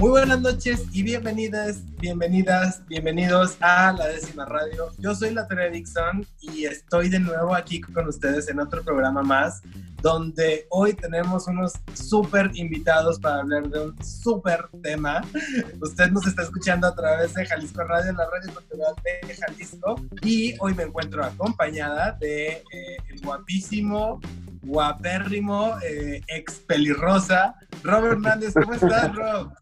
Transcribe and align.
Muy 0.00 0.08
buenas 0.08 0.40
noches 0.40 0.86
y 0.94 1.02
bienvenidas, 1.02 1.82
bienvenidas, 1.98 2.80
bienvenidos 2.88 3.58
a 3.60 3.92
la 3.92 4.06
décima 4.06 4.46
radio. 4.46 4.88
Yo 4.96 5.14
soy 5.14 5.34
la 5.34 5.46
Tere 5.46 5.70
Dixon 5.70 6.26
y 6.40 6.64
estoy 6.64 7.10
de 7.10 7.20
nuevo 7.20 7.54
aquí 7.54 7.82
con 7.82 8.08
ustedes 8.08 8.48
en 8.48 8.60
otro 8.60 8.82
programa 8.82 9.22
más, 9.22 9.60
donde 10.00 10.66
hoy 10.70 10.94
tenemos 10.94 11.46
unos 11.48 11.74
súper 11.92 12.50
invitados 12.54 13.20
para 13.20 13.40
hablar 13.40 13.68
de 13.68 13.78
un 13.78 14.02
súper 14.02 14.70
tema. 14.82 15.20
Usted 15.82 16.10
nos 16.10 16.26
está 16.26 16.44
escuchando 16.44 16.86
a 16.86 16.94
través 16.94 17.34
de 17.34 17.44
Jalisco 17.44 17.84
Radio, 17.84 18.14
la 18.14 18.24
radio 18.24 18.54
cultural 18.54 18.94
de 19.04 19.34
Jalisco, 19.34 20.00
y 20.22 20.54
hoy 20.60 20.72
me 20.72 20.84
encuentro 20.84 21.22
acompañada 21.22 22.12
de 22.12 22.52
eh, 22.52 22.96
el 23.10 23.20
guapísimo, 23.20 24.18
guapérrimo, 24.62 25.76
eh, 25.82 26.22
ex 26.26 26.54
pelirrosa, 26.60 27.54
Rob 27.82 28.06
Hernández. 28.06 28.54
¿Cómo 28.54 28.72
estás, 28.72 29.14
Rob? 29.14 29.52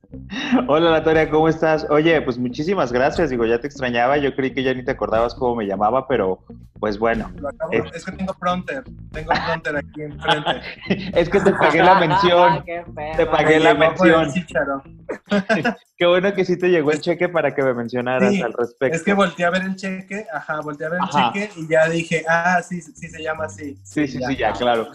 Hola 0.66 0.90
Natalia, 0.90 1.28
¿cómo 1.28 1.48
estás? 1.48 1.86
Oye, 1.90 2.22
pues 2.22 2.38
muchísimas 2.38 2.90
gracias. 2.92 3.28
Digo, 3.28 3.44
ya 3.44 3.60
te 3.60 3.66
extrañaba. 3.66 4.16
Yo 4.16 4.34
creí 4.34 4.54
que 4.54 4.62
ya 4.62 4.72
ni 4.72 4.82
te 4.82 4.90
acordabas 4.90 5.34
cómo 5.34 5.56
me 5.56 5.66
llamaba, 5.66 6.08
pero 6.08 6.44
pues 6.80 6.98
bueno. 6.98 7.30
Es... 7.70 7.84
es 7.94 8.04
que 8.06 8.12
tengo 8.12 8.32
pronter. 8.34 8.84
Tengo 9.12 9.32
pronter 9.46 9.76
aquí 9.76 10.02
enfrente. 10.02 10.60
es 11.14 11.28
que 11.28 11.40
te 11.40 11.52
pagué 11.52 11.82
la 11.82 12.00
mención. 12.00 12.64
te 13.16 13.27
pagué 13.27 13.60
la 13.60 13.74
mención. 13.74 14.33
Qué 15.98 16.06
bueno 16.06 16.33
que 16.33 16.44
sí 16.44 16.56
te 16.56 16.68
llegó 16.68 16.92
el 16.92 17.00
cheque 17.00 17.28
para 17.28 17.55
que 17.55 17.62
me 17.62 17.74
mencionaras 17.74 18.33
al 18.40 18.52
respecto. 18.55 18.96
Es 18.96 19.02
que 19.02 19.12
volteé 19.12 19.44
a 19.44 19.50
ver 19.50 19.62
el 19.62 19.77
cheque, 19.77 20.27
ajá, 20.33 20.61
volteé 20.61 20.86
a 20.86 20.90
ver 20.90 21.00
el 21.02 21.08
cheque 21.08 21.50
y 21.56 21.68
ya 21.68 21.88
dije, 21.88 22.24
ah, 22.28 22.62
sí, 22.62 22.80
sí 22.80 23.08
se 23.08 23.22
llama 23.22 23.44
así. 23.44 23.77
Sí, 23.83 24.06
sí, 24.06 24.20
sí, 24.24 24.36
ya, 24.36 24.52
claro. 24.52 24.88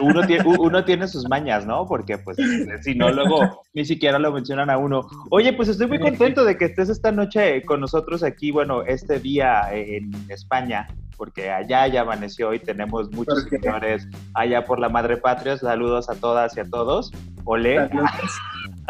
Uno 0.00 0.26
tiene, 0.26 0.44
uno 0.46 0.84
tiene 0.84 1.08
sus 1.08 1.28
mañas, 1.28 1.66
¿no? 1.66 1.86
Porque 1.86 2.18
pues 2.18 2.36
si 2.82 2.94
no, 2.94 3.10
luego 3.10 3.62
ni 3.72 3.84
siquiera 3.84 4.18
lo 4.18 4.32
mencionan 4.32 4.70
a 4.70 4.78
uno. 4.78 5.06
Oye, 5.30 5.52
pues 5.52 5.68
estoy 5.68 5.86
muy 5.86 6.00
contento 6.00 6.44
de 6.44 6.56
que 6.56 6.66
estés 6.66 6.88
esta 6.88 7.12
noche 7.12 7.62
con 7.62 7.80
nosotros 7.80 8.22
aquí, 8.22 8.50
bueno, 8.50 8.82
este 8.82 9.20
día 9.20 9.72
en 9.72 10.10
España, 10.28 10.86
porque 11.16 11.50
allá 11.50 11.86
ya 11.86 12.02
amaneció 12.02 12.52
y 12.54 12.58
tenemos 12.58 13.10
muchos 13.12 13.44
seguidores 13.44 14.08
allá 14.34 14.64
por 14.64 14.80
la 14.80 14.88
madre 14.88 15.16
patria. 15.16 15.56
Saludos 15.56 16.10
a 16.10 16.14
todas 16.14 16.56
y 16.56 16.60
a 16.60 16.64
todos. 16.64 17.12
Ole. 17.44 17.88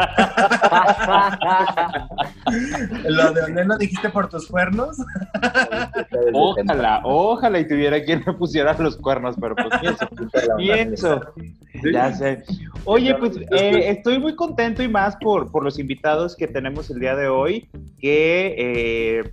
¿Lo 3.09 3.33
de 3.33 3.41
dónde 3.41 3.65
lo 3.65 3.79
dijiste 3.79 4.11
por 4.11 4.29
tus 4.29 4.49
cuernos? 4.49 4.97
ojalá, 6.33 7.01
ojalá 7.05 7.61
y 7.61 7.69
tuviera 7.69 8.03
quien 8.03 8.25
me 8.27 8.33
pusiera 8.35 8.77
los 8.79 8.97
cuernos, 8.97 9.37
pero 9.41 9.55
pues 9.55 9.69
pienso, 9.81 10.09
pienso. 10.57 11.21
Ya 11.93 12.13
sé. 12.13 12.43
Oye, 12.85 13.15
pues 13.15 13.37
eh, 13.37 13.91
estoy 13.91 14.19
muy 14.19 14.35
contento 14.35 14.83
y 14.83 14.89
más 14.89 15.17
por, 15.17 15.51
por 15.51 15.65
los 15.65 15.79
invitados 15.79 16.37
que 16.37 16.47
tenemos 16.47 16.91
el 16.91 17.01
día 17.01 17.15
de 17.15 17.29
hoy, 17.29 17.69
que 18.01 18.55
eh, 18.59 19.33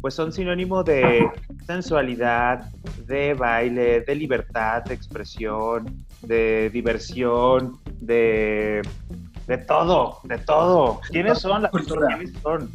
pues 0.00 0.14
son 0.14 0.32
sinónimo 0.32 0.82
de 0.82 1.28
sensualidad, 1.66 2.70
de 3.06 3.34
baile, 3.34 4.00
de 4.00 4.14
libertad, 4.14 4.84
de 4.84 4.94
expresión, 4.94 6.04
de 6.22 6.70
diversión, 6.70 7.78
de 8.00 8.82
de 9.46 9.58
todo, 9.58 10.20
de 10.24 10.38
todo. 10.38 11.00
¿Quiénes 11.10 11.38
son 11.40 11.62
las 11.62 11.70
cultura? 11.70 12.18
son? 12.42 12.70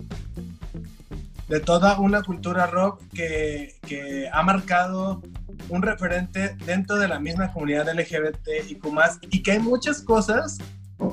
De 1.48 1.60
toda 1.62 2.00
una 2.00 2.24
cultura 2.24 2.68
rock 2.68 3.02
que, 3.14 3.76
que, 3.88 4.30
ha 4.32 4.44
marcado 4.44 5.22
un 5.70 5.82
referente 5.82 6.56
dentro 6.66 6.98
de 6.98 7.08
la 7.08 7.20
misma 7.20 7.54
comunidad 7.54 7.88
LGBT 7.88 8.48
y 8.70 8.80
y 9.32 9.44
que 9.44 9.52
hay 9.52 9.60
muchas 9.60 10.02
cosas 10.02 10.58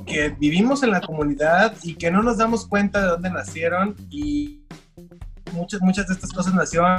que 0.07 0.31
vivimos 0.31 0.83
en 0.83 0.91
la 0.91 1.01
comunidad 1.01 1.77
y 1.83 1.95
que 1.95 2.11
no 2.11 2.23
nos 2.23 2.39
damos 2.39 2.67
cuenta 2.67 3.01
de 3.01 3.07
dónde 3.07 3.31
nacieron 3.31 3.95
y 4.11 4.65
muchas, 5.53 5.81
muchas 5.83 6.09
de 6.09 6.15
estas 6.15 6.33
cosas 6.33 6.55
nacieron 6.55 6.91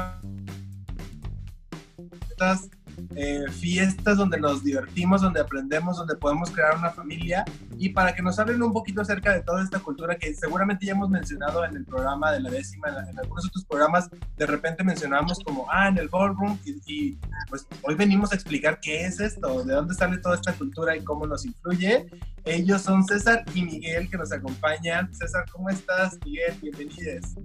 eh, 3.15 3.45
fiestas 3.51 4.17
donde 4.17 4.39
nos 4.39 4.63
divertimos, 4.63 5.21
donde 5.21 5.39
aprendemos, 5.39 5.97
donde 5.97 6.15
podemos 6.15 6.51
crear 6.51 6.77
una 6.77 6.89
familia 6.89 7.45
y 7.77 7.89
para 7.89 8.13
que 8.13 8.21
nos 8.21 8.39
hablen 8.39 8.61
un 8.61 8.73
poquito 8.73 9.01
acerca 9.01 9.33
de 9.33 9.41
toda 9.41 9.63
esta 9.63 9.79
cultura 9.79 10.17
que 10.17 10.33
seguramente 10.33 10.85
ya 10.85 10.93
hemos 10.93 11.09
mencionado 11.09 11.65
en 11.65 11.75
el 11.75 11.85
programa 11.85 12.31
de 12.31 12.39
la 12.39 12.49
décima, 12.49 12.89
en, 12.89 13.19
algunos 13.19 13.45
otros 13.45 13.65
programas, 13.65 14.09
de 14.37 14.45
repente 14.45 14.83
mencionamos 14.83 15.39
como, 15.39 15.67
ah, 15.71 15.87
en 15.87 15.97
el 15.97 16.09
ballroom 16.09 16.57
y, 16.65 17.17
pues 17.49 17.67
hoy 17.83 17.95
venimos 17.95 18.31
a 18.31 18.35
explicar 18.35 18.79
qué 18.79 19.05
es 19.05 19.19
esto, 19.19 19.63
de 19.63 19.73
dónde 19.73 19.93
sale 19.93 20.17
toda 20.17 20.35
esta 20.35 20.53
cultura 20.53 20.95
y 20.95 21.03
cómo 21.03 21.27
nos 21.27 21.45
influye. 21.45 22.07
Ellos 22.43 22.81
son 22.81 23.03
César 23.03 23.43
y 23.53 23.63
Miguel 23.63 24.09
que 24.09 24.17
nos 24.17 24.31
acompañan. 24.31 25.13
César, 25.13 25.45
¿cómo 25.51 25.69
estás? 25.69 26.17
Miguel, 26.25 26.55
bienvenidos. 26.61 27.35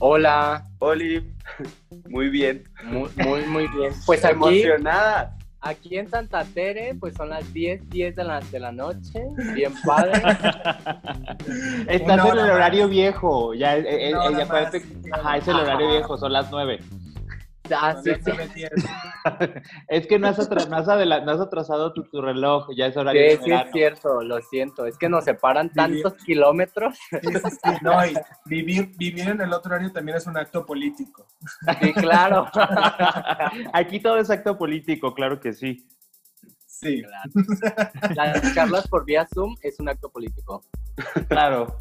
Hola, 0.00 0.64
Oli. 0.78 1.24
Muy 2.08 2.28
bien. 2.28 2.64
Muy, 2.84 3.10
muy, 3.16 3.42
muy 3.46 3.68
bien. 3.68 3.92
Pues 4.06 4.24
aquí, 4.24 4.34
emocionada. 4.34 5.34
Aquí 5.60 5.98
en 5.98 6.08
Santa 6.08 6.44
Tere, 6.44 6.94
pues 6.94 7.14
son 7.16 7.30
las 7.30 7.52
10, 7.52 7.90
10 7.90 8.14
de 8.14 8.24
la, 8.24 8.38
de 8.40 8.60
la 8.60 8.70
noche. 8.70 9.26
Bien 9.54 9.72
padre. 9.84 10.12
Estás 11.88 12.24
en 12.24 12.38
el 12.38 12.50
horario 12.50 12.88
viejo. 12.88 13.54
Ya, 13.54 13.76
eh, 13.76 14.10
eh, 14.10 14.14
ya 14.38 14.46
parece, 14.46 14.86
ajá, 15.10 15.36
es 15.36 15.48
el 15.48 15.56
horario 15.56 15.90
viejo, 15.90 16.16
son 16.16 16.32
las 16.32 16.48
9. 16.50 16.78
Ah, 17.76 18.00
sí, 18.02 18.10
sí. 18.24 18.32
es 19.88 20.06
que 20.06 20.18
no 20.18 20.28
has, 20.28 20.38
atrasado 20.38 21.92
tu, 21.92 22.20
reloj, 22.20 22.68
ya 22.76 22.86
es 22.86 22.96
horario 22.96 23.30
Sí, 23.30 23.44
sí, 23.44 23.52
es 23.52 23.70
cierto, 23.72 24.22
lo 24.22 24.40
siento. 24.42 24.86
Es 24.86 24.96
que 24.98 25.08
nos 25.08 25.24
separan 25.24 25.72
tantos 25.72 26.14
kilómetros. 26.24 26.98
Sí, 27.10 27.18
sí, 27.22 27.50
sí. 27.50 27.70
No, 27.82 28.04
y 28.04 28.14
vivir, 28.46 28.92
vivir 28.96 29.28
en 29.28 29.40
el 29.40 29.52
otro 29.52 29.72
horario 29.72 29.92
también 29.92 30.16
es 30.16 30.26
un 30.26 30.36
acto 30.36 30.64
político. 30.64 31.26
Sí, 31.80 31.92
claro. 31.92 32.46
Aquí 33.72 34.00
todo 34.00 34.18
es 34.18 34.30
acto 34.30 34.56
político, 34.56 35.14
claro 35.14 35.40
que 35.40 35.52
sí. 35.52 35.86
Sí. 36.66 37.02
Las 38.14 38.54
charlas 38.54 38.86
por 38.86 39.04
vía 39.04 39.26
Zoom 39.34 39.56
es 39.62 39.80
un 39.80 39.88
acto 39.88 40.10
político. 40.10 40.64
Claro. 41.28 41.76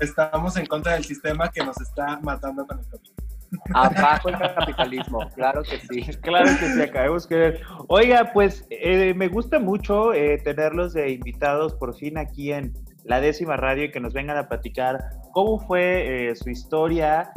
Estamos 0.00 0.56
en 0.56 0.66
contra 0.66 0.94
del 0.94 1.04
sistema 1.04 1.50
que 1.50 1.62
nos 1.64 1.80
está 1.80 2.18
matando 2.20 2.66
con 2.66 2.80
el 2.80 2.86
COVID. 2.86 3.29
Abajo 3.74 4.28
el 4.28 4.38
capitalismo, 4.38 5.28
claro 5.34 5.62
que 5.62 5.78
sí. 5.78 6.02
Claro 6.22 6.46
que 6.58 6.66
sí, 6.66 6.82
acabemos 6.82 7.26
que 7.26 7.60
Oiga, 7.88 8.30
pues 8.32 8.66
eh, 8.70 9.14
me 9.14 9.28
gusta 9.28 9.58
mucho 9.58 10.12
eh, 10.12 10.38
tenerlos 10.38 10.92
de 10.92 11.10
invitados 11.10 11.74
por 11.74 11.96
fin 11.96 12.18
aquí 12.18 12.52
en 12.52 12.72
la 13.04 13.20
décima 13.20 13.56
radio 13.56 13.84
y 13.84 13.90
que 13.90 14.00
nos 14.00 14.12
vengan 14.12 14.36
a 14.36 14.48
platicar 14.48 14.98
cómo 15.32 15.58
fue 15.58 16.28
eh, 16.30 16.36
su 16.36 16.50
historia 16.50 17.32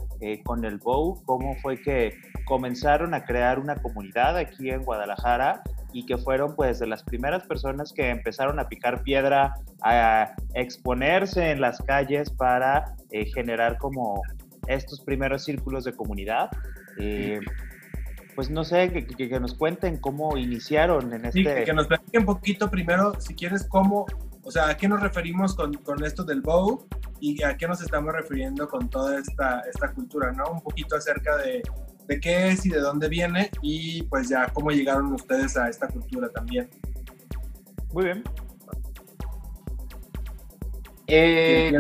con 0.46 0.64
el 0.64 0.78
BOW, 0.78 1.22
cómo 1.26 1.54
fue 1.62 1.82
que 1.82 2.14
comenzaron 2.46 3.14
a 3.14 3.26
crear 3.26 3.60
una 3.60 3.76
comunidad 3.76 4.38
aquí 4.38 4.70
en 4.70 4.82
Guadalajara 4.84 5.62
y 5.92 6.06
que 6.06 6.18
fueron 6.18 6.56
pues 6.56 6.80
de 6.80 6.88
las 6.88 7.04
primeras 7.04 7.46
personas 7.46 7.92
que 7.92 8.10
empezaron 8.10 8.58
a 8.58 8.70
picar 8.70 9.04
piedra, 9.04 9.54
a 9.82 10.34
exponerse 10.54 11.52
en 11.52 11.60
las 11.60 11.78
calles 11.80 12.30
para 12.30 12.96
generar 13.34 13.78
como 13.80 14.22
estos 14.68 15.02
primeros 15.02 15.44
círculos 15.44 15.84
de 15.84 15.94
comunidad. 15.94 16.50
Eh, 16.98 17.40
pues 18.36 18.50
no 18.50 18.64
sé, 18.64 18.92
que, 18.92 19.40
nos 19.40 19.54
cuenten 19.54 19.98
cómo 19.98 20.38
iniciaron 20.38 21.14
en 21.14 21.26
este... 21.26 21.64
que 21.66 21.74
nos 21.74 21.88
platiquen 21.88 22.22
un 22.22 22.26
poquito 22.26 22.70
primero, 22.70 23.20
si 23.20 23.36
quieres, 23.36 23.66
cómo, 23.68 24.06
o 24.42 24.52
sea, 24.52 24.70
a 24.70 24.78
qué 24.78 24.88
nos 24.88 25.02
referimos 25.02 25.56
con, 25.56 25.74
con 25.76 26.04
esto 26.04 26.24
del 26.24 26.42
bow 26.42 26.88
y 27.20 27.44
a 27.44 27.56
qué 27.58 27.68
nos 27.68 27.82
estamos 27.82 28.12
refiriendo 28.14 28.68
con 28.68 28.90
toda 28.90 29.20
esta, 29.20 29.62
esta 29.62 29.92
cultura, 29.94 30.32
¿no? 30.32 30.46
Un 30.52 30.62
poquito 30.62 30.96
acerca 30.96 31.38
de, 31.38 31.62
de 32.08 32.20
qué 32.20 32.50
es 32.50 32.66
y 32.66 32.70
de 32.70 32.80
dónde 32.80 33.08
viene 33.08 33.50
y 33.62 34.04
pues 34.04 34.30
ya 34.30 34.48
cómo 34.52 34.72
llegaron 34.72 35.14
ustedes 35.14 35.56
a 35.58 35.70
esta 35.70 35.88
cultura 35.88 36.30
también. 36.30 36.70
Muy 37.94 38.06
bien. 38.06 38.24
Eh, 41.08 41.78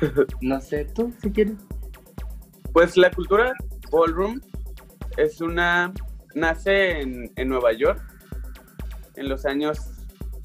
no 0.40 0.60
sé, 0.60 0.84
tú 0.86 1.12
si 1.20 1.30
quieres. 1.30 1.56
Pues 2.74 2.96
la 2.96 3.08
cultura 3.08 3.54
ballroom 3.92 4.40
es 5.16 5.40
una, 5.40 5.94
nace 6.34 7.02
en, 7.02 7.32
Nueva 7.46 7.72
York 7.72 8.02
en 9.14 9.28
los 9.28 9.46
años 9.46 9.78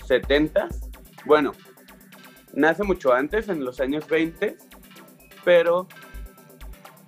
70. 0.05 0.67
Bueno, 1.25 1.53
nace 2.53 2.83
mucho 2.83 3.13
antes, 3.13 3.49
en 3.49 3.65
los 3.65 3.79
años 3.79 4.07
20, 4.07 4.57
pero 5.43 5.87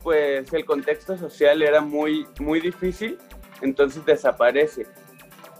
pues 0.01 0.51
el 0.53 0.65
contexto 0.65 1.15
social 1.15 1.61
era 1.61 1.81
muy, 1.81 2.25
muy 2.39 2.59
difícil, 2.59 3.19
entonces 3.61 4.03
desaparece. 4.03 4.87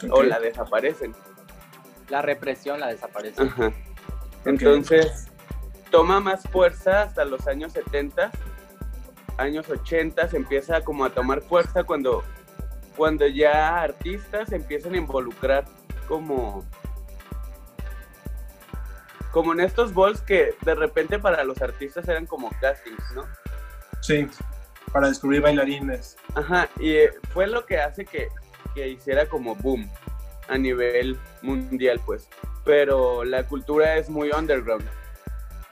o 0.10 0.24
la 0.24 0.40
desaparecen. 0.40 1.14
La 2.10 2.24
represión 2.24 2.80
la 2.80 2.88
desaparece. 2.88 3.44
Ajá. 3.44 3.72
Entonces, 4.44 5.28
toma 5.92 6.20
más 6.20 6.42
fuerza 6.50 7.04
hasta 7.04 7.26
los 7.26 7.46
años 7.46 7.74
70, 7.74 8.32
años 9.38 9.70
80, 9.70 10.28
se 10.30 10.38
empieza 10.38 10.82
como 10.82 11.06
a 11.06 11.10
tomar 11.10 11.42
fuerza 11.42 11.84
cuando, 11.84 12.24
cuando 12.96 13.28
ya 13.28 13.82
artistas 13.82 14.52
empiezan 14.52 14.94
a 14.94 14.98
involucrar 14.98 15.66
como 16.08 16.66
como 19.32 19.54
en 19.54 19.62
estos 19.62 19.94
balls 19.94 20.22
que 20.22 20.56
de 20.62 20.76
repente 20.76 21.18
para 21.18 21.44
los 21.44 21.62
artistas 21.62 22.08
eran 22.08 22.26
como 22.26 22.50
castings, 22.60 23.04
¿no? 23.16 23.24
Sí, 24.02 24.28
para 24.92 25.08
descubrir 25.08 25.42
bailarines. 25.42 26.18
Ajá, 26.36 26.68
y 26.80 26.92
eh, 26.96 27.14
fue 27.34 27.48
lo 27.48 27.66
que 27.66 27.80
hace 27.80 28.06
que, 28.06 28.28
que 28.76 28.90
hiciera 28.90 29.26
como 29.28 29.56
boom 29.56 29.90
a 30.50 30.58
nivel 30.58 31.18
mundial, 31.42 32.02
pues. 32.06 32.28
Pero 32.66 33.24
la 33.24 33.48
cultura 33.48 33.96
es 33.96 34.10
muy 34.10 34.32
underground. 34.32 34.86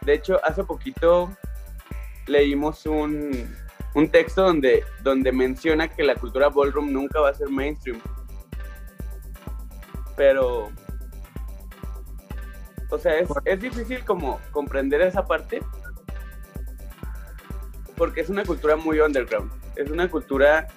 De 0.01 0.13
hecho, 0.13 0.39
hace 0.45 0.63
poquito 0.63 1.35
leímos 2.29 2.85
un, 2.85 3.53
un 3.95 4.09
texto 4.09 4.43
donde, 4.43 4.83
donde 5.03 5.31
menciona 5.31 5.87
que 5.87 6.03
la 6.03 6.15
cultura 6.15 6.49
ballroom 6.49 6.91
nunca 6.91 7.19
va 7.19 7.29
a 7.29 7.33
ser 7.33 7.49
mainstream. 7.49 7.99
Pero 10.15 10.69
o 12.91 12.97
sea, 12.97 13.13
es, 13.45 13.61
difícil 13.61 14.03
como 14.03 14.39
comprender 14.51 15.01
esa 15.01 15.25
parte 15.25 15.61
porque 17.95 18.21
es 18.21 18.29
una 18.29 18.43
cultura 18.43 18.75
muy 18.75 18.99
underground. 18.99 19.51
Es 19.75 19.91
una 19.91 20.09
cultura 20.09 20.67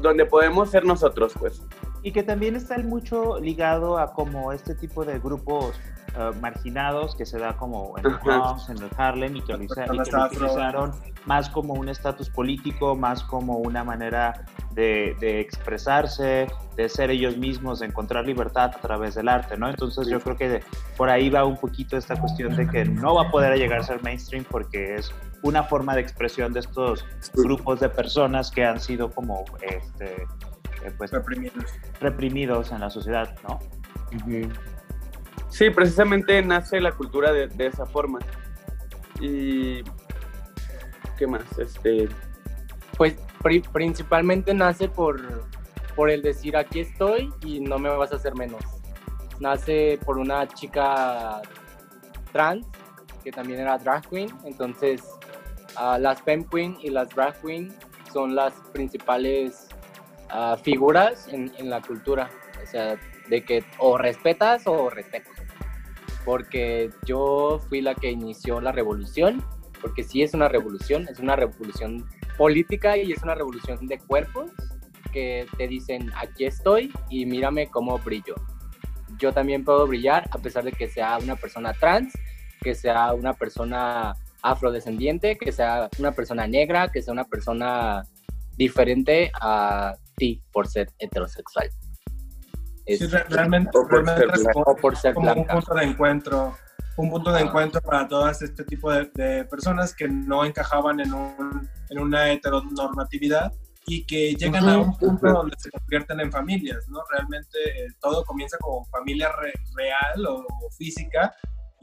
donde 0.00 0.24
podemos 0.26 0.70
ser 0.70 0.84
nosotros, 0.84 1.32
pues. 1.38 1.62
Y 2.02 2.12
que 2.12 2.22
también 2.22 2.54
está 2.54 2.78
mucho 2.78 3.40
ligado 3.40 3.98
a 3.98 4.12
como 4.12 4.52
este 4.52 4.74
tipo 4.74 5.04
de 5.04 5.18
grupos 5.18 5.74
eh, 6.18 6.30
marginados 6.40 7.14
que 7.14 7.26
se 7.26 7.38
da 7.38 7.56
como 7.56 7.94
en 7.98 8.06
el 8.06 8.14
Bronx, 8.24 8.70
en 8.70 8.78
el 8.78 8.88
Harlem 8.96 9.36
y 9.36 9.42
que, 9.42 9.52
lo, 9.52 9.58
utilizaron 10.26 10.92
más 11.26 11.50
como 11.50 11.74
un 11.74 11.90
estatus 11.90 12.30
político, 12.30 12.96
más 12.96 13.22
como 13.22 13.58
una 13.58 13.84
manera 13.84 14.46
de, 14.72 15.14
expresarse, 15.40 16.46
de 16.74 16.88
ser 16.88 17.10
ellos 17.10 17.36
mismos, 17.36 17.80
de 17.80 17.86
encontrar 17.86 18.24
libertad 18.24 18.72
a 18.74 18.80
través 18.80 19.14
del 19.14 19.28
arte, 19.28 19.58
¿no? 19.58 19.68
Entonces 19.68 20.06
yo 20.08 20.18
creo 20.20 20.36
que 20.36 20.62
por 20.96 21.10
ahí 21.10 21.28
va 21.28 21.44
un 21.44 21.58
poquito 21.58 21.98
esta 21.98 22.18
cuestión 22.18 22.56
de 22.56 22.66
que 22.66 22.86
no 22.86 23.16
va 23.16 23.28
a 23.28 23.30
poder 23.30 23.58
llegar 23.58 23.80
a 23.80 23.82
ser 23.82 24.02
mainstream 24.02 24.44
porque 24.50 24.94
es 24.94 25.12
una 25.42 25.64
forma 25.64 25.94
de 25.94 26.00
expresión 26.00 26.52
de 26.54 26.60
estos 26.60 27.04
grupos 27.34 27.80
de 27.80 27.90
personas 27.90 28.50
que 28.50 28.64
han 28.64 28.80
sido 28.80 29.10
como 29.10 29.44
este, 29.60 30.22
eh, 30.82 30.92
pues, 30.96 31.10
reprimidos. 31.10 31.74
reprimidos 32.00 32.72
en 32.72 32.80
la 32.80 32.88
sociedad, 32.88 33.36
¿no? 33.46 33.58
Sí, 35.56 35.70
precisamente 35.70 36.42
nace 36.42 36.82
la 36.82 36.92
cultura 36.92 37.32
de, 37.32 37.66
esa 37.66 37.86
forma. 37.86 38.18
Y 39.18 39.82
¿qué 41.16 41.26
más? 41.26 41.58
Este 41.58 42.10
pues 42.98 43.16
principalmente 43.72 44.52
nace 44.52 44.86
por 44.86 45.18
por 45.94 46.10
el 46.10 46.20
decir 46.20 46.58
aquí 46.58 46.80
estoy 46.80 47.32
y 47.40 47.60
no 47.60 47.78
me 47.78 47.88
vas 47.88 48.12
a 48.12 48.16
hacer 48.16 48.34
menos. 48.34 48.62
Nace 49.40 49.98
por 50.04 50.18
una 50.18 50.46
chica 50.46 51.40
trans 52.32 52.66
que 53.24 53.32
también 53.32 53.60
era 53.60 53.78
drag 53.78 54.06
queen, 54.10 54.28
entonces 54.44 55.02
uh, 55.80 55.98
las 55.98 56.20
fem 56.20 56.44
queen 56.44 56.76
y 56.82 56.90
las 56.90 57.08
drag 57.08 57.40
queen 57.40 57.74
son 58.12 58.34
las 58.34 58.52
principales 58.74 59.68
uh, 60.34 60.58
figuras 60.58 61.28
en, 61.28 61.50
en 61.56 61.70
la 61.70 61.80
cultura, 61.80 62.28
o 62.62 62.66
sea, 62.66 62.98
de 63.30 63.42
que 63.42 63.64
o 63.78 63.96
respetas 63.96 64.66
o 64.66 64.90
respetas 64.90 65.35
porque 66.26 66.90
yo 67.06 67.60
fui 67.68 67.80
la 67.80 67.94
que 67.94 68.10
inició 68.10 68.60
la 68.60 68.72
revolución, 68.72 69.42
porque 69.80 70.02
sí 70.02 70.22
es 70.22 70.34
una 70.34 70.48
revolución, 70.48 71.06
es 71.08 71.20
una 71.20 71.36
revolución 71.36 72.04
política 72.36 72.96
y 72.96 73.12
es 73.12 73.22
una 73.22 73.36
revolución 73.36 73.86
de 73.86 73.98
cuerpos 73.98 74.50
que 75.12 75.46
te 75.56 75.68
dicen, 75.68 76.12
aquí 76.16 76.44
estoy 76.44 76.92
y 77.10 77.24
mírame 77.26 77.70
cómo 77.70 77.96
brillo. 77.98 78.34
Yo 79.18 79.32
también 79.32 79.64
puedo 79.64 79.86
brillar 79.86 80.28
a 80.32 80.38
pesar 80.38 80.64
de 80.64 80.72
que 80.72 80.88
sea 80.88 81.16
una 81.18 81.36
persona 81.36 81.72
trans, 81.72 82.12
que 82.60 82.74
sea 82.74 83.14
una 83.14 83.32
persona 83.32 84.14
afrodescendiente, 84.42 85.38
que 85.38 85.52
sea 85.52 85.88
una 86.00 86.10
persona 86.10 86.48
negra, 86.48 86.88
que 86.88 87.02
sea 87.02 87.12
una 87.12 87.24
persona 87.24 88.02
diferente 88.56 89.30
a 89.40 89.94
ti 90.16 90.42
por 90.50 90.66
ser 90.66 90.88
heterosexual 90.98 91.70
realmente, 93.28 93.70
o 93.74 93.86
por 94.76 94.96
ser, 94.96 95.14
como, 95.14 95.32
un 95.32 95.46
punto 95.46 95.74
de 95.74 95.84
encuentro, 95.84 96.56
un 96.96 97.10
punto 97.10 97.32
de 97.32 97.40
encuentro 97.42 97.80
para 97.80 98.06
todas 98.06 98.42
este 98.42 98.64
tipo 98.64 98.92
de, 98.92 99.44
personas 99.44 99.94
que 99.94 100.08
no 100.08 100.44
encajaban 100.44 101.00
en, 101.00 101.12
un, 101.12 101.68
en 101.90 101.98
una 101.98 102.30
heteronormatividad 102.30 103.52
y 103.86 104.04
que 104.04 104.34
llegan 104.34 104.68
a 104.68 104.78
un 104.78 104.96
punto 104.96 105.32
donde 105.32 105.54
se 105.58 105.70
convierten 105.70 106.20
en 106.20 106.32
familias, 106.32 106.88
¿no? 106.88 107.00
Realmente 107.10 107.58
eh, 107.64 107.88
todo 108.00 108.24
comienza 108.24 108.58
como 108.58 108.84
familia 108.86 109.30
real 109.76 110.26
o, 110.26 110.44
física 110.76 111.32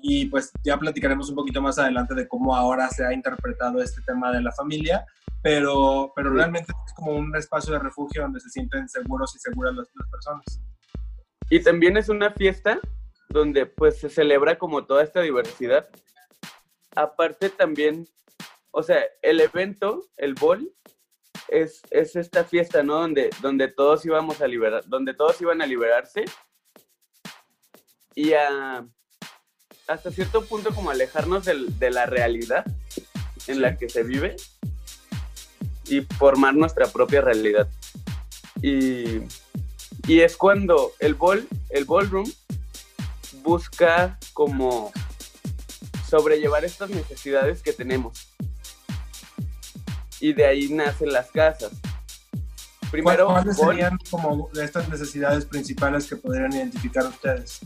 y 0.01 0.25
pues 0.25 0.51
ya 0.65 0.77
platicaremos 0.77 1.29
un 1.29 1.35
poquito 1.35 1.61
más 1.61 1.79
adelante 1.79 2.13
de 2.13 2.27
cómo 2.27 2.53
ahora 2.55 2.89
se 2.89 3.05
ha 3.05 3.13
interpretado 3.13 3.81
este 3.81 4.01
tema 4.01 4.33
de 4.33 4.41
la 4.41 4.51
familia, 4.51 5.05
pero, 5.41 6.11
pero 6.13 6.31
realmente 6.31 6.73
es 6.85 6.93
como 6.93 7.13
un 7.13 7.33
espacio 7.37 7.71
de 7.71 7.79
refugio 7.79 8.23
donde 8.23 8.41
se 8.41 8.49
sienten 8.49 8.89
seguros 8.89 9.33
y 9.37 9.39
seguras 9.39 9.73
las, 9.73 9.87
las 9.95 10.09
personas. 10.09 10.61
Y 11.49 11.61
también 11.61 11.97
es 11.97 12.09
una 12.09 12.31
fiesta 12.31 12.79
donde 13.29 13.65
pues 13.65 13.99
se 13.99 14.09
celebra 14.09 14.57
como 14.57 14.85
toda 14.85 15.03
esta 15.03 15.21
diversidad. 15.21 15.89
Aparte 16.95 17.49
también, 17.49 18.07
o 18.71 18.83
sea, 18.83 19.03
el 19.21 19.39
evento, 19.39 20.07
el 20.17 20.35
bol, 20.35 20.71
es, 21.47 21.81
es 21.89 22.15
esta 22.15 22.43
fiesta, 22.43 22.83
¿no? 22.83 22.95
Donde, 22.95 23.29
donde 23.41 23.67
todos 23.67 24.05
íbamos 24.05 24.41
a 24.41 24.47
liberar, 24.47 24.83
donde 24.87 25.13
todos 25.13 25.39
iban 25.41 25.61
a 25.61 25.67
liberarse 25.67 26.25
y 28.15 28.33
a, 28.33 28.85
hasta 29.87 30.11
cierto 30.11 30.45
punto 30.45 30.73
como 30.73 30.91
alejarnos 30.91 31.45
del, 31.45 31.77
de 31.79 31.91
la 31.91 32.05
realidad 32.05 32.65
en 33.47 33.61
la 33.61 33.77
que 33.77 33.89
se 33.89 34.03
vive 34.03 34.35
y 35.85 36.01
formar 36.01 36.55
nuestra 36.55 36.87
propia 36.87 37.21
realidad. 37.21 37.67
Y 38.61 39.21
y 40.07 40.19
es 40.21 40.35
cuando 40.35 40.91
el 40.99 41.15
ball, 41.15 41.47
el 41.69 41.85
ballroom 41.85 42.29
busca 43.41 44.17
como 44.33 44.91
sobrellevar 46.09 46.65
estas 46.65 46.89
necesidades 46.89 47.61
que 47.61 47.73
tenemos. 47.73 48.29
Y 50.19 50.33
de 50.33 50.45
ahí 50.45 50.69
nacen 50.69 51.11
las 51.11 51.31
casas. 51.31 51.71
Primero, 52.91 53.27
¿cuáles 53.27 53.57
serían 53.57 53.97
como 54.09 54.49
estas 54.53 54.87
necesidades 54.87 55.45
principales 55.45 56.05
que 56.07 56.15
podrían 56.15 56.53
identificar 56.53 57.05
ustedes? 57.05 57.59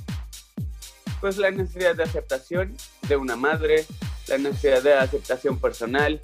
Pues 1.19 1.37
la 1.37 1.51
necesidad 1.51 1.95
de 1.95 2.03
aceptación 2.03 2.77
de 3.07 3.17
una 3.17 3.35
madre, 3.35 3.85
la 4.27 4.37
necesidad 4.37 4.81
de 4.81 4.93
aceptación 4.93 5.59
personal, 5.59 6.21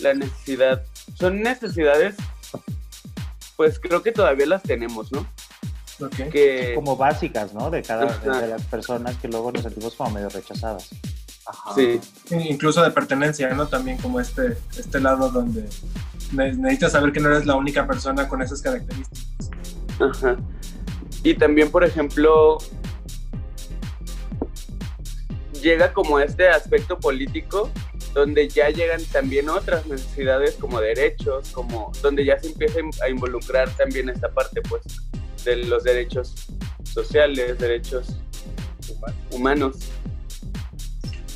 la 0.00 0.14
necesidad, 0.14 0.84
son 1.14 1.40
necesidades, 1.40 2.16
pues 3.56 3.78
creo 3.80 4.02
que 4.02 4.12
todavía 4.12 4.46
las 4.46 4.62
tenemos, 4.62 5.12
¿no? 5.12 5.26
Como 6.74 6.96
básicas, 6.96 7.52
¿no? 7.54 7.70
De 7.70 7.82
cada 7.82 8.06
de 8.18 8.48
las 8.48 8.62
personas 8.64 9.16
que 9.16 9.28
luego 9.28 9.52
nos 9.52 9.62
sentimos 9.62 9.94
como 9.94 10.10
medio 10.10 10.28
rechazadas. 10.28 10.88
Sí. 11.74 12.00
Incluso 12.30 12.82
de 12.82 12.90
pertenencia, 12.90 13.52
¿no? 13.54 13.66
También 13.66 13.98
como 13.98 14.20
este, 14.20 14.56
este 14.76 15.00
lado 15.00 15.30
donde 15.30 15.68
necesitas 16.32 16.92
saber 16.92 17.12
que 17.12 17.20
no 17.20 17.28
eres 17.28 17.46
la 17.46 17.56
única 17.56 17.86
persona 17.86 18.28
con 18.28 18.42
esas 18.42 18.62
características. 18.62 19.50
Ajá. 20.00 20.36
Y 21.22 21.34
también, 21.34 21.70
por 21.70 21.84
ejemplo, 21.84 22.58
llega 25.60 25.92
como 25.92 26.18
este 26.18 26.48
aspecto 26.48 26.98
político 26.98 27.70
donde 28.14 28.48
ya 28.48 28.68
llegan 28.68 29.02
también 29.06 29.48
otras 29.48 29.86
necesidades 29.86 30.56
como 30.56 30.80
derechos, 30.80 31.50
como 31.50 31.92
donde 32.02 32.24
ya 32.24 32.38
se 32.38 32.48
empieza 32.48 32.80
a 33.02 33.08
involucrar 33.08 33.70
también 33.76 34.08
esta 34.08 34.28
parte, 34.28 34.60
pues, 34.62 34.82
de 35.44 35.56
los 35.56 35.84
derechos 35.84 36.34
sociales, 36.84 37.58
derechos 37.58 38.16
humanos. 39.30 39.76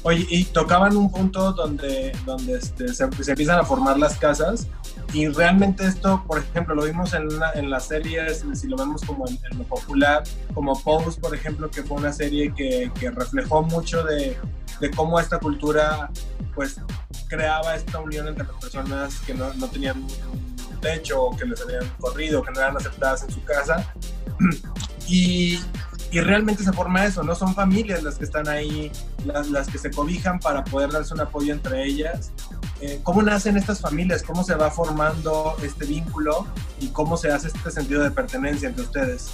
Oye, 0.02 0.24
y 0.30 0.44
tocaban 0.44 0.96
un 0.96 1.10
punto 1.10 1.52
donde, 1.52 2.12
donde 2.24 2.58
este, 2.58 2.94
se, 2.94 3.04
empiezan 3.04 3.58
a 3.58 3.64
formar 3.64 3.98
las 3.98 4.16
casas 4.16 4.68
y 5.12 5.26
realmente 5.28 5.84
esto, 5.84 6.22
por 6.26 6.38
ejemplo, 6.38 6.74
lo 6.74 6.84
vimos 6.84 7.12
en, 7.14 7.28
en 7.54 7.70
las 7.70 7.88
series, 7.88 8.44
si 8.54 8.68
lo 8.68 8.76
vemos 8.76 9.02
como 9.02 9.26
en, 9.26 9.38
lo 9.58 9.64
popular, 9.64 10.22
como 10.54 10.80
Pose, 10.80 11.20
por 11.20 11.34
ejemplo, 11.34 11.70
que 11.70 11.82
fue 11.82 11.96
una 11.96 12.12
serie 12.12 12.52
que, 12.54 12.90
que 12.98 13.10
reflejó 13.10 13.62
mucho 13.62 14.04
de, 14.04 14.36
de, 14.80 14.90
cómo 14.90 15.18
esta 15.18 15.38
cultura 15.38 16.10
pues 16.54 16.80
creaba 17.28 17.74
esta 17.74 17.98
unión 17.98 18.28
entre 18.28 18.44
personas 18.44 19.18
que 19.20 19.34
no, 19.34 19.52
no 19.54 19.68
tenían 19.68 20.06
techo 20.80 21.30
que 21.38 21.46
les 21.46 21.60
habían 21.62 21.88
corrido, 21.98 22.42
que 22.42 22.52
no 22.52 22.60
eran 22.60 22.76
aceptadas 22.76 23.24
en 23.24 23.30
su 23.30 23.42
casa. 23.44 23.92
Y, 25.08 25.60
y 26.10 26.20
realmente 26.20 26.64
se 26.64 26.72
forma 26.72 27.04
eso, 27.04 27.22
no 27.22 27.36
son 27.36 27.54
familias 27.54 28.02
las 28.02 28.16
que 28.16 28.24
están 28.24 28.48
ahí, 28.48 28.90
las, 29.24 29.50
las 29.50 29.68
que 29.68 29.78
se 29.78 29.90
cobijan 29.92 30.40
para 30.40 30.64
poder 30.64 30.90
darse 30.90 31.14
un 31.14 31.20
apoyo 31.20 31.52
entre 31.52 31.84
ellas. 31.84 32.32
Eh, 32.80 33.00
¿Cómo 33.02 33.22
nacen 33.22 33.56
estas 33.56 33.80
familias? 33.80 34.22
¿Cómo 34.22 34.44
se 34.44 34.54
va 34.54 34.70
formando 34.70 35.56
este 35.62 35.86
vínculo? 35.86 36.46
¿Y 36.80 36.88
cómo 36.88 37.16
se 37.16 37.30
hace 37.30 37.48
este 37.48 37.70
sentido 37.70 38.02
de 38.02 38.10
pertenencia 38.10 38.68
entre 38.68 38.84
ustedes? 38.84 39.30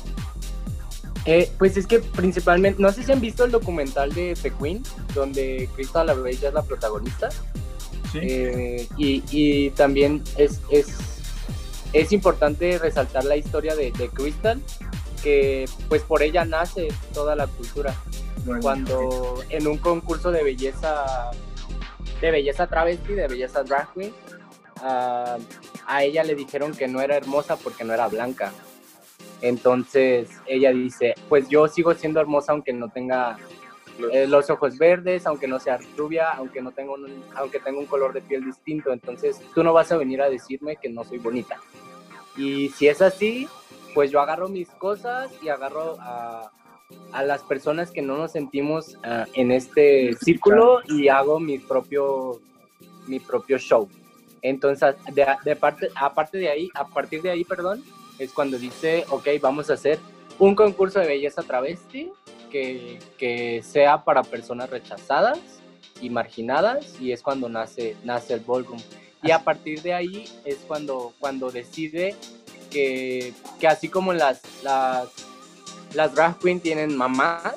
Eh, 1.24 1.50
pues 1.58 1.76
es 1.76 1.86
que 1.86 2.00
principalmente, 2.00 2.82
no 2.82 2.92
sé 2.92 3.04
si 3.04 3.12
han 3.12 3.20
visto 3.20 3.44
el 3.44 3.50
documental 3.50 4.12
de 4.12 4.36
The 4.40 4.52
Queen, 4.52 4.82
donde 5.14 5.68
Crystal 5.74 6.06
la 6.06 6.14
Bella 6.14 6.48
es 6.48 6.54
la 6.54 6.62
protagonista. 6.62 7.28
Sí. 8.10 8.18
Eh, 8.20 8.88
y, 8.96 9.22
y, 9.30 9.70
también 9.70 10.22
es, 10.36 10.60
es, 10.70 10.88
es, 11.92 12.12
importante 12.12 12.78
resaltar 12.78 13.24
la 13.24 13.36
historia 13.36 13.74
de, 13.74 13.92
de, 13.92 14.08
Crystal, 14.08 14.60
que 15.22 15.66
pues 15.88 16.02
por 16.02 16.22
ella 16.22 16.44
nace 16.44 16.88
toda 17.12 17.36
la 17.36 17.46
cultura. 17.46 17.94
Bueno, 18.44 18.60
Cuando 18.60 19.42
en 19.50 19.66
un 19.66 19.78
concurso 19.78 20.30
de 20.32 20.42
belleza, 20.42 21.30
de 22.20 22.30
belleza 22.30 22.66
travesti, 22.66 23.14
de 23.14 23.28
belleza 23.28 23.62
drag 23.62 23.92
queen, 23.92 24.12
uh, 24.82 25.38
a 25.86 26.04
ella 26.04 26.24
le 26.24 26.34
dijeron 26.34 26.72
que 26.72 26.88
no 26.88 27.00
era 27.00 27.16
hermosa 27.16 27.56
porque 27.56 27.84
no 27.84 27.94
era 27.94 28.08
blanca. 28.08 28.52
Entonces 29.40 30.28
ella 30.46 30.72
dice, 30.72 31.14
pues 31.28 31.48
yo 31.48 31.68
sigo 31.68 31.94
siendo 31.94 32.20
hermosa 32.20 32.52
aunque 32.52 32.72
no 32.72 32.88
tenga 32.88 33.36
eh, 34.12 34.26
los 34.26 34.50
ojos 34.50 34.78
verdes, 34.78 35.26
aunque 35.26 35.46
no 35.46 35.58
sea 35.58 35.78
rubia, 35.96 36.30
aunque 36.30 36.60
no 36.60 36.72
tenga 36.72 36.92
un, 36.94 37.22
aunque 37.34 37.58
tenga 37.58 37.78
un 37.78 37.86
color 37.86 38.12
de 38.12 38.22
piel 38.22 38.44
distinto. 38.44 38.92
Entonces 38.92 39.40
tú 39.54 39.62
no 39.62 39.72
vas 39.72 39.92
a 39.92 39.96
venir 39.96 40.22
a 40.22 40.30
decirme 40.30 40.76
que 40.76 40.88
no 40.88 41.04
soy 41.04 41.18
bonita. 41.18 41.58
Y 42.36 42.70
si 42.70 42.88
es 42.88 43.02
así, 43.02 43.48
pues 43.94 44.10
yo 44.10 44.20
agarro 44.20 44.48
mis 44.48 44.68
cosas 44.70 45.30
y 45.42 45.48
agarro 45.48 45.96
a, 46.00 46.50
a 47.12 47.22
las 47.22 47.42
personas 47.42 47.90
que 47.90 48.02
no 48.02 48.16
nos 48.16 48.32
sentimos 48.32 48.94
uh, 49.04 49.24
en 49.34 49.52
este 49.52 50.14
círculo 50.14 50.80
y 50.88 51.08
hago 51.08 51.38
mi 51.38 51.58
propio, 51.58 52.40
mi 53.06 53.20
propio 53.20 53.58
show. 53.58 53.88
Entonces, 54.40 54.96
de, 55.12 55.26
de 55.44 55.56
parte, 55.56 55.88
aparte 55.94 56.38
de 56.38 56.48
ahí, 56.48 56.70
a 56.74 56.86
partir 56.88 57.22
de 57.22 57.30
ahí, 57.30 57.44
perdón, 57.44 57.84
es 58.18 58.32
cuando 58.32 58.58
dice, 58.58 59.04
ok, 59.10 59.28
vamos 59.40 59.70
a 59.70 59.74
hacer 59.74 59.98
un 60.38 60.54
concurso 60.54 60.98
de 60.98 61.06
belleza 61.06 61.42
travesti 61.42 62.10
que, 62.52 62.98
que 63.16 63.62
sea 63.62 64.04
para 64.04 64.22
personas 64.22 64.68
rechazadas 64.68 65.38
y 66.00 66.10
marginadas 66.10 67.00
y 67.00 67.12
es 67.12 67.22
cuando 67.22 67.48
nace, 67.48 67.96
nace 68.04 68.34
el 68.34 68.40
ballroom. 68.40 68.80
Y 69.22 69.30
a 69.30 69.42
partir 69.42 69.80
de 69.82 69.94
ahí 69.94 70.28
es 70.44 70.58
cuando, 70.68 71.14
cuando 71.18 71.50
decide 71.50 72.14
que, 72.70 73.32
que 73.58 73.68
así 73.68 73.88
como 73.88 74.12
las, 74.12 74.42
las, 74.62 75.08
las 75.94 76.14
drag 76.14 76.38
queen 76.38 76.60
tienen 76.60 76.96
mamás, 76.96 77.54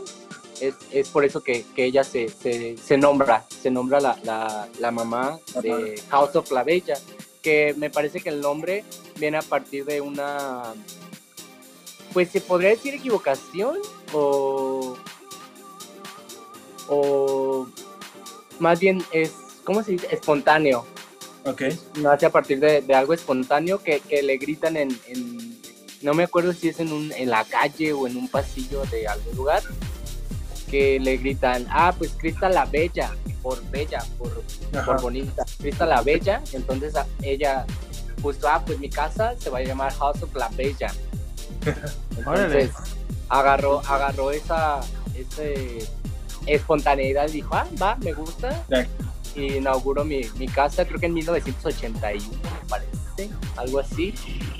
es, 0.61 0.75
es 0.91 1.09
por 1.09 1.25
eso 1.25 1.43
que, 1.43 1.65
que 1.75 1.83
ella 1.83 2.03
se, 2.03 2.29
se, 2.29 2.77
se, 2.77 2.97
nombra, 2.97 3.45
se 3.49 3.69
nombra 3.69 3.99
la, 3.99 4.17
la, 4.23 4.69
la 4.79 4.91
mamá 4.91 5.37
de 5.61 6.01
House 6.09 6.35
of 6.35 6.51
la 6.51 6.63
Bella, 6.63 6.97
que 7.41 7.73
me 7.77 7.89
parece 7.89 8.21
que 8.21 8.29
el 8.29 8.39
nombre 8.39 8.85
viene 9.17 9.37
a 9.37 9.41
partir 9.41 9.83
de 9.85 9.99
una, 9.99 10.73
pues 12.13 12.29
se 12.29 12.39
podría 12.39 12.69
decir 12.69 12.93
equivocación 12.93 13.77
o, 14.15 14.95
o 16.87 17.67
más 18.59 18.79
bien 18.79 19.03
es, 19.11 19.33
¿cómo 19.63 19.83
se 19.83 19.91
dice? 19.91 20.07
Espontáneo. 20.11 20.85
Ok. 21.45 21.63
Nace 21.97 22.25
a 22.25 22.29
partir 22.31 22.59
de, 22.59 22.81
de 22.81 22.95
algo 22.95 23.13
espontáneo 23.13 23.83
que, 23.83 23.99
que 23.99 24.23
le 24.23 24.37
gritan 24.37 24.77
en, 24.77 24.97
en, 25.07 25.59
no 26.01 26.13
me 26.13 26.23
acuerdo 26.23 26.53
si 26.53 26.69
es 26.69 26.79
en, 26.79 26.91
un, 26.91 27.11
en 27.11 27.29
la 27.29 27.43
calle 27.43 27.93
o 27.93 28.07
en 28.07 28.17
un 28.17 28.27
pasillo 28.29 28.83
de 28.85 29.07
algún 29.07 29.35
lugar, 29.35 29.61
que 30.71 30.99
le 30.99 31.17
gritan, 31.17 31.67
ah, 31.69 31.93
pues 31.95 32.11
Crista 32.17 32.49
la 32.49 32.65
Bella, 32.65 33.11
por 33.43 33.63
bella, 33.69 34.03
por, 34.17 34.41
por 34.85 35.01
bonita, 35.01 35.45
Crista 35.59 35.85
la 35.85 36.01
Bella, 36.01 36.41
entonces 36.53 36.93
ella 37.21 37.65
puso, 38.21 38.47
ah, 38.47 38.63
pues 38.65 38.79
mi 38.79 38.89
casa 38.89 39.35
se 39.37 39.49
va 39.49 39.59
a 39.59 39.63
llamar 39.63 39.93
House 39.93 40.23
of 40.23 40.33
la 40.35 40.49
Bella. 40.49 40.91
Entonces 42.17 42.71
agarró, 43.29 43.81
agarró 43.87 44.31
esa, 44.31 44.81
ese 45.15 45.87
espontaneidad 46.45 47.27
y 47.29 47.33
dijo, 47.33 47.55
ah, 47.55 47.67
va, 47.81 47.95
me 47.97 48.13
gusta. 48.13 48.63
Y 49.35 49.57
inauguró 49.57 50.05
mi, 50.05 50.21
mi, 50.37 50.47
casa, 50.47 50.85
creo 50.85 50.99
que 50.99 51.07
en 51.07 51.13
1981, 51.13 52.25
me 52.41 52.69
parece, 52.69 52.94
algo 53.57 53.79
así. 53.79 54.13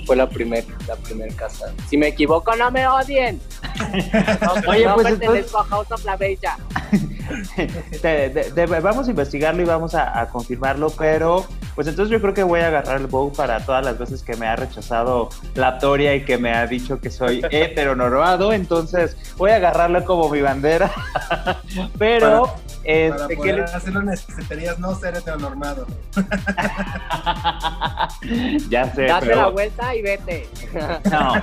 Fue 0.04 0.16
la 0.16 0.28
primera 0.28 0.66
la 0.86 0.96
primer 0.96 1.34
casa. 1.34 1.72
Si 1.88 1.96
me 1.96 2.08
equivoco, 2.08 2.54
no 2.56 2.70
me 2.70 2.86
odien. 2.86 3.40
No, 4.40 4.70
Oye, 4.70 4.86
no 4.86 4.94
pues 4.94 5.08
pertenezco 5.08 5.36
entonces... 5.36 5.54
a 5.54 5.64
House 5.64 5.92
of 5.92 6.04
la 6.04 6.16
Bella. 6.16 6.56
de, 8.02 8.28
de, 8.30 8.50
de, 8.50 8.66
vamos 8.66 9.06
a 9.06 9.10
investigarlo 9.10 9.62
y 9.62 9.64
vamos 9.64 9.94
a, 9.94 10.18
a, 10.18 10.28
confirmarlo, 10.28 10.90
pero 10.90 11.44
pues 11.74 11.86
entonces 11.88 12.10
yo 12.10 12.20
creo 12.20 12.34
que 12.34 12.42
voy 12.42 12.60
a 12.60 12.68
agarrar 12.68 13.00
el 13.00 13.06
bow 13.06 13.32
para 13.32 13.60
todas 13.60 13.84
las 13.84 13.98
veces 13.98 14.22
que 14.22 14.36
me 14.36 14.46
ha 14.46 14.56
rechazado 14.56 15.28
la 15.54 15.78
Toria 15.78 16.14
y 16.14 16.24
que 16.24 16.38
me 16.38 16.54
ha 16.54 16.66
dicho 16.66 17.00
que 17.00 17.10
soy 17.10 17.42
heteronormado, 17.50 18.52
entonces 18.52 19.16
voy 19.36 19.50
a 19.50 19.56
agarrarlo 19.56 20.04
como 20.04 20.28
mi 20.28 20.40
bandera, 20.40 20.90
pero... 21.98 22.44
Para, 22.44 22.66
este, 22.84 23.10
para 23.10 23.36
poder 23.36 23.54
le... 23.56 23.64
hacerlo 23.64 24.02
necesitarías 24.02 24.78
no 24.78 24.94
ser 24.94 25.16
heteronormado. 25.16 25.86
ya 28.68 28.92
sé, 28.94 29.04
Date 29.04 29.26
pero... 29.26 29.42
la 29.42 29.48
vuelta 29.48 29.94
y 29.94 30.02
vete. 30.02 30.48
No. 31.10 31.34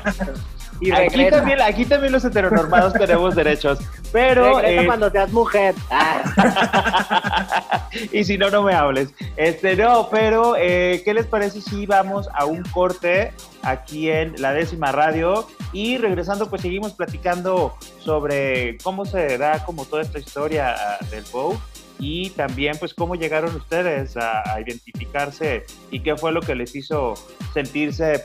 Y 0.82 0.92
aquí, 0.92 1.30
también, 1.30 1.62
aquí 1.62 1.86
también 1.86 2.12
los 2.12 2.26
heteronormados 2.26 2.94
tenemos 2.94 3.36
derechos, 3.36 3.80
pero... 4.12 4.58
Regresa 4.58 4.82
eh... 4.82 4.86
cuando 4.86 5.10
seas 5.10 5.32
mujer. 5.32 5.76
y 8.12 8.24
si 8.24 8.38
no, 8.38 8.50
no 8.50 8.64
me 8.64 8.74
hables. 8.74 9.14
Este, 9.38 9.78
no, 9.78 10.10
pero 10.10 10.56
eh, 10.58 11.02
¿qué 11.06 11.14
les 11.14 11.26
parece 11.26 11.62
si 11.62 11.86
vamos 11.86 12.28
a 12.34 12.46
un 12.46 12.64
corte 12.64 13.32
aquí 13.62 14.10
en 14.10 14.34
la 14.42 14.52
décima 14.52 14.92
radio? 14.92 15.48
Y 15.72 16.00
regresando, 16.00 16.50
pues 16.50 16.62
seguimos 16.62 16.94
platicando 16.94 17.78
sobre 18.00 18.78
cómo 18.80 19.06
se 19.06 19.38
da 19.38 19.64
como 19.64 19.86
toda 19.86 20.02
esta 20.02 20.20
historia 20.20 20.76
uh, 21.00 21.06
del 21.10 21.24
Bow 21.32 21.58
y 22.00 22.32
también 22.32 22.78
pues 22.80 22.94
cómo 22.94 23.16
llegaron 23.16 23.56
ustedes 23.56 24.18
a, 24.18 24.54
a, 24.54 24.62
identificarse 24.62 25.66
y 25.92 26.02
qué 26.02 26.16
fue 26.16 26.32
lo 26.32 26.42
que 26.42 26.56
les 26.56 26.76
hizo 26.76 27.14
sentirse 27.54 28.24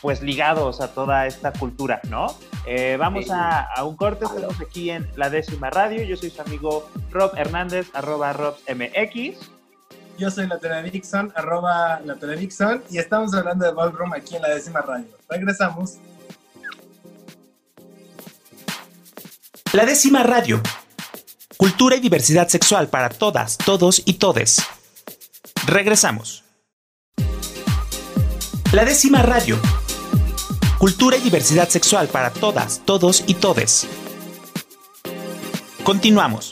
pues 0.00 0.20
ligados 0.20 0.80
a 0.80 0.88
toda 0.92 1.26
esta 1.26 1.52
cultura, 1.52 2.00
¿no? 2.10 2.34
Eh, 2.66 2.96
vamos 2.98 3.30
a, 3.30 3.62
a, 3.62 3.84
un 3.84 3.96
corte, 3.96 4.24
estamos 4.24 4.60
aquí 4.60 4.90
en 4.90 5.08
la 5.16 5.30
décima 5.30 5.70
radio, 5.70 6.02
yo 6.02 6.16
soy 6.16 6.30
su 6.30 6.42
amigo 6.42 6.90
Rob 7.10 7.32
Hernández, 7.36 7.88
arroba 7.94 8.32
RobMX. 8.32 9.50
Yo 10.18 10.30
soy 10.30 10.46
la 10.46 10.82
Dixon, 10.82 11.32
arroba 11.34 12.00
la 12.04 12.14
Dixon, 12.14 12.82
y 12.90 12.98
estamos 12.98 13.32
hablando 13.34 13.64
de 13.64 13.72
Ballroom 13.72 14.12
aquí 14.12 14.36
en 14.36 14.42
la 14.42 14.50
décima 14.50 14.80
radio. 14.82 15.06
Regresamos. 15.28 15.98
La 19.72 19.86
décima 19.86 20.22
radio. 20.22 20.60
Cultura 21.62 21.94
y 21.94 22.00
diversidad 22.00 22.48
sexual 22.48 22.88
para 22.88 23.08
todas, 23.08 23.56
todos 23.56 24.02
y 24.04 24.14
todes. 24.14 24.60
Regresamos. 25.64 26.42
La 28.72 28.84
décima 28.84 29.22
radio 29.22 29.60
Cultura 30.78 31.16
y 31.16 31.20
diversidad 31.20 31.68
sexual 31.68 32.08
para 32.08 32.32
todas, 32.32 32.82
todos 32.84 33.22
y 33.28 33.34
todes. 33.34 33.86
Continuamos. 35.84 36.50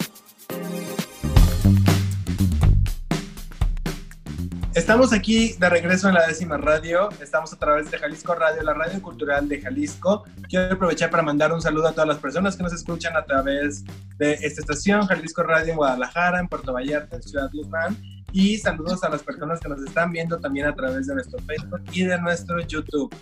Estamos 4.75 5.13
aquí 5.13 5.55
de 5.59 5.69
regreso 5.69 6.09
en 6.09 6.15
la 6.15 6.27
décima 6.27 6.57
radio. 6.57 7.09
Estamos 7.21 7.53
a 7.53 7.57
través 7.57 7.91
de 7.91 7.99
Jalisco 7.99 8.35
Radio, 8.37 8.63
la 8.63 8.73
radio 8.73 9.03
cultural 9.03 9.49
de 9.49 9.61
Jalisco. 9.61 10.25
Quiero 10.49 10.75
aprovechar 10.75 11.11
para 11.11 11.25
mandar 11.25 11.53
un 11.53 11.61
saludo 11.61 11.89
a 11.89 11.93
todas 11.93 12.07
las 12.07 12.19
personas 12.19 12.57
que 12.57 12.63
nos 12.63 12.73
escuchan 12.73 13.17
a 13.17 13.25
través 13.25 13.85
de 14.19 14.35
esta 14.35 14.61
estación, 14.61 15.07
Jalisco 15.07 15.43
Radio 15.43 15.73
en 15.73 15.77
Guadalajara, 15.77 16.39
en 16.39 16.47
Puerto 16.47 16.73
Vallarta, 16.73 17.17
en 17.17 17.23
Ciudad 17.23 17.51
Guzmán 17.53 17.97
y 18.33 18.59
saludos 18.59 19.03
a 19.03 19.09
las 19.09 19.23
personas 19.23 19.59
que 19.59 19.69
nos 19.69 19.83
están 19.83 20.13
viendo 20.13 20.39
también 20.39 20.67
a 20.67 20.75
través 20.75 21.09
de 21.09 21.15
nuestro 21.15 21.41
Facebook 21.41 21.83
y 21.93 22.05
de 22.05 22.21
nuestro 22.21 22.61
YouTube. 22.61 23.13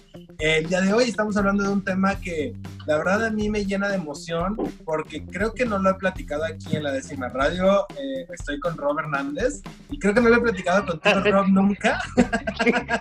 El 0.40 0.68
día 0.68 0.80
de 0.80 0.92
hoy 0.92 1.04
estamos 1.08 1.36
hablando 1.36 1.64
de 1.64 1.70
un 1.70 1.82
tema 1.82 2.14
que 2.20 2.54
la 2.86 2.96
verdad 2.96 3.26
a 3.26 3.30
mí 3.30 3.50
me 3.50 3.66
llena 3.66 3.88
de 3.88 3.96
emoción 3.96 4.56
porque 4.84 5.24
creo 5.26 5.52
que 5.52 5.64
no 5.64 5.80
lo 5.80 5.90
he 5.90 5.94
platicado 5.94 6.44
aquí 6.44 6.76
en 6.76 6.84
la 6.84 6.92
décima 6.92 7.28
radio. 7.28 7.84
Eh, 7.98 8.24
estoy 8.32 8.60
con 8.60 8.76
Rob 8.76 9.00
Hernández 9.00 9.62
y 9.90 9.98
creo 9.98 10.14
que 10.14 10.20
no 10.20 10.28
lo 10.28 10.36
he 10.36 10.40
platicado 10.40 10.86
contigo, 10.86 11.20
Rob, 11.32 11.48
nunca. 11.50 12.00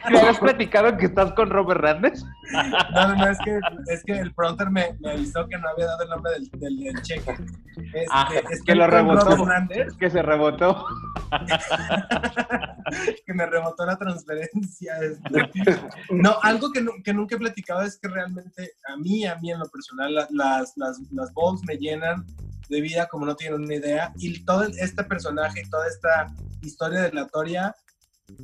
¿Le 0.09 0.19
has 0.19 0.39
platicado 0.39 0.97
que 0.97 1.05
estás 1.05 1.31
con 1.33 1.51
Rob 1.51 1.69
Hernández? 1.69 2.23
No, 2.51 3.07
no, 3.09 3.15
no, 3.15 3.27
es 3.27 3.37
que, 3.45 3.59
es 3.93 4.03
que 4.03 4.13
el 4.13 4.33
pronter 4.33 4.71
me, 4.71 4.95
me 4.99 5.11
avisó 5.11 5.47
que 5.47 5.59
no 5.59 5.69
había 5.69 5.85
dado 5.85 6.03
el 6.03 6.09
nombre 6.09 6.31
del, 6.33 6.49
del, 6.59 6.79
del 6.79 7.01
cheque. 7.03 7.35
Este, 7.77 8.05
Ah, 8.09 8.29
es 8.49 8.63
que 8.63 8.73
lo 8.73 8.87
rebotó. 8.87 9.31
Hernández, 9.33 9.89
Es 9.89 9.93
que 9.93 10.09
se 10.09 10.23
rebotó. 10.23 10.87
que 13.25 13.33
me 13.33 13.45
rebotó 13.45 13.85
la 13.85 13.95
transferencia. 13.97 14.95
este. 15.01 15.79
No, 16.09 16.37
algo 16.41 16.71
que, 16.71 16.83
que 17.03 17.13
nunca 17.13 17.26
he 17.35 17.39
platicado 17.39 17.81
es 17.81 17.97
que 17.97 18.07
realmente 18.07 18.71
a 18.87 18.97
mí, 18.97 19.25
a 19.25 19.35
mí 19.37 19.51
en 19.51 19.59
lo 19.59 19.67
personal, 19.69 20.13
la- 20.13 20.27
las, 20.31 20.73
las, 20.75 20.99
las 21.11 21.31
me 21.65 21.77
llenan 21.77 22.25
de 22.69 22.81
vida 22.81 23.07
como 23.07 23.25
no 23.25 23.35
tienen 23.35 23.61
una 23.63 23.75
idea. 23.75 24.11
Y 24.17 24.43
todo 24.43 24.63
este 24.63 25.03
personaje 25.03 25.61
y 25.65 25.69
toda 25.69 25.87
esta 25.87 26.33
historia 26.61 27.01
de 27.01 27.11
la 27.13 27.27
Toria, 27.27 27.75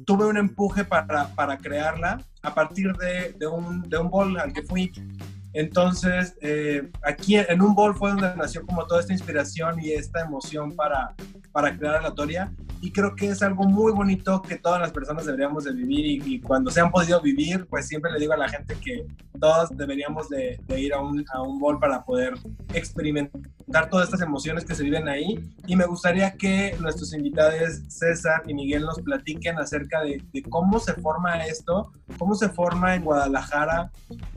tuve 0.05 0.25
un 0.25 0.37
empuje 0.37 0.85
para, 0.85 1.27
para 1.35 1.57
crearla 1.57 2.23
a 2.41 2.53
partir 2.53 2.93
de, 2.93 3.33
de 3.33 3.47
un, 3.47 3.81
de 3.89 3.97
un 3.97 4.09
ball 4.09 4.37
al 4.39 4.53
que 4.53 4.63
fui. 4.63 4.91
Entonces, 5.53 6.35
eh, 6.41 6.89
aquí 7.03 7.37
en 7.37 7.61
un 7.61 7.75
ball 7.75 7.95
fue 7.95 8.09
donde 8.09 8.35
nació 8.35 8.65
como 8.65 8.85
toda 8.85 9.01
esta 9.01 9.13
inspiración 9.13 9.79
y 9.79 9.91
esta 9.91 10.21
emoción 10.21 10.75
para, 10.75 11.13
para 11.51 11.77
crear 11.77 11.95
Alatoria. 11.95 12.51
Y 12.81 12.91
creo 12.91 13.15
que 13.15 13.29
es 13.29 13.41
algo 13.41 13.63
muy 13.63 13.93
bonito 13.93 14.41
que 14.41 14.57
todas 14.57 14.81
las 14.81 14.91
personas 14.91 15.25
deberíamos 15.25 15.63
de 15.63 15.71
vivir 15.71 16.05
y, 16.05 16.35
y 16.35 16.41
cuando 16.41 16.69
se 16.69 16.81
han 16.81 16.91
podido 16.91 17.21
vivir, 17.21 17.65
pues 17.69 17.87
siempre 17.87 18.11
le 18.11 18.19
digo 18.19 18.33
a 18.33 18.37
la 18.37 18.49
gente 18.49 18.75
que 18.83 19.05
todos 19.39 19.69
deberíamos 19.77 20.27
de, 20.29 20.59
de 20.67 20.81
ir 20.81 20.93
a 20.93 20.99
un, 20.99 21.23
a 21.33 21.41
un 21.41 21.59
ball 21.59 21.79
para 21.79 22.03
poder 22.03 22.33
experimentar 22.73 23.89
todas 23.89 24.07
estas 24.07 24.21
emociones 24.21 24.65
que 24.65 24.75
se 24.75 24.83
viven 24.83 25.07
ahí. 25.07 25.39
Y 25.67 25.75
me 25.75 25.85
gustaría 25.85 26.35
que 26.35 26.75
nuestros 26.79 27.13
invitados 27.13 27.43
César 27.87 28.43
y 28.47 28.53
Miguel 28.53 28.83
nos 28.83 28.99
platiquen 29.01 29.59
acerca 29.59 30.01
de, 30.01 30.21
de 30.33 30.43
cómo 30.43 30.79
se 30.79 30.93
forma 30.93 31.45
esto, 31.45 31.91
cómo 32.17 32.35
se 32.35 32.49
forma 32.49 32.95
en 32.95 33.03
Guadalajara 33.03 33.91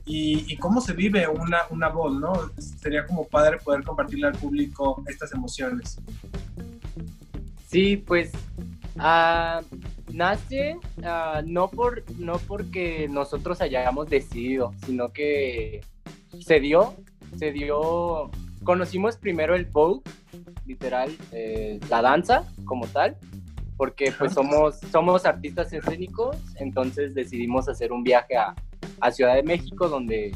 y, 0.05 0.53
y 0.53 0.57
cómo 0.57 0.81
se 0.81 0.93
vive 0.93 1.06
una, 1.09 1.59
una 1.71 1.89
ball, 1.89 2.21
¿no? 2.21 2.33
Sería 2.59 3.07
como 3.07 3.27
padre 3.27 3.59
poder 3.59 3.83
compartirle 3.85 4.29
al 4.29 4.35
público 4.35 5.03
estas 5.07 5.33
emociones. 5.33 5.99
Sí, 7.69 7.97
pues 7.97 8.33
ah, 8.99 9.61
nace 10.13 10.77
ah, 11.05 11.43
no, 11.45 11.69
por, 11.69 12.05
no 12.19 12.39
porque 12.47 13.09
nosotros 13.09 13.61
hayamos 13.61 14.09
decidido, 14.09 14.73
sino 14.85 15.13
que 15.13 15.83
se 16.41 16.61
dio, 16.61 16.95
se 17.39 17.53
dio, 17.53 18.31
conocimos 18.65 19.17
primero 19.17 19.55
el 19.55 19.67
Vogue, 19.67 20.03
literal, 20.65 21.15
eh, 21.33 21.81
la 21.91 22.03
danza 22.03 22.45
como 22.65 22.87
tal, 22.87 23.17
porque 23.77 24.13
pues 24.17 24.33
somos, 24.35 24.79
somos 24.93 25.27
artistas 25.27 25.73
escénicos, 25.73 26.37
entonces 26.57 27.15
decidimos 27.15 27.69
hacer 27.69 27.93
un 27.93 28.03
viaje 28.03 28.37
a, 28.37 28.55
a 29.01 29.11
Ciudad 29.11 29.35
de 29.35 29.43
México 29.43 29.89
donde, 29.89 30.35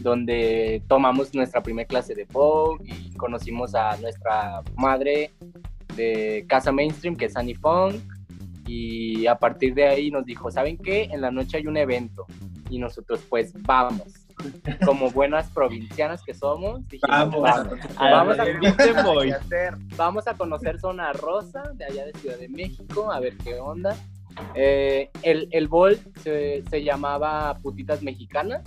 donde 0.00 0.82
tomamos 0.88 1.34
nuestra 1.34 1.62
primera 1.62 1.86
clase 1.86 2.14
de 2.14 2.24
Vogue 2.30 2.84
y 2.86 3.12
conocimos 3.16 3.74
a 3.74 3.96
nuestra 3.98 4.62
madre 4.76 5.30
de 5.96 6.44
Casa 6.48 6.72
Mainstream, 6.72 7.16
que 7.16 7.26
es 7.26 7.36
Annie 7.36 7.54
Funk, 7.54 7.96
y 8.66 9.26
a 9.26 9.36
partir 9.36 9.74
de 9.74 9.86
ahí 9.86 10.10
nos 10.10 10.24
dijo, 10.24 10.50
¿saben 10.50 10.76
qué? 10.78 11.04
En 11.04 11.20
la 11.20 11.30
noche 11.30 11.58
hay 11.58 11.66
un 11.66 11.76
evento, 11.76 12.26
y 12.70 12.78
nosotros 12.78 13.20
pues 13.28 13.52
vamos. 13.62 14.02
Como 14.84 15.10
buenas 15.12 15.48
provincianas 15.50 16.20
que 16.24 16.34
somos, 16.34 16.80
dijimos, 16.88 17.08
Vamos. 17.08 17.40
vamos, 17.42 17.78
A 17.96 18.10
Vamos 18.10 18.38
a- 18.40 18.44
vamos 19.96 20.26
a 20.26 20.34
conocer 20.34 20.80
Zona 20.80 21.12
Rosa, 21.12 21.62
de 21.74 21.84
allá 21.84 22.04
de 22.06 22.12
Ciudad 22.18 22.38
de 22.38 22.48
México, 22.48 23.12
a 23.12 23.20
ver 23.20 23.36
qué 23.44 23.54
onda. 23.60 23.96
Eh, 24.56 25.08
el, 25.22 25.46
el 25.52 25.68
bol 25.68 25.96
se, 26.20 26.64
se 26.68 26.82
llamaba 26.82 27.56
Putitas 27.62 28.02
Mexicanas, 28.02 28.62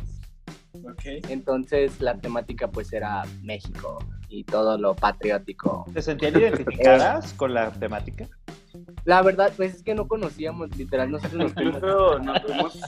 ¿ok? 0.85 1.25
entonces 1.29 1.99
la 2.01 2.15
temática 2.15 2.67
pues 2.69 2.91
era 2.93 3.23
México 3.43 3.99
y 4.29 4.43
todo 4.43 4.77
lo 4.77 4.95
patriótico. 4.95 5.85
¿Se 5.93 6.01
sentían 6.01 6.35
identificadas 6.39 7.33
con 7.33 7.53
la 7.53 7.71
temática? 7.71 8.27
La 9.05 9.21
verdad, 9.23 9.51
pues 9.57 9.75
es 9.75 9.83
que 9.83 9.95
no 9.95 10.07
conocíamos, 10.07 10.75
literal, 10.77 11.09
nosotros 11.11 11.41
nos 11.41 11.53
fuimos. 11.53 11.75
Incluso 11.77 12.19
nos 12.19 12.41
fuimos, 12.41 12.79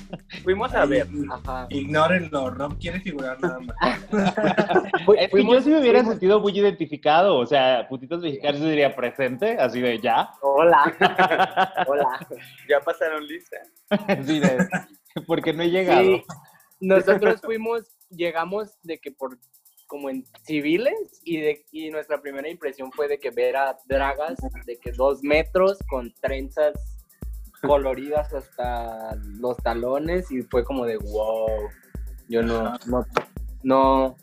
fuimos 0.44 0.74
a 0.74 0.84
ver. 0.84 1.06
Ajá. 1.30 1.66
Ignórenlo, 1.70 2.50
Rob 2.50 2.78
quiere 2.78 3.00
figurar 3.00 3.40
nada 3.40 3.58
más. 3.60 3.76
Es 5.18 5.30
que 5.30 5.44
yo 5.44 5.60
sí 5.62 5.70
me 5.70 5.80
hubiera 5.80 6.00
fuimos- 6.00 6.10
sentido 6.12 6.40
muy 6.40 6.58
identificado, 6.58 7.36
o 7.38 7.46
sea, 7.46 7.86
putitos 7.88 8.20
mexicanos 8.20 8.60
yo 8.60 8.68
diría 8.68 8.94
presente, 8.94 9.56
así 9.58 9.80
de 9.80 9.98
ya. 10.00 10.28
Hola. 10.42 10.94
Hola. 11.86 12.26
Ya 12.68 12.80
pasaron 12.80 13.26
lista. 13.26 13.56
Así 13.88 14.40
de, 14.40 14.68
porque 15.26 15.54
no 15.54 15.62
he 15.62 15.70
llegado. 15.70 16.02
Sí, 16.02 16.22
nosotros 16.80 17.40
fuimos, 17.40 17.84
llegamos 18.10 18.78
de 18.82 18.98
que 18.98 19.10
por 19.10 19.38
como 19.86 20.10
en 20.10 20.24
civiles 20.44 21.20
y, 21.24 21.40
de, 21.40 21.64
y 21.72 21.90
nuestra 21.90 22.20
primera 22.20 22.48
impresión 22.48 22.92
fue 22.92 23.08
de 23.08 23.18
que 23.18 23.30
ver 23.30 23.56
a 23.56 23.78
dragas 23.86 24.38
de 24.66 24.78
que 24.78 24.92
dos 24.92 25.22
metros 25.22 25.78
con 25.88 26.12
trenzas 26.20 26.74
coloridas 27.62 28.32
hasta 28.34 29.16
los 29.16 29.56
talones 29.56 30.30
y 30.30 30.42
fue 30.42 30.62
como 30.62 30.84
de 30.84 30.98
wow, 30.98 31.48
yo 32.28 32.42
no, 32.42 32.74
no, 32.86 33.06
no, 33.62 34.16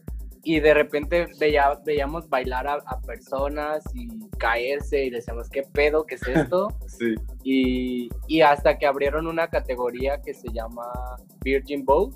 y 0.46 0.60
de 0.60 0.76
repente 0.76 1.26
veía, 1.40 1.74
veíamos 1.84 2.30
bailar 2.30 2.68
a, 2.68 2.76
a 2.86 3.02
personas 3.02 3.84
y 3.96 4.08
caerse 4.38 5.06
y 5.06 5.10
decíamos, 5.10 5.50
¿qué 5.50 5.64
pedo? 5.64 6.06
¿Qué 6.06 6.16
es 6.16 6.28
esto? 6.28 6.68
Sí. 6.88 7.16
y, 7.44 8.10
y 8.28 8.42
hasta 8.42 8.78
que 8.78 8.86
abrieron 8.86 9.26
una 9.26 9.50
categoría 9.50 10.22
que 10.22 10.36
se 10.36 10.48
llama 10.54 10.88
Virgin 11.42 11.84
Vogue. 11.84 12.16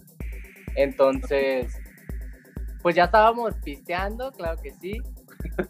Entonces, 0.76 1.74
pues 2.82 2.96
ya 2.96 3.06
estábamos 3.06 3.56
pisteando, 3.64 4.32
claro 4.32 4.60
que 4.62 4.72
sí. 4.72 5.00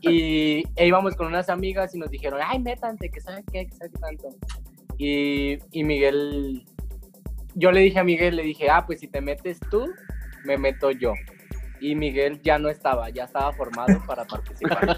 Y 0.02 0.64
e 0.76 0.88
íbamos 0.88 1.16
con 1.16 1.28
unas 1.28 1.50
amigas 1.50 1.94
y 1.96 2.00
nos 2.00 2.10
dijeron, 2.10 2.40
ay, 2.44 2.60
métanse, 2.60 3.10
que 3.10 3.22
saben 3.22 3.44
qué, 3.52 3.68
que 3.68 3.76
saben 3.76 3.92
qué 3.92 4.00
tanto. 4.00 4.30
Y, 4.98 5.58
y 5.72 5.84
Miguel, 5.84 6.66
yo 7.56 7.72
le 7.72 7.82
dije 7.82 8.00
a 8.00 8.04
Miguel, 8.04 8.36
le 8.36 8.44
dije, 8.44 8.70
ah, 8.70 8.86
pues 8.86 9.00
si 9.00 9.08
te 9.08 9.22
metes 9.22 9.60
tú, 9.72 9.86
me 10.44 10.58
meto 10.58 10.92
yo. 10.92 11.14
Y 11.82 11.96
Miguel 11.96 12.42
ya 12.42 12.60
no 12.60 12.70
estaba, 12.70 13.10
ya 13.10 13.24
estaba 13.24 13.54
formado 13.54 14.02
para 14.06 14.26
participar. 14.26 14.98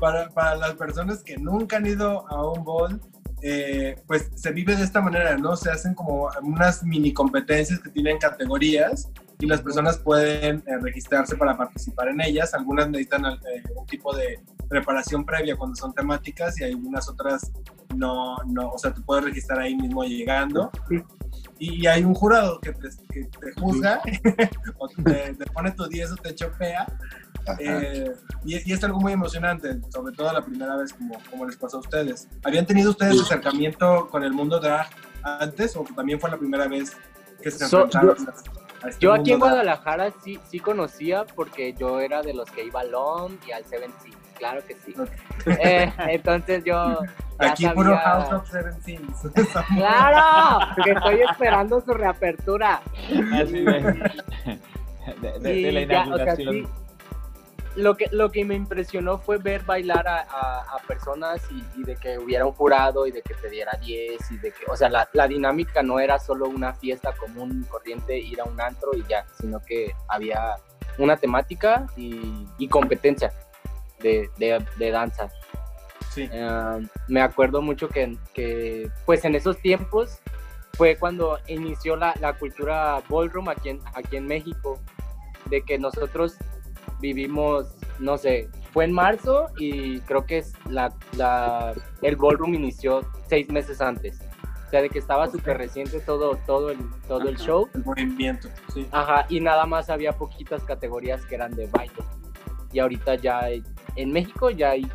para, 0.00 0.30
para 0.30 0.56
las 0.56 0.74
personas 0.74 1.22
que 1.22 1.36
nunca 1.36 1.76
han 1.76 1.86
ido 1.86 2.26
a 2.28 2.50
un 2.50 2.64
ball, 2.64 3.00
eh, 3.42 3.96
pues 4.06 4.30
se 4.34 4.50
vive 4.50 4.76
de 4.76 4.84
esta 4.84 5.00
manera, 5.00 5.36
¿no? 5.36 5.56
Se 5.56 5.70
hacen 5.70 5.94
como 5.94 6.30
unas 6.42 6.82
mini 6.82 7.12
competencias 7.12 7.80
que 7.80 7.90
tienen 7.90 8.18
categorías 8.18 9.10
y 9.38 9.46
las 9.46 9.60
personas 9.60 9.98
pueden 9.98 10.62
eh, 10.66 10.78
registrarse 10.80 11.36
para 11.36 11.56
participar 11.56 12.08
en 12.08 12.20
ellas. 12.20 12.54
Algunas 12.54 12.88
necesitan 12.88 13.26
eh, 13.26 13.62
un 13.74 13.86
tipo 13.86 14.14
de 14.16 14.40
preparación 14.68 15.24
previa 15.24 15.56
cuando 15.56 15.76
son 15.76 15.92
temáticas 15.92 16.58
y 16.60 16.64
algunas 16.64 17.08
otras 17.08 17.52
no, 17.94 18.36
no, 18.46 18.70
o 18.70 18.78
sea, 18.78 18.92
te 18.92 19.00
puedes 19.00 19.24
registrar 19.24 19.60
ahí 19.60 19.74
mismo 19.76 20.04
llegando. 20.04 20.70
Y 21.58 21.86
hay 21.86 22.04
un 22.04 22.14
jurado 22.14 22.60
que 22.60 22.72
te, 22.72 22.88
que 23.10 23.24
te 23.24 23.60
juzga, 23.60 24.00
o 24.78 24.88
te, 24.88 25.34
te 25.34 25.46
pone 25.46 25.70
tu 25.72 25.86
10 25.86 26.12
o 26.12 26.16
te 26.16 26.34
chopea. 26.34 26.86
Eh, 27.58 28.12
y, 28.44 28.70
y 28.70 28.72
es 28.72 28.82
algo 28.84 29.00
muy 29.00 29.12
emocionante, 29.12 29.80
sobre 29.90 30.14
todo 30.14 30.32
la 30.32 30.42
primera 30.44 30.76
vez 30.76 30.92
como, 30.92 31.16
como 31.30 31.46
les 31.46 31.56
pasó 31.56 31.76
a 31.78 31.80
ustedes. 31.80 32.28
¿Habían 32.44 32.66
tenido 32.66 32.90
ustedes 32.90 33.20
acercamiento 33.20 34.08
con 34.08 34.22
el 34.24 34.32
mundo 34.32 34.58
drag 34.60 34.88
antes 35.22 35.76
o 35.76 35.84
también 35.94 36.20
fue 36.20 36.30
la 36.30 36.36
primera 36.38 36.66
vez 36.68 36.96
que 37.42 37.50
se 37.50 37.66
So- 37.68 37.84
enfrentaron 37.84 38.16
a 38.82 38.88
este 38.88 39.00
Yo 39.00 39.12
aquí 39.12 39.32
en 39.32 39.38
drag? 39.38 39.50
Guadalajara 39.52 40.12
sí, 40.24 40.38
sí 40.48 40.58
conocía 40.60 41.24
porque 41.24 41.72
yo 41.74 42.00
era 42.00 42.22
de 42.22 42.34
los 42.34 42.50
que 42.50 42.64
iba 42.64 42.80
al 42.80 42.90
LOM 42.90 43.36
y 43.46 43.52
al 43.52 43.64
Seven 43.64 43.90
Seas, 44.02 44.16
claro 44.38 44.60
que 44.66 44.74
sí. 44.76 44.94
Eh, 45.46 45.92
entonces 46.08 46.64
yo 46.64 46.98
Aquí 47.38 47.66
puro 47.68 47.90
sabía- 47.90 48.00
House 48.00 48.32
of 48.32 48.50
Seven 48.50 48.82
Sins. 48.82 49.18
¡Claro! 49.76 50.74
Que 50.82 50.90
estoy 50.92 51.20
esperando 51.30 51.80
su 51.82 51.92
reapertura. 51.92 52.80
Así 53.08 53.60
de, 53.60 53.62
de, 55.20 55.38
de- 55.40 55.62
de 55.62 55.72
la 55.72 55.80
Y 55.82 55.86
ya, 55.86 56.00
o 56.00 56.16
sea, 56.16 56.34
inauguración. 56.34 56.54
sí, 56.54 56.66
lo, 57.76 57.96
que, 57.96 58.08
lo 58.10 58.30
que 58.30 58.44
me 58.44 58.54
impresionó 58.54 59.18
fue 59.18 59.38
ver 59.38 59.62
bailar 59.62 60.06
a, 60.08 60.20
a- 60.22 60.62
a 60.76 60.78
personas 60.86 61.40
y, 61.50 61.80
y 61.80 61.84
de 61.84 61.96
que 61.96 62.18
hubiera 62.18 62.44
un 62.46 62.52
jurado 62.52 63.06
y 63.06 63.12
de 63.12 63.22
que 63.22 63.34
te 63.34 63.48
diera 63.50 63.72
10 63.80 64.30
y 64.30 64.38
de 64.38 64.50
que, 64.52 64.64
o 64.68 64.76
sea, 64.76 64.88
la, 64.88 65.08
la 65.12 65.28
dinámica 65.28 65.82
no 65.82 66.00
era 66.00 66.18
solo 66.18 66.48
una 66.48 66.72
fiesta 66.74 67.12
común, 67.14 67.64
corriente, 67.70 68.18
ir 68.18 68.40
a 68.40 68.44
un 68.44 68.60
antro 68.60 68.90
y 68.94 69.04
ya, 69.08 69.24
sino 69.40 69.60
que 69.60 69.94
había 70.08 70.56
una 70.98 71.16
temática 71.16 71.86
y, 71.96 72.46
y 72.58 72.68
competencia 72.68 73.32
de, 74.00 74.30
de, 74.38 74.64
de 74.76 74.90
danza. 74.90 75.28
Sí. 76.10 76.28
Eh, 76.32 76.86
me 77.08 77.20
acuerdo 77.20 77.60
mucho 77.60 77.88
que, 77.88 78.16
que, 78.32 78.90
pues 79.04 79.24
en 79.26 79.34
esos 79.34 79.58
tiempos 79.58 80.18
fue 80.72 80.96
cuando 80.96 81.38
inició 81.46 81.96
la, 81.96 82.14
la, 82.20 82.32
cultura 82.38 83.02
ballroom 83.08 83.48
aquí 83.50 83.70
en, 83.70 83.80
aquí 83.94 84.16
en 84.16 84.26
México, 84.26 84.80
de 85.46 85.62
que 85.62 85.78
nosotros 85.78 86.36
vivimos, 87.00 87.66
no 87.98 88.18
sé, 88.18 88.48
fue 88.72 88.84
en 88.84 88.92
marzo 88.92 89.46
y 89.58 90.00
creo 90.00 90.26
que 90.26 90.38
es 90.38 90.52
la, 90.68 90.92
la, 91.16 91.74
el 92.02 92.16
ballroom 92.16 92.54
inició 92.54 93.00
seis 93.28 93.48
meses 93.48 93.80
antes. 93.80 94.20
O 94.66 94.68
sea, 94.70 94.82
de 94.82 94.90
que 94.90 94.98
estaba 94.98 95.28
súper 95.28 95.58
reciente 95.58 96.00
todo, 96.00 96.36
todo, 96.44 96.70
el, 96.70 96.78
todo 97.06 97.28
el 97.28 97.36
show. 97.38 97.68
El 97.72 97.84
movimiento, 97.84 98.48
sí. 98.74 98.86
Ajá, 98.90 99.24
y 99.28 99.40
nada 99.40 99.64
más 99.64 99.90
había 99.90 100.12
poquitas 100.12 100.64
categorías 100.64 101.24
que 101.24 101.36
eran 101.36 101.54
de 101.54 101.68
baile. 101.68 101.94
Y 102.72 102.80
ahorita 102.80 103.14
ya 103.14 103.44
hay, 103.44 103.62
en 103.94 104.12
México 104.12 104.50
ya 104.50 104.70
hay 104.70 104.90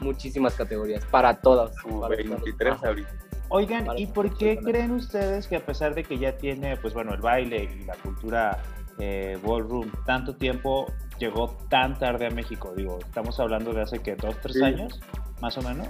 muchísimas 0.00 0.54
categorías, 0.54 1.04
para 1.06 1.40
todas. 1.40 1.78
Como 1.80 2.00
para 2.00 2.16
23 2.16 2.54
todas. 2.56 2.84
ahorita. 2.84 3.10
Oigan, 3.48 3.86
¿y 3.98 4.06
por 4.06 4.36
qué 4.36 4.58
creen 4.58 4.92
ustedes 4.92 5.48
que 5.48 5.56
a 5.56 5.64
pesar 5.64 5.94
de 5.94 6.04
que 6.04 6.18
ya 6.18 6.36
tiene, 6.36 6.76
pues 6.76 6.94
bueno, 6.94 7.14
el 7.14 7.20
baile 7.20 7.64
y 7.64 7.84
la 7.84 7.94
cultura 7.94 8.62
eh, 8.98 9.38
ballroom 9.42 9.90
tanto 10.04 10.36
tiempo, 10.36 10.92
llegó 11.20 11.56
tan 11.68 11.96
tarde 11.98 12.26
a 12.26 12.30
México? 12.30 12.72
Digo, 12.76 12.98
estamos 12.98 13.38
hablando 13.38 13.72
de 13.72 13.82
hace 13.82 14.00
que 14.00 14.16
dos, 14.16 14.34
tres 14.42 14.56
Sí. 14.56 14.64
años, 14.64 15.00
más 15.40 15.56
o 15.58 15.62
menos, 15.62 15.88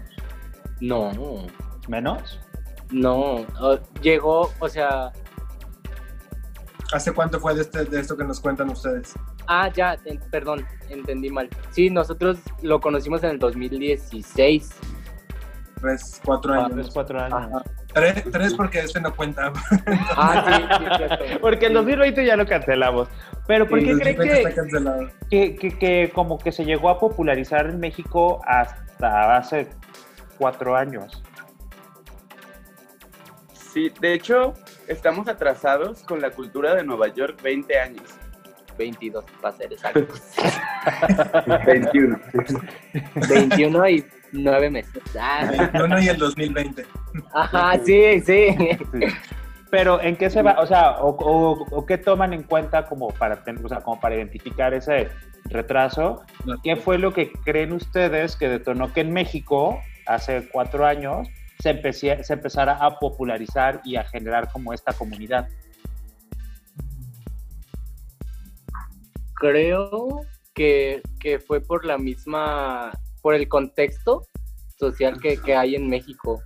No, 0.81 1.11
menos. 1.89 2.39
no, 2.91 3.47
llegó, 4.03 4.53
o 4.59 4.69
sea, 4.69 5.13
¿Hace 6.93 7.13
cuánto 7.13 7.39
fue 7.39 7.55
de, 7.55 7.61
este, 7.61 7.85
de 7.85 8.01
esto 8.01 8.17
que 8.17 8.25
nos 8.25 8.41
cuentan 8.41 8.69
ustedes? 8.71 9.15
ah, 9.47 9.69
ya, 9.73 9.97
en- 10.05 10.19
perdón, 10.31 10.67
entendí 10.89 11.31
mal. 11.31 11.49
Sí, 11.71 11.89
nosotros 11.89 12.39
lo 12.63 12.81
conocimos 12.81 13.23
en 13.23 13.31
el 13.31 13.39
2016. 13.39 14.71
Tres, 15.81 16.21
cuatro 16.25 16.53
Ah, 16.53 16.57
años. 16.65 16.73
Tres, 16.73 16.91
cuatro 16.93 17.21
años. 17.23 17.39
Ajá. 17.49 17.63
Tres, 17.95 18.25
tres 18.33 18.55
porque 18.55 18.81
este 18.81 19.01
no 19.01 19.15
cuenta. 19.15 19.53
Ah, 20.17 20.45
sí, 20.47 20.63
sí, 20.79 20.85
cierto. 20.97 21.41
Porque 21.41 21.67
el 21.67 21.75
2020 21.75 22.27
ya 22.27 22.37
lo 22.37 22.45
cancelamos. 22.45 23.09
Pero 23.51 23.67
¿por 23.69 23.81
Sí, 23.81 23.87
qué 23.87 23.95
creen 23.97 24.17
2020 24.17 25.13
que, 25.29 25.55
que, 25.57 25.57
que- 25.57 25.79
que 25.79 26.11
como 26.15 26.39
que 26.39 26.53
se 26.53 26.65
llegó 26.65 26.89
a 26.89 27.01
popularizar 27.01 27.67
en 27.69 27.81
México 27.81 28.41
hasta 28.47 29.37
hace 29.37 29.67
cuatro 30.39 30.77
años? 30.77 31.21
Sí, 33.53 33.93
de 34.01 34.15
hecho, 34.15 34.55
estamos 34.87 35.27
atrasados 35.27 36.05
con 36.05 36.21
la 36.21 36.31
cultura 36.31 36.77
de 36.77 36.85
Nueva 36.85 37.09
York 37.09 37.43
20 37.43 37.77
años. 37.81 38.05
22, 38.79 39.25
para 39.43 39.57
ser 39.57 39.73
exactos. 39.73 40.23
21. 41.67 42.21
21 43.29 43.89
y 43.89 44.07
9 44.31 44.71
meses. 44.71 45.03
Ah, 45.19 45.41
El 45.53 45.59
21 45.59 46.01
y 46.03 46.09
el 46.09 46.17
2020. 46.19 46.87
ajá, 47.35 47.79
sí, 47.85 48.21
sí. 48.21 48.57
Pero 49.71 50.01
¿en 50.03 50.17
qué 50.17 50.31
se 50.31 50.43
va? 50.43 50.57
O 50.61 50.67
sea, 50.67 50.99
o, 51.01 51.11
o- 51.11 51.67
o 51.71 51.87
qué 51.87 51.97
toman 51.97 52.33
en 52.33 52.43
cuenta 52.43 52.85
como 52.87 53.09
para, 53.09 53.45
ten- 53.45 53.65
o 53.65 53.69
sea, 53.69 53.81
como 53.81 54.01
para 54.01 54.17
identificar 54.17 54.75
ese 54.75 55.09
retraso? 55.45 56.25
¿Qué 56.65 56.77
fue 56.77 56.99
lo 56.99 57.13
que 57.13 57.31
creen 57.45 57.73
ustedes 57.73 58.37
que 58.37 58.49
detonó 58.49 58.93
que 58.93 59.01
en 59.03 59.13
México, 59.13 59.79
hace 60.07 60.49
cuatro 60.53 60.85
años, 60.87 61.29
se, 61.61 61.71
empecé- 61.71 62.23
se 62.25 62.33
empezara 62.33 62.75
a 62.85 62.99
popularizar 62.99 63.81
y 63.85 63.97
a 63.97 64.05
generar 64.05 64.51
como 64.51 64.73
esta 64.73 64.93
comunidad? 64.93 65.49
Creo 69.35 70.21
que, 70.55 71.01
que 71.21 71.39
fue 71.39 71.61
por 71.61 71.85
la 71.85 71.97
misma, 71.97 72.91
por 73.23 73.35
el 73.35 73.49
contexto 73.49 74.27
social 74.79 75.21
que, 75.21 75.37
que 75.39 75.55
hay 75.55 75.75
en 75.77 75.89
México. 75.89 76.43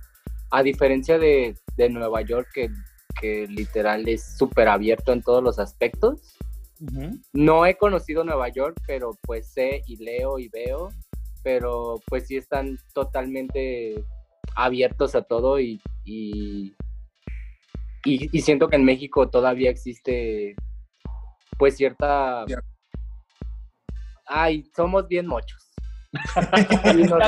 A 0.51 0.63
diferencia 0.63 1.17
de, 1.17 1.55
de 1.75 1.89
Nueva 1.89 2.21
York, 2.21 2.47
que, 2.53 2.69
que 3.19 3.47
literal 3.47 4.07
es 4.07 4.37
súper 4.37 4.67
abierto 4.67 5.11
en 5.13 5.21
todos 5.21 5.43
los 5.43 5.59
aspectos. 5.59 6.37
No 7.33 7.65
he 7.65 7.77
conocido 7.77 8.23
Nueva 8.23 8.49
York, 8.49 8.77
pero 8.85 9.17
pues 9.23 9.47
sé 9.47 9.81
y 9.87 9.95
leo 9.97 10.39
y 10.39 10.49
veo, 10.49 10.89
pero 11.43 12.01
pues 12.07 12.27
sí 12.27 12.35
están 12.37 12.77
totalmente 12.93 13.95
abiertos 14.55 15.15
a 15.15 15.21
todo 15.21 15.59
y, 15.59 15.81
y, 16.03 16.75
y- 18.03 18.29
y 18.31 18.41
siento 18.41 18.67
que 18.69 18.75
en 18.75 18.83
México 18.85 19.29
todavía 19.29 19.69
existe 19.69 20.55
pues 21.57 21.77
cierta... 21.77 22.45
Ay, 24.27 24.69
somos 24.75 25.07
bien 25.07 25.27
mochos. 25.27 25.61
Y 26.93 27.03
nos 27.03 27.19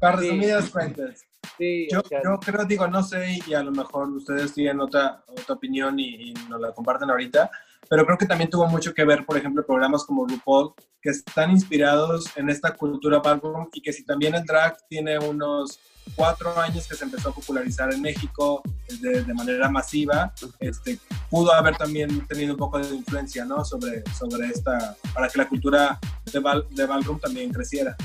Para 0.00 0.16
resumidas 0.16 0.70
cuentas. 0.70 1.24
Sí, 1.56 1.88
Yo, 1.90 2.00
o 2.00 2.06
sea, 2.06 2.20
yo 2.22 2.38
creo, 2.40 2.64
digo, 2.64 2.86
no 2.88 3.02
sé, 3.02 3.38
y 3.46 3.54
a 3.54 3.62
lo 3.62 3.70
mejor 3.70 4.08
ustedes 4.10 4.52
tienen 4.52 4.80
otra, 4.80 5.22
otra 5.26 5.54
opinión 5.54 5.98
y, 5.98 6.30
y 6.30 6.34
nos 6.48 6.60
la 6.60 6.72
comparten 6.72 7.10
ahorita, 7.10 7.50
pero 7.88 8.04
creo 8.04 8.18
que 8.18 8.26
también 8.26 8.50
tuvo 8.50 8.66
mucho 8.66 8.92
que 8.92 9.04
ver, 9.04 9.24
por 9.24 9.36
ejemplo, 9.36 9.64
programas 9.64 10.04
como 10.04 10.26
RuPaul, 10.26 10.74
que 11.00 11.10
están 11.10 11.50
inspirados 11.50 12.26
en 12.36 12.50
esta 12.50 12.74
cultura 12.74 13.20
ballroom 13.20 13.68
y 13.72 13.80
que 13.80 13.92
si 13.92 14.04
también 14.04 14.34
el 14.34 14.44
drag 14.44 14.76
tiene 14.88 15.18
unos 15.18 15.78
cuatro 16.16 16.58
años 16.58 16.86
que 16.86 16.96
se 16.96 17.04
empezó 17.04 17.30
a 17.30 17.34
popularizar 17.34 17.92
en 17.92 18.02
México 18.02 18.62
de, 19.00 19.22
de 19.22 19.34
manera 19.34 19.68
masiva, 19.68 20.32
este, 20.58 20.98
pudo 21.30 21.52
haber 21.52 21.76
también 21.76 22.26
tenido 22.26 22.54
un 22.54 22.58
poco 22.58 22.78
de 22.78 22.94
influencia, 22.94 23.44
¿no? 23.44 23.64
Sobre, 23.64 24.02
sobre 24.18 24.48
esta, 24.48 24.96
para 25.14 25.28
que 25.28 25.38
la 25.38 25.48
cultura 25.48 25.98
de, 26.32 26.38
ball, 26.38 26.66
de 26.70 26.86
ballroom 26.86 27.20
también 27.20 27.52
creciera. 27.52 27.96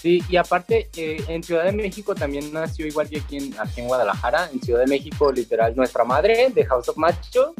Sí, 0.00 0.22
y 0.30 0.36
aparte, 0.36 0.88
eh, 0.96 1.22
en 1.28 1.42
Ciudad 1.42 1.64
de 1.64 1.72
México 1.72 2.14
también 2.14 2.50
nació 2.54 2.86
igual 2.86 3.10
que 3.10 3.18
aquí 3.18 3.36
en, 3.36 3.60
aquí 3.60 3.82
en 3.82 3.86
Guadalajara. 3.88 4.48
En 4.50 4.62
Ciudad 4.62 4.80
de 4.80 4.86
México, 4.86 5.30
literal, 5.30 5.76
nuestra 5.76 6.04
madre 6.04 6.48
de 6.54 6.64
House 6.64 6.88
of 6.88 6.96
Machos 6.96 7.50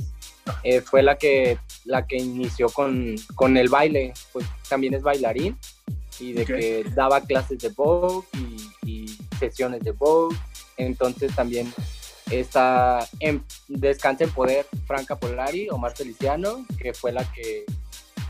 eh, 0.62 0.80
fue 0.80 1.02
la 1.02 1.16
que, 1.18 1.58
la 1.84 2.06
que 2.06 2.16
inició 2.16 2.70
con, 2.70 3.14
con 3.34 3.58
el 3.58 3.68
baile. 3.68 4.14
Pues 4.32 4.46
también 4.70 4.94
es 4.94 5.02
bailarín 5.02 5.58
y 6.18 6.32
de 6.32 6.46
que 6.46 6.84
daba 6.94 7.20
clases 7.20 7.58
de 7.58 7.68
Vogue 7.68 8.26
y, 8.84 8.90
y 8.90 9.18
sesiones 9.38 9.82
de 9.82 9.92
Vogue. 9.92 10.34
Entonces 10.78 11.34
también 11.34 11.70
está 12.30 13.06
en 13.18 13.44
Descansa 13.68 14.24
en 14.24 14.30
Poder 14.30 14.66
Franca 14.86 15.18
Polari, 15.18 15.68
Omar 15.68 15.94
Feliciano, 15.94 16.64
que 16.78 16.94
fue 16.94 17.12
la 17.12 17.30
que 17.32 17.66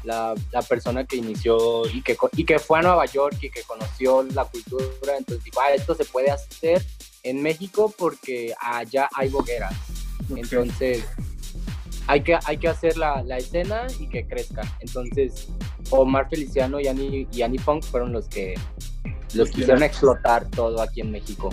la, 0.05 0.35
la 0.53 0.63
persona 0.63 1.05
que 1.05 1.17
inició 1.17 1.87
y 1.89 2.03
que, 2.03 2.17
y 2.37 2.45
que 2.45 2.59
fue 2.59 2.79
a 2.79 2.83
Nueva 2.83 3.07
York 3.07 3.37
y 3.41 3.51
que 3.51 3.63
conoció 3.63 4.23
la 4.23 4.45
cultura, 4.45 5.17
entonces 5.17 5.45
dijo, 5.45 5.61
ah, 5.61 5.73
esto 5.73 5.95
se 5.95 6.05
puede 6.05 6.31
hacer 6.31 6.85
en 7.23 7.43
México 7.43 7.93
porque 7.97 8.55
allá 8.61 9.09
hay 9.15 9.29
bogueras. 9.29 9.75
Entonces, 10.35 11.05
hay 12.07 12.23
que, 12.23 12.39
hay 12.45 12.57
que 12.57 12.69
hacer 12.69 12.97
la, 12.97 13.23
la 13.23 13.39
escena 13.39 13.87
y 13.99 14.09
que 14.09 14.27
crezca. 14.27 14.63
Entonces, 14.81 15.49
Omar 15.91 16.29
Feliciano 16.29 16.81
y 16.81 16.87
Annie, 16.89 17.29
y 17.33 17.43
Annie 17.43 17.59
Funk 17.59 17.85
fueron 17.85 18.13
los 18.13 18.29
que 18.29 18.55
los 19.35 19.51
que 19.51 19.61
hicieron 19.61 19.83
explotar 19.83 20.49
todo 20.51 20.81
aquí 20.81 21.01
en 21.01 21.11
México. 21.13 21.51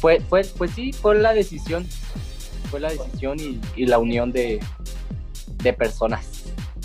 Fue, 0.00 0.20
fue, 0.20 0.42
pues 0.56 0.72
sí, 0.72 0.92
fue 0.92 1.18
la 1.18 1.32
decisión. 1.32 1.86
Fue 2.70 2.80
la 2.80 2.90
decisión 2.90 3.38
y, 3.38 3.60
y 3.76 3.86
la 3.86 3.98
unión 3.98 4.32
de, 4.32 4.60
de 5.62 5.72
personas. 5.72 6.26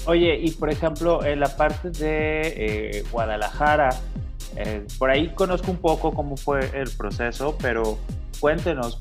Oye, 0.07 0.37
y 0.37 0.51
por 0.51 0.69
ejemplo, 0.69 1.23
en 1.25 1.39
la 1.39 1.49
parte 1.55 1.89
de 1.89 2.41
eh, 2.41 3.03
Guadalajara, 3.11 3.89
eh, 4.55 4.85
por 4.99 5.09
ahí 5.09 5.29
conozco 5.29 5.71
un 5.71 5.77
poco 5.77 6.13
cómo 6.13 6.37
fue 6.37 6.69
el 6.73 6.89
proceso, 6.91 7.57
pero 7.59 7.97
cuéntenos 8.39 8.99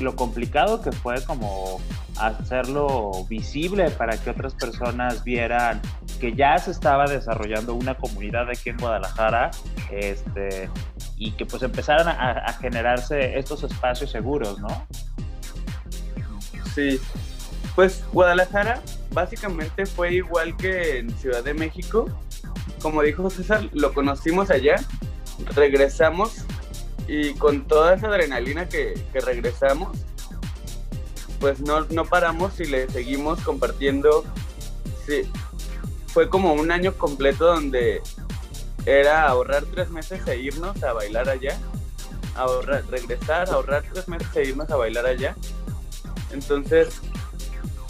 lo 0.00 0.16
complicado 0.16 0.82
que 0.82 0.92
fue 0.92 1.22
como 1.24 1.80
hacerlo 2.18 3.12
visible 3.28 3.90
para 3.90 4.16
que 4.16 4.30
otras 4.30 4.54
personas 4.54 5.22
vieran 5.24 5.80
que 6.18 6.34
ya 6.34 6.58
se 6.58 6.70
estaba 6.70 7.06
desarrollando 7.06 7.74
una 7.74 7.94
comunidad 7.94 8.48
aquí 8.48 8.70
en 8.70 8.78
Guadalajara 8.78 9.50
este, 9.90 10.68
y 11.16 11.32
que 11.32 11.46
pues 11.46 11.62
empezaran 11.62 12.08
a, 12.08 12.30
a 12.46 12.52
generarse 12.54 13.38
estos 13.38 13.62
espacios 13.64 14.10
seguros, 14.10 14.58
¿no? 14.58 14.86
Sí. 16.74 16.98
Pues 17.74 18.04
Guadalajara 18.12 18.80
básicamente 19.12 19.86
fue 19.86 20.14
igual 20.14 20.56
que 20.56 20.98
en 20.98 21.10
Ciudad 21.18 21.42
de 21.44 21.54
México. 21.54 22.08
Como 22.80 23.02
dijo 23.02 23.30
César, 23.30 23.68
lo 23.72 23.92
conocimos 23.92 24.50
allá, 24.50 24.76
regresamos 25.54 26.44
y 27.06 27.34
con 27.34 27.66
toda 27.66 27.94
esa 27.94 28.08
adrenalina 28.08 28.68
que, 28.68 28.94
que 29.12 29.20
regresamos, 29.20 29.98
pues 31.40 31.60
no, 31.60 31.82
no 31.90 32.04
paramos 32.04 32.58
y 32.60 32.64
le 32.66 32.88
seguimos 32.88 33.40
compartiendo. 33.40 34.24
Sí, 35.06 35.22
fue 36.06 36.28
como 36.28 36.52
un 36.52 36.70
año 36.70 36.92
completo 36.94 37.46
donde 37.46 38.02
era 38.86 39.28
ahorrar 39.28 39.64
tres 39.64 39.90
meses 39.90 40.26
e 40.26 40.38
irnos 40.38 40.82
a 40.82 40.92
bailar 40.92 41.28
allá, 41.28 41.58
ahorrar, 42.34 42.84
regresar, 42.90 43.48
ahorrar 43.50 43.84
tres 43.92 44.08
meses 44.08 44.28
e 44.34 44.48
irnos 44.48 44.70
a 44.70 44.76
bailar 44.76 45.06
allá. 45.06 45.36
Entonces 46.32 47.00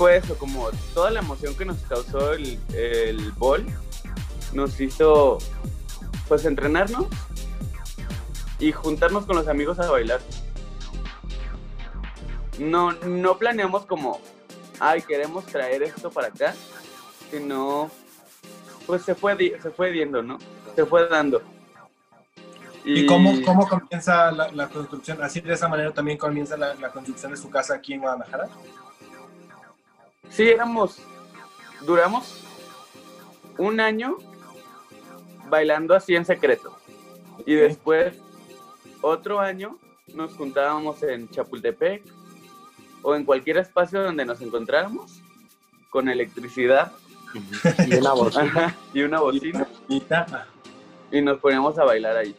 fue 0.02 0.16
eso, 0.16 0.36
como 0.36 0.68
toda 0.94 1.12
la 1.12 1.20
emoción 1.20 1.54
que 1.54 1.64
nos 1.64 1.76
causó 1.82 2.32
el, 2.32 2.58
el 2.74 3.30
bol, 3.38 3.64
nos 4.52 4.80
hizo 4.80 5.38
pues 6.26 6.44
entrenarnos 6.44 7.06
y 8.58 8.72
juntarnos 8.72 9.26
con 9.26 9.36
los 9.36 9.46
amigos 9.46 9.78
a 9.78 9.88
bailar. 9.88 10.18
no, 12.58 12.90
no 12.90 13.38
planeamos 13.38 13.86
como, 13.86 14.20
ay, 14.80 15.02
queremos 15.02 15.46
traer 15.46 15.84
esto 15.84 16.10
para 16.10 16.26
acá, 16.26 16.52
sino, 17.30 17.88
pues 18.88 19.02
se 19.02 19.14
fue, 19.14 19.36
se 19.62 19.70
fue 19.70 19.92
viendo, 19.92 20.20
¿no? 20.20 20.38
Se 20.74 20.84
fue 20.84 21.08
dando. 21.08 21.42
¿Y, 22.84 23.06
cómo, 23.06 23.40
cómo 23.44 23.68
comienza 23.68 24.32
la, 24.32 24.68
construcción? 24.68 25.22
¿Así 25.22 25.40
de 25.40 25.54
esa 25.54 25.68
manera 25.68 25.92
también 25.92 26.18
comienza 26.18 26.56
la, 26.56 26.74
la, 26.74 26.90
construcción 26.90 27.30
de 27.30 27.38
su 27.38 27.48
casa 27.48 27.76
aquí 27.76 27.92
en 27.94 28.00
Guadalajara? 28.00 28.48
Sí, 30.32 30.48
éramos, 30.48 30.96
duramos 31.82 32.40
un 33.58 33.80
año 33.80 34.16
bailando 35.50 35.94
así 35.94 36.16
en 36.16 36.24
secreto. 36.24 36.74
Y 37.44 37.54
después, 37.54 38.16
otro 39.02 39.40
año, 39.40 39.78
nos 40.14 40.32
juntábamos 40.34 41.02
en 41.02 41.28
Chapultepec 41.28 42.02
o 43.02 43.14
en 43.14 43.26
cualquier 43.26 43.58
espacio 43.58 44.02
donde 44.02 44.24
nos 44.24 44.40
encontráramos 44.40 45.20
con 45.90 46.08
electricidad 46.08 46.92
y 47.86 47.96
una 47.96 48.14
bocina. 48.14 48.76
y 48.94 49.02
una 49.02 49.20
bocina. 49.20 49.68
Y 51.10 51.20
nos 51.20 51.38
poníamos 51.40 51.78
a 51.78 51.84
bailar 51.84 52.16
ahí. 52.16 52.34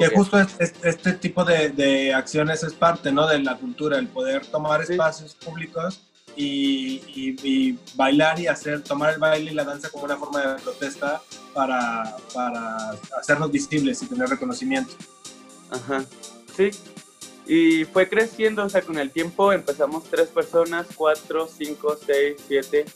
que 0.00 0.08
justo 0.08 0.40
este, 0.40 1.12
tipo 1.12 1.44
de, 1.44 2.12
acciones 2.12 2.64
es 2.64 2.74
parte 2.74 3.12
¿no? 3.12 3.28
de 3.28 3.38
la 3.38 3.56
cultura, 3.58 3.96
el 3.96 4.08
poder 4.08 4.44
tomar 4.46 4.82
espacios 4.82 5.36
públicos 5.36 6.08
y, 6.36 7.78
bailar 7.94 8.40
y 8.40 8.46
hacer, 8.46 8.82
tomar 8.82 9.14
el 9.14 9.18
baile 9.18 9.50
y 9.50 9.54
la 9.54 9.64
danza 9.64 9.90
como 9.90 10.04
una 10.04 10.16
forma 10.16 10.40
de 10.40 10.62
protesta 10.62 11.22
para, 11.52 12.16
para 12.32 12.90
hacernos 13.18 13.50
visibles 13.50 14.02
y 14.02 14.06
tener 14.06 14.28
reconocimiento. 14.28 14.94
Ajá, 15.70 16.04
sí. 16.56 16.70
Y 17.46 17.84
fue 17.84 18.08
creciendo, 18.08 18.64
o 18.64 18.68
sea, 18.68 18.82
con 18.82 18.98
el 18.98 19.10
tiempo 19.10 19.52
empezamos 19.52 20.04
tres 20.04 20.28
personas, 20.28 20.86
cuatro, 20.94 21.48
cinco, 21.48 21.98
seis, 22.04 22.36
siete, 22.46 22.86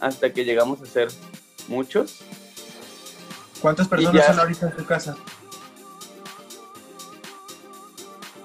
hasta 0.00 0.32
que 0.32 0.44
llegamos 0.44 0.80
a 0.80 0.86
ser 0.86 1.08
muchos. 1.68 2.20
¿Cuántas 3.60 3.86
personas 3.86 4.26
son 4.26 4.40
ahorita 4.40 4.66
en 4.66 4.76
tu 4.76 4.84
casa? 4.84 5.16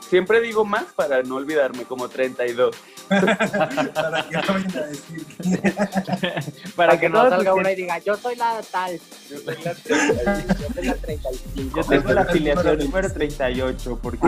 Siempre 0.10 0.40
digo 0.42 0.64
más 0.64 0.86
para 0.94 1.24
no 1.24 1.36
olvidarme, 1.36 1.84
como 1.84 2.08
32. 2.08 2.76
Para 3.08 4.28
que 4.28 4.38
no 4.38 4.54
vayan 4.54 4.78
a 4.78 4.82
decir. 4.86 5.26
para, 6.76 7.00
que, 7.00 7.10
no 7.10 7.30
salga 7.30 7.54
una 7.54 7.72
y 7.72 7.76
diga, 7.76 8.00
yo 8.00 8.16
soy 8.18 8.36
la 8.36 8.62
tal. 8.72 9.00
Yo 9.30 9.38
soy 9.40 9.56
la, 9.64 10.96
35. 10.96 11.78
Yo 11.78 11.84
tengo 11.84 12.14
la 12.14 12.22
afiliación 12.22 12.80
número 12.80 13.12
38, 13.12 14.00
porque 14.02 14.28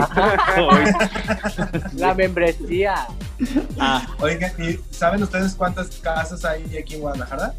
la 1.94 2.14
membresía. 2.14 3.06
Ah. 3.78 4.06
Oigan, 4.20 4.52
¿y 4.58 4.78
saben 4.92 5.22
ustedes 5.22 5.54
cuántas 5.54 5.88
casas 5.96 6.44
hay 6.44 6.76
aquí 6.76 6.94
en 6.94 7.00
Guadalajara? 7.00 7.54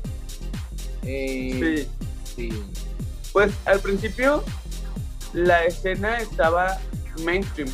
Eh, 1.03 1.87
sí. 2.35 2.49
sí. 2.49 2.63
Pues 3.33 3.53
al 3.65 3.79
principio 3.79 4.43
la 5.33 5.63
escena 5.65 6.17
estaba 6.17 6.77
mainstream 7.23 7.69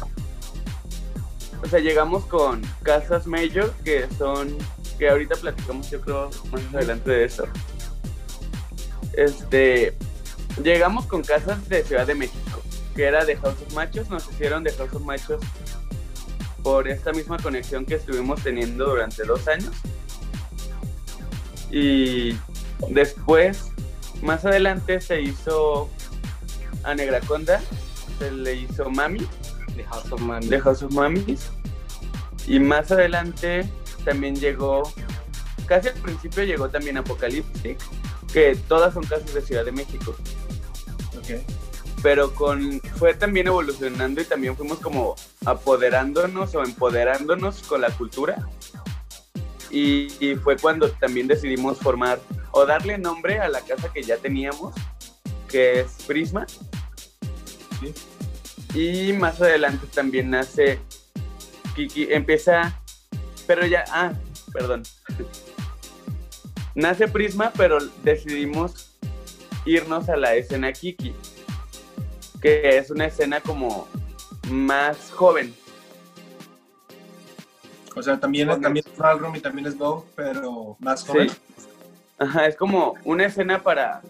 o 1.63 1.67
sea, 1.67 1.79
llegamos 1.79 2.25
con 2.25 2.61
casas 2.83 3.25
major, 3.27 3.73
que 3.83 4.07
son, 4.17 4.55
que 4.99 5.09
ahorita 5.09 5.35
platicamos 5.35 5.89
yo 5.89 6.01
creo 6.01 6.29
más 6.51 6.61
adelante 6.73 7.09
de 7.09 7.25
eso. 7.25 7.45
Este, 9.13 9.95
llegamos 10.63 11.05
con 11.07 11.23
casas 11.23 11.67
de 11.67 11.83
Ciudad 11.83 12.05
de 12.05 12.15
México, 12.15 12.61
que 12.95 13.05
era 13.05 13.25
de 13.25 13.35
House 13.37 13.55
of 13.65 13.73
Machos, 13.73 14.09
nos 14.09 14.29
hicieron 14.29 14.63
de 14.63 14.71
House 14.73 14.93
of 14.93 15.01
Machos 15.03 15.41
por 16.61 16.87
esta 16.87 17.11
misma 17.11 17.37
conexión 17.37 17.85
que 17.85 17.95
estuvimos 17.95 18.43
teniendo 18.43 18.85
durante 18.85 19.23
dos 19.23 19.47
años. 19.47 19.73
Y 21.71 22.37
después, 22.89 23.71
más 24.21 24.45
adelante 24.45 25.01
se 25.01 25.21
hizo 25.21 25.89
a 26.83 26.93
Negraconda, 26.93 27.61
se 28.19 28.31
le 28.31 28.55
hizo 28.55 28.89
Mami, 28.89 29.27
de 29.77 29.83
House 29.85 30.11
of 30.11 30.19
Mummies. 30.21 30.49
De 30.49 30.59
House 30.59 30.83
of 30.83 30.91
Mummies. 30.91 31.49
Y 32.47 32.59
más 32.59 32.91
adelante 32.91 33.69
también 34.03 34.35
llegó, 34.35 34.83
casi 35.67 35.89
al 35.89 35.95
principio 35.95 36.43
llegó 36.43 36.69
también 36.69 36.97
Apocalyptic, 36.97 37.77
que 38.33 38.55
todas 38.67 38.93
son 38.93 39.03
casas 39.03 39.33
de 39.33 39.41
Ciudad 39.41 39.65
de 39.65 39.71
México. 39.71 40.15
Okay. 41.19 41.45
Pero 42.01 42.33
con, 42.33 42.79
fue 42.97 43.13
también 43.13 43.47
evolucionando 43.47 44.21
y 44.21 44.25
también 44.25 44.55
fuimos 44.55 44.79
como 44.79 45.15
apoderándonos 45.45 46.55
o 46.55 46.63
empoderándonos 46.63 47.61
con 47.63 47.81
la 47.81 47.89
cultura. 47.91 48.47
Y, 49.69 50.07
y, 50.25 50.35
fue 50.35 50.55
cuando 50.55 50.89
también 50.91 51.27
decidimos 51.27 51.79
formar 51.79 52.19
o 52.51 52.65
darle 52.65 52.97
nombre 52.97 53.39
a 53.39 53.49
la 53.49 53.59
casa 53.59 53.91
que 53.91 54.01
ya 54.01 54.15
teníamos, 54.15 54.73
que 55.49 55.81
es 55.81 56.03
Prisma. 56.07 56.47
Sí. 57.81 57.93
Y 58.73 59.13
más 59.13 59.41
adelante 59.41 59.87
también 59.93 60.29
nace 60.29 60.79
Kiki, 61.75 62.07
empieza, 62.11 62.79
pero 63.45 63.65
ya, 63.65 63.85
ah, 63.89 64.13
perdón. 64.51 64.83
nace 66.75 67.07
Prisma, 67.07 67.51
pero 67.55 67.79
decidimos 68.03 68.97
irnos 69.65 70.09
a 70.09 70.17
la 70.17 70.35
escena 70.35 70.71
Kiki, 70.71 71.13
que 72.41 72.77
es 72.77 72.89
una 72.91 73.05
escena 73.05 73.41
como 73.41 73.87
más 74.49 75.11
joven. 75.11 75.53
O 77.95 78.03
sea, 78.03 78.19
también, 78.19 78.47
también 78.61 78.85
es 78.85 79.37
y 79.37 79.39
también 79.39 79.67
es 79.67 79.77
Vogue, 79.77 80.05
pero 80.15 80.77
más 80.79 81.03
joven. 81.03 81.31
Ajá, 82.19 82.45
es 82.45 82.55
como 82.55 82.95
una 83.03 83.25
escena 83.25 83.61
para 83.61 84.01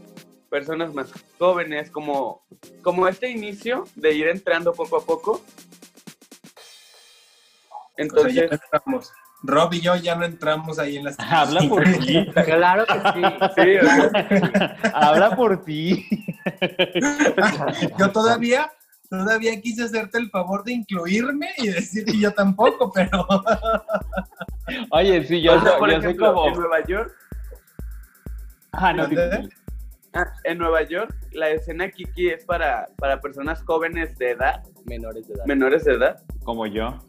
personas 0.50 0.94
más 0.94 1.12
jóvenes, 1.38 1.92
como, 1.92 2.46
como 2.82 3.08
este 3.08 3.30
inicio 3.30 3.86
de 3.96 4.14
ir 4.14 4.28
entrando 4.28 4.74
poco 4.74 4.98
a 4.98 5.06
poco. 5.06 5.42
Entonces, 7.98 8.50
Rob 9.44 9.74
y 9.74 9.82
yo 9.82 9.96
ya 9.96 10.16
no 10.16 10.26
entramos 10.26 10.80
ahí 10.80 10.98
en 10.98 11.06
las. 11.06 11.20
Habla 11.20 11.62
por 11.68 11.84
ti. 11.84 12.26
Claro 12.46 12.86
que 12.86 12.94
sí. 12.94 13.78
Habla 14.94 15.36
por 15.36 15.64
ti. 15.64 16.08
yo 18.00 18.12
todavía, 18.12 18.72
todavía 19.10 19.60
quise 19.62 19.84
hacerte 19.84 20.18
el 20.18 20.30
favor 20.30 20.64
de 20.64 20.74
incluirme 20.74 21.50
y 21.58 21.68
decir 21.68 22.06
que 22.06 22.18
yo 22.18 22.32
tampoco, 22.34 22.92
pero. 22.92 23.28
Oye, 24.92 25.24
sí, 25.24 25.42
yo, 25.42 25.60
soy 25.62 26.18
como. 26.18 26.48
En 26.48 26.54
Nueva 26.54 26.86
York. 26.86 27.16
Ah, 28.72 28.94
no, 28.94 29.08
en 30.44 30.58
Nueva 30.58 30.84
York, 30.84 31.16
la 31.32 31.50
escena 31.50 31.90
Kiki 31.90 32.30
es 32.30 32.46
para, 32.46 32.88
para 32.98 33.20
personas 33.22 33.64
jóvenes 33.64 34.18
de 34.18 34.32
edad. 34.32 34.64
Menores 34.86 35.28
de 35.28 35.34
edad. 35.34 35.46
Menores 35.46 35.86
de 35.86 35.94
edad. 35.94 36.24
Como 36.44 36.66
yo. 36.66 37.00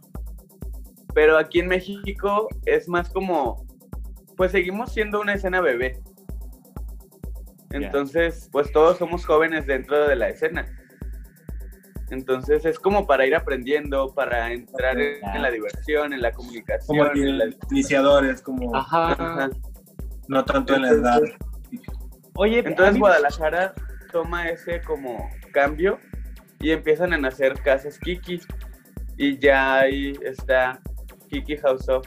Pero 1.15 1.39
aquí 1.39 1.61
en 1.61 1.69
México 1.69 2.49
es 2.65 2.89
más 2.89 3.09
como, 3.11 3.67
pues 4.37 4.53
seguimos 4.53 4.93
siendo 4.93 5.21
una 5.21 5.35
escena 5.35 5.61
bebé. 5.61 6.01
Entonces, 7.71 8.49
pues 8.51 8.73
todos 8.73 8.99
somos 8.99 9.27
jóvenes 9.27 9.67
dentro 9.67 10.09
de 10.09 10.17
la 10.17 10.29
escena. 10.29 10.67
Entonces 12.11 12.65
es 12.65 12.79
como 12.79 13.07
para 13.07 13.27
ir 13.27 13.35
aprendiendo, 13.35 14.15
para 14.15 14.53
entrar 14.53 14.99
en, 14.99 15.43
la 15.43 15.51
diversión, 15.51 16.13
en 16.15 16.23
la 16.23 16.33
comunicación. 16.33 17.09
Como 17.09 17.21
iniciadores, 17.71 18.41
como... 18.41 18.75
Ajá. 18.75 19.51
No 20.27 20.45
tanto 20.45 20.75
en 20.75 20.83
la 20.83 20.89
edad. 20.91 21.21
Oye, 22.41 22.61
entonces 22.61 22.97
Guadalajara 23.01 23.75
toma 24.13 24.49
ese 24.49 24.81
como 24.83 25.29
cambio 25.53 25.99
y 26.61 26.71
empiezan 26.71 27.13
a 27.13 27.19
nacer 27.19 27.61
casas 27.65 27.99
Kiki 27.99 28.41
y 29.17 29.37
ya 29.41 29.81
ahí 29.81 30.13
está 30.23 30.81
Kiki 31.29 31.57
House 31.57 31.89
of 31.89 32.07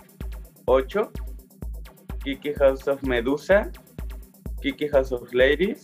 8, 0.63 1.11
Kiki 2.23 2.53
House 2.53 2.87
of 2.87 3.03
Medusa, 3.03 3.69
Kiki 4.61 4.87
House 4.87 5.11
of 5.11 5.33
Ladies, 5.33 5.83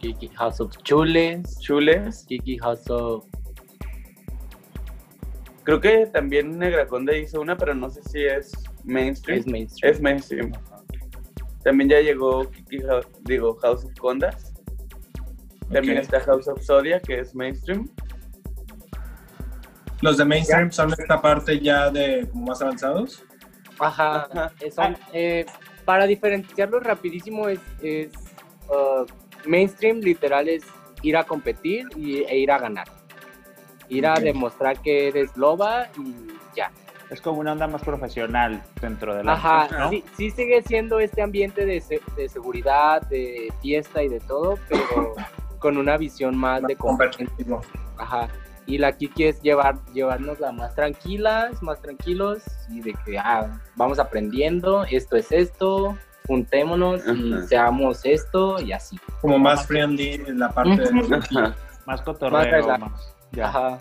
Kiki 0.00 0.28
House 0.28 0.58
of 0.58 0.74
Chules, 0.78 1.58
Chules, 1.60 2.24
Kiki 2.26 2.56
House 2.56 2.88
of 2.88 3.26
Creo 5.64 5.78
que 5.78 6.06
también 6.06 6.58
Negraconda 6.58 7.14
hizo 7.14 7.42
una, 7.42 7.58
pero 7.58 7.74
no 7.74 7.90
sé 7.90 8.02
si 8.04 8.24
es 8.24 8.50
mainstream. 8.82 9.40
Es 9.40 9.46
mainstream. 9.46 9.94
Es 9.94 10.00
mainstream. 10.00 10.52
También 11.62 11.90
ya 11.90 12.00
llegó 12.00 12.50
Kiki 12.50 12.80
House, 12.80 13.06
digo, 13.20 13.56
House 13.58 13.84
of 13.84 13.92
Condas. 13.98 14.52
También 15.72 15.98
está 15.98 16.20
House 16.20 16.48
of 16.48 16.60
Sodia, 16.62 17.00
que 17.00 17.20
es 17.20 17.34
mainstream. 17.34 17.88
¿Los 20.02 20.16
de 20.16 20.24
mainstream 20.24 20.72
son 20.72 20.92
esta 20.92 21.22
parte 21.22 21.60
ya 21.60 21.88
de 21.90 22.28
como 22.30 22.46
más 22.46 22.60
avanzados? 22.60 23.24
Ajá. 23.78 24.52
Eh, 25.12 25.46
para 25.84 26.06
diferenciarlo 26.06 26.80
rapidísimo 26.80 27.48
es, 27.48 27.60
uh, 28.68 29.06
mainstream 29.46 30.00
literal 30.00 30.48
es 30.48 30.64
ir 31.02 31.16
a 31.16 31.24
competir 31.24 31.86
y, 31.96 32.22
e 32.24 32.38
ir 32.38 32.50
a 32.50 32.58
ganar. 32.58 32.88
Ir 33.88 34.06
a 34.06 34.14
demostrar 34.14 34.80
que 34.80 35.08
eres 35.08 35.36
loba 35.36 35.88
y 35.96 36.14
ya. 36.56 36.70
Es 37.12 37.20
como 37.20 37.40
una 37.40 37.52
onda 37.52 37.66
más 37.66 37.82
profesional 37.82 38.62
dentro 38.80 39.14
de 39.14 39.22
la 39.22 39.34
Ajá, 39.34 39.90
sí, 39.90 40.02
sí, 40.16 40.30
sigue 40.30 40.62
siendo 40.62 40.98
este 40.98 41.20
ambiente 41.20 41.66
de, 41.66 41.82
de, 42.16 42.28
seguridad, 42.30 43.02
de 43.02 43.52
fiesta 43.60 44.02
y 44.02 44.08
de 44.08 44.18
todo, 44.20 44.58
pero 44.66 45.14
con 45.58 45.76
una 45.76 45.98
visión 45.98 46.34
más, 46.34 46.62
de 46.62 46.74
competitivo. 46.74 47.60
Ajá. 47.98 48.28
Y 48.64 48.78
la 48.78 48.92
Kiki 48.92 49.24
es 49.24 49.42
llevar, 49.42 49.76
llevarnosla 49.92 50.52
más 50.52 50.74
tranquilas, 50.74 51.62
más 51.62 51.82
tranquilos 51.82 52.44
y 52.70 52.80
de 52.80 52.94
que 53.04 53.18
ah, 53.18 53.60
vamos 53.76 53.98
aprendiendo, 53.98 54.84
esto 54.84 55.16
es 55.16 55.30
esto, 55.32 55.98
juntémonos 56.26 57.02
y 57.06 57.46
seamos 57.46 58.06
esto 58.06 58.58
y 58.58 58.72
así. 58.72 58.98
Como 59.20 59.38
más 59.38 59.66
friendly 59.66 60.14
en 60.14 60.38
la 60.38 60.48
parte 60.48 60.76
de... 60.82 61.52
Más 61.84 62.00
cotorreo, 62.00 62.78
más. 62.78 63.14
Ajá. 63.42 63.78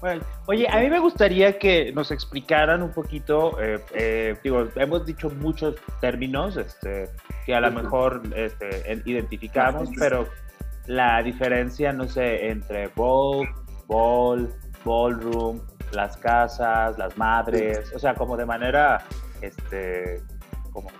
Bueno, 0.00 0.22
oye, 0.46 0.68
a 0.68 0.78
mí 0.78 0.90
me 0.90 1.00
gustaría 1.00 1.58
que 1.58 1.92
nos 1.92 2.10
explicaran 2.12 2.82
un 2.82 2.92
poquito, 2.92 3.60
eh, 3.60 3.80
eh, 3.94 4.36
digo, 4.44 4.68
hemos 4.76 5.04
dicho 5.04 5.28
muchos 5.28 5.74
términos 6.00 6.56
este, 6.56 7.10
que 7.44 7.54
a 7.54 7.60
lo 7.60 7.72
mejor 7.72 8.22
este, 8.36 9.02
identificamos, 9.06 9.88
pero 9.98 10.28
la 10.86 11.20
diferencia, 11.22 11.92
no 11.92 12.06
sé, 12.06 12.48
entre 12.48 12.88
ball, 12.94 13.48
ball, 13.86 14.48
ballroom, 14.84 15.60
las 15.92 16.16
casas, 16.16 16.96
las 16.96 17.16
madres, 17.16 17.92
o 17.92 17.98
sea, 17.98 18.14
como 18.14 18.36
de 18.36 18.46
manera, 18.46 19.04
este, 19.40 20.22
como 20.72 20.90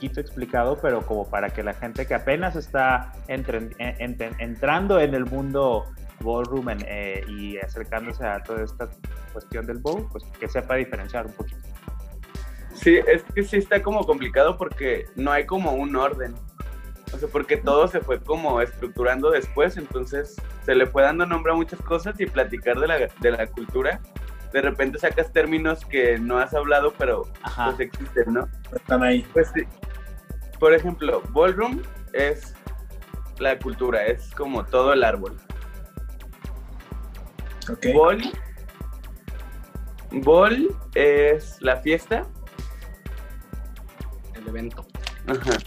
poquito 0.00 0.20
explicado, 0.20 0.78
pero 0.80 1.02
como 1.02 1.28
para 1.28 1.50
que 1.50 1.62
la 1.62 1.74
gente 1.74 2.06
que 2.06 2.14
apenas 2.14 2.56
está 2.56 3.12
entrando 3.28 4.98
en 4.98 5.14
el 5.14 5.26
mundo 5.26 5.84
ballroom 6.22 6.68
eh, 6.70 7.24
y 7.28 7.58
acercándose 7.58 8.24
a 8.24 8.42
toda 8.42 8.64
esta 8.64 8.88
cuestión 9.32 9.66
del 9.66 9.78
bowl, 9.78 10.08
pues 10.10 10.24
que 10.38 10.48
sepa 10.48 10.76
diferenciar 10.76 11.26
un 11.26 11.32
poquito. 11.32 11.60
Sí, 12.74 12.98
es 13.06 13.22
que 13.34 13.42
sí 13.42 13.58
está 13.58 13.82
como 13.82 14.06
complicado 14.06 14.56
porque 14.56 15.06
no 15.16 15.32
hay 15.32 15.44
como 15.44 15.72
un 15.72 15.96
orden. 15.96 16.34
O 17.12 17.18
sea, 17.18 17.28
porque 17.28 17.56
todo 17.56 17.88
se 17.88 18.00
fue 18.00 18.20
como 18.20 18.60
estructurando 18.60 19.30
después, 19.30 19.76
entonces 19.76 20.36
se 20.64 20.74
le 20.74 20.86
fue 20.86 21.02
dando 21.02 21.26
nombre 21.26 21.52
a 21.52 21.56
muchas 21.56 21.80
cosas 21.80 22.18
y 22.20 22.26
platicar 22.26 22.78
de 22.78 22.86
la, 22.86 22.98
de 22.98 23.30
la 23.32 23.46
cultura. 23.48 24.00
De 24.52 24.62
repente 24.62 24.98
sacas 24.98 25.32
términos 25.32 25.84
que 25.84 26.18
no 26.18 26.38
has 26.38 26.54
hablado, 26.54 26.94
pero 26.96 27.24
pues 27.66 27.80
existen, 27.80 28.34
¿no? 28.34 28.48
Están 28.74 29.02
ahí. 29.02 29.26
Pues 29.32 29.50
sí. 29.54 29.62
Por 30.58 30.72
ejemplo, 30.72 31.22
ballroom 31.30 31.82
es 32.12 32.54
la 33.38 33.58
cultura, 33.58 34.04
es 34.06 34.30
como 34.34 34.64
todo 34.64 34.92
el 34.92 35.02
árbol. 35.04 35.36
Ball. 37.94 38.32
Ball 40.10 40.76
es 40.94 41.56
la 41.60 41.76
fiesta. 41.76 42.26
El 44.34 44.48
evento. 44.48 44.86
Ajá. 45.26 45.58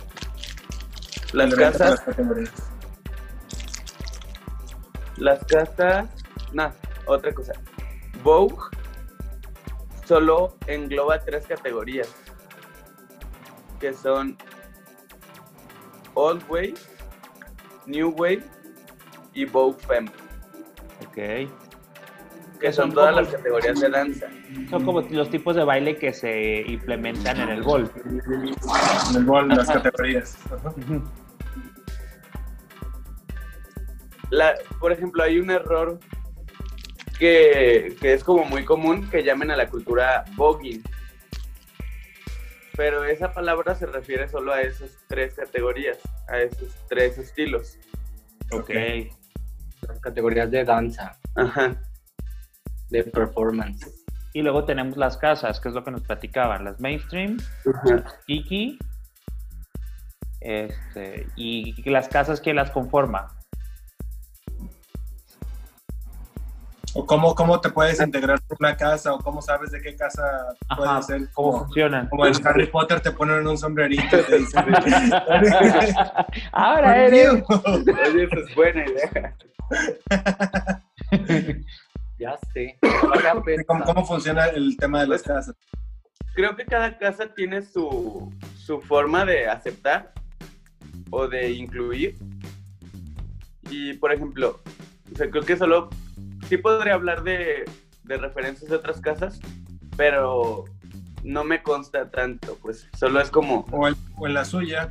Las 1.34 1.56
casas. 1.56 2.04
Las 5.18 5.44
casas. 5.46 6.10
No, 6.52 6.72
otra 7.06 7.34
cosa. 7.34 7.54
Vogue 8.24 8.58
solo 10.06 10.58
engloba 10.68 11.20
tres 11.20 11.48
categorías. 11.48 12.13
Que 13.80 13.94
son 13.94 14.38
Old 16.13 16.44
Wave, 16.50 16.76
New 17.86 18.13
Wave 18.18 18.44
y 19.34 19.46
Vogue 19.46 19.80
Femme. 19.80 20.12
Ok 21.08 21.50
que 22.63 22.71
son, 22.71 22.93
todas 22.93 23.13
las 23.13 23.28
categorías 23.28 23.78
de 23.78 23.89
danza. 23.89 24.28
Son 24.69 24.86
como 24.86 25.02
los 25.02 25.30
tipos 25.30 25.54
de 25.54 25.65
baile 25.65 25.97
que 25.97 26.13
se 26.13 26.62
implementan 26.62 27.41
en 27.41 27.49
el 27.49 27.62
bol. 27.62 27.91
En 28.06 29.17
el 29.17 29.26
bol, 29.26 29.49
las 29.49 29.69
categorías. 29.69 30.38
La, 34.30 34.56
por 34.80 34.93
ejemplo, 34.93 35.23
hay 35.23 35.39
un 35.39 35.52
error 35.52 35.99
que, 37.19 37.97
que, 37.99 38.13
es 38.13 38.23
como 38.23 38.45
muy 38.45 38.63
común 38.63 39.10
que 39.10 39.23
llamen 39.23 39.52
a 39.52 39.58
la 39.58 39.69
cultura 39.69 40.23
voguing. 40.38 40.82
Pero 42.78 43.04
esa 43.04 43.34
palabra 43.34 43.76
se 43.76 43.88
refiere 43.88 44.30
solo 44.30 44.54
a 44.54 44.62
esas 44.62 44.97
tres 45.10 45.34
categorías, 45.34 45.97
a 46.30 46.39
esos 46.39 46.73
tres 46.88 47.17
estilos. 47.17 47.78
Ok. 48.54 48.69
Las 49.86 49.99
categorías 49.99 50.49
de 50.49 50.63
danza. 50.63 51.19
Ajá 51.36 51.78
de 52.89 53.04
performance. 53.04 53.88
Y 54.34 54.41
luego 54.41 54.65
tenemos 54.65 54.98
las 54.98 55.17
casas, 55.17 55.60
que 55.60 55.69
es 55.69 55.76
lo 55.76 55.84
que 55.84 55.91
nos 55.91 56.02
platicaban, 56.02 56.65
las 56.65 56.80
mainstream, 56.80 57.38
Kiki, 58.26 58.80
este, 60.41 61.28
y 61.36 61.89
las 61.89 62.08
casas 62.08 62.41
que 62.41 62.54
las 62.54 62.72
conforman. 62.72 63.26
O 66.96 67.06
cómo, 67.08 67.34
cómo 67.34 67.60
te 67.60 67.69
puedes 67.72 68.00
integrar 68.00 68.38
en 68.38 68.58
una 68.60 68.78
casa, 68.78 69.13
o 69.13 69.19
cómo 69.19 69.41
sabes 69.41 69.72
de 69.72 69.82
qué 69.82 69.96
casa 69.96 70.24
puedes 70.78 71.06
ser. 71.08 71.28
Cómo 71.34 71.65
funcionan. 71.65 72.08
Como 72.10 72.28
en 72.28 72.48
Harry 72.48 72.67
Potter 72.67 73.00
te 73.02 73.12
ponen 73.12 73.48
un 73.48 73.58
sombrerito 73.58 74.19
y 74.19 74.24
te 74.24 74.38
dicen. 74.38 74.65
Ahora 76.52 77.06
eres. 77.06 77.30
Oye, 77.50 78.24
eso 78.24 78.36
es 78.48 78.56
buena 78.56 78.86
idea. 78.86 79.36
Ya 82.24 82.38
sé. 82.54 82.80
¿Cómo, 83.68 84.06
funciona 84.06 84.46
el 84.46 84.78
tema 84.78 85.02
de 85.02 85.08
las 85.08 85.24
pues, 85.24 85.36
casas? 85.36 85.56
Creo 86.34 86.56
que 86.56 86.66
cada 86.66 86.98
casa 86.98 87.34
tiene 87.34 87.62
su, 87.62 88.34
su 88.56 88.80
forma 88.80 89.26
de 89.26 89.48
aceptar 89.50 90.14
o 91.10 91.28
de 91.28 91.52
incluir. 91.52 92.16
Y, 93.70 93.96
por 93.96 94.14
ejemplo, 94.14 94.62
creo 95.18 95.44
que 95.44 95.58
solo 95.58 95.90
sí 96.48 96.56
podría 96.56 96.94
hablar 96.94 97.24
de, 97.24 97.66
de 98.04 98.18
referencias 98.18 98.70
de 98.70 98.78
otras 98.78 99.02
casas, 99.02 99.42
pero 99.98 100.64
no 101.24 101.44
me 101.44 101.64
consta 101.64 102.10
tanto, 102.10 102.58
pues 102.62 102.88
solo 102.98 103.22
es 103.22 103.30
como... 103.30 103.66
O, 103.72 103.88
en 103.88 104.34
la 104.34 104.46
suya. 104.46 104.90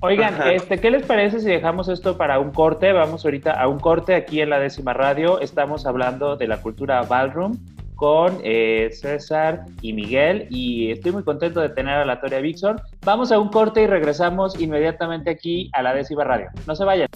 Oigan, 0.00 0.34
este, 0.48 0.78
¿qué 0.78 0.90
les 0.90 1.04
parece 1.04 1.40
si 1.40 1.46
dejamos 1.46 1.88
esto 1.88 2.16
para 2.16 2.38
un 2.38 2.50
corte? 2.50 2.92
Vamos 2.92 3.24
ahorita 3.24 3.52
a 3.52 3.68
un 3.68 3.78
corte 3.78 4.14
aquí 4.14 4.40
en 4.40 4.50
la 4.50 4.58
décima 4.58 4.92
radio. 4.92 5.40
Estamos 5.40 5.86
hablando 5.86 6.36
de 6.36 6.48
la 6.48 6.60
cultura 6.60 7.02
ballroom 7.02 7.58
con 7.94 8.40
eh, 8.42 8.90
César 8.92 9.66
y 9.80 9.92
Miguel 9.92 10.48
y 10.50 10.90
estoy 10.90 11.12
muy 11.12 11.22
contento 11.22 11.60
de 11.60 11.68
tener 11.68 11.94
a 11.94 12.04
la 12.04 12.20
Toria 12.20 12.40
Vixon. 12.40 12.80
Vamos 13.02 13.30
a 13.30 13.38
un 13.38 13.50
corte 13.50 13.82
y 13.82 13.86
regresamos 13.86 14.58
inmediatamente 14.60 15.30
aquí 15.30 15.70
a 15.72 15.82
la 15.82 15.94
décima 15.94 16.24
radio. 16.24 16.48
No 16.66 16.74
se 16.74 16.84
vayan. 16.84 17.08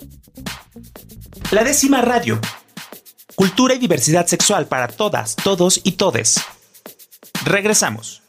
La 1.51 1.65
décima 1.65 2.01
radio. 2.03 2.39
Cultura 3.35 3.75
y 3.75 3.79
diversidad 3.79 4.27
sexual 4.27 4.67
para 4.67 4.89
todas, 4.89 5.37
todos 5.37 5.81
y 5.85 5.93
todes. 5.93 6.45
Regresamos. 7.45 8.28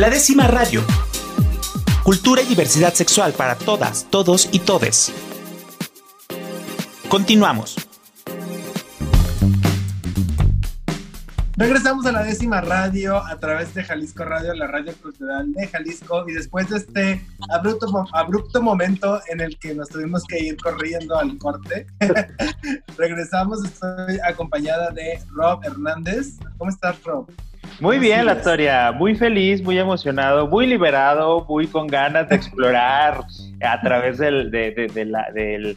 La 0.00 0.08
décima 0.08 0.46
radio. 0.46 0.80
Cultura 2.02 2.40
y 2.40 2.46
diversidad 2.46 2.94
sexual 2.94 3.34
para 3.34 3.56
todas, 3.56 4.06
todos 4.08 4.48
y 4.50 4.60
todes. 4.60 5.12
Continuamos. 7.10 7.76
Regresamos 11.54 12.06
a 12.06 12.12
la 12.12 12.22
décima 12.22 12.62
radio 12.62 13.22
a 13.22 13.38
través 13.38 13.74
de 13.74 13.84
Jalisco 13.84 14.24
Radio, 14.24 14.54
la 14.54 14.68
radio 14.68 14.94
cultural 15.02 15.52
de 15.52 15.66
Jalisco, 15.66 16.24
y 16.26 16.32
después 16.32 16.70
de 16.70 16.78
este 16.78 17.26
abrupto, 17.50 18.06
abrupto 18.14 18.62
momento 18.62 19.20
en 19.28 19.42
el 19.42 19.58
que 19.58 19.74
nos 19.74 19.90
tuvimos 19.90 20.24
que 20.24 20.42
ir 20.42 20.56
corriendo 20.56 21.18
al 21.18 21.36
corte, 21.36 21.86
regresamos. 22.96 23.62
Estoy 23.62 24.18
acompañada 24.26 24.92
de 24.92 25.20
Rob 25.34 25.62
Hernández. 25.62 26.38
¿Cómo 26.56 26.70
estás, 26.70 26.96
Rob? 27.02 27.28
Muy 27.80 27.98
bien, 27.98 28.26
la 28.26 28.34
historia. 28.34 28.92
Muy 28.92 29.14
feliz, 29.14 29.62
muy 29.62 29.78
emocionado, 29.78 30.46
muy 30.46 30.66
liberado, 30.66 31.46
muy 31.48 31.66
con 31.66 31.86
ganas 31.86 32.28
de 32.28 32.36
explorar 32.36 33.24
a 33.62 33.80
través 33.80 34.18
del, 34.18 34.50
del, 34.50 35.76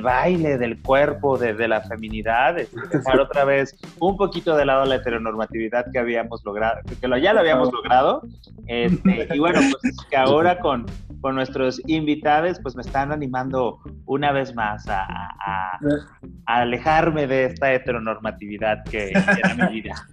baile, 0.00 0.58
del 0.58 0.80
cuerpo, 0.80 1.38
de, 1.38 1.68
la 1.68 1.80
feminidad, 1.82 2.56
dejar 2.92 3.20
otra 3.20 3.44
vez 3.44 3.76
un 3.98 4.16
poquito 4.16 4.56
de 4.56 4.64
lado 4.64 4.84
la 4.84 4.96
heteronormatividad 4.96 5.90
que 5.92 5.98
habíamos 5.98 6.44
logrado, 6.44 6.80
que 7.00 7.08
lo, 7.08 7.18
ya 7.18 7.32
lo 7.32 7.40
habíamos 7.40 7.72
logrado. 7.72 8.22
Este, 8.66 9.28
y 9.34 9.38
bueno, 9.40 9.60
pues 9.60 9.96
que 10.08 10.16
ahora 10.16 10.58
con, 10.60 10.86
con 11.20 11.34
nuestros 11.34 11.80
invitados, 11.86 12.58
pues 12.62 12.74
me 12.76 12.82
están 12.82 13.12
animando 13.12 13.78
una 14.06 14.32
vez 14.32 14.54
más 14.54 14.86
a, 14.88 15.78
alejarme 16.46 17.26
de 17.26 17.46
esta 17.46 17.72
heteronormatividad 17.72 18.84
que 18.84 19.10
era 19.10 19.54
mi 19.54 19.80
vida. 19.80 20.06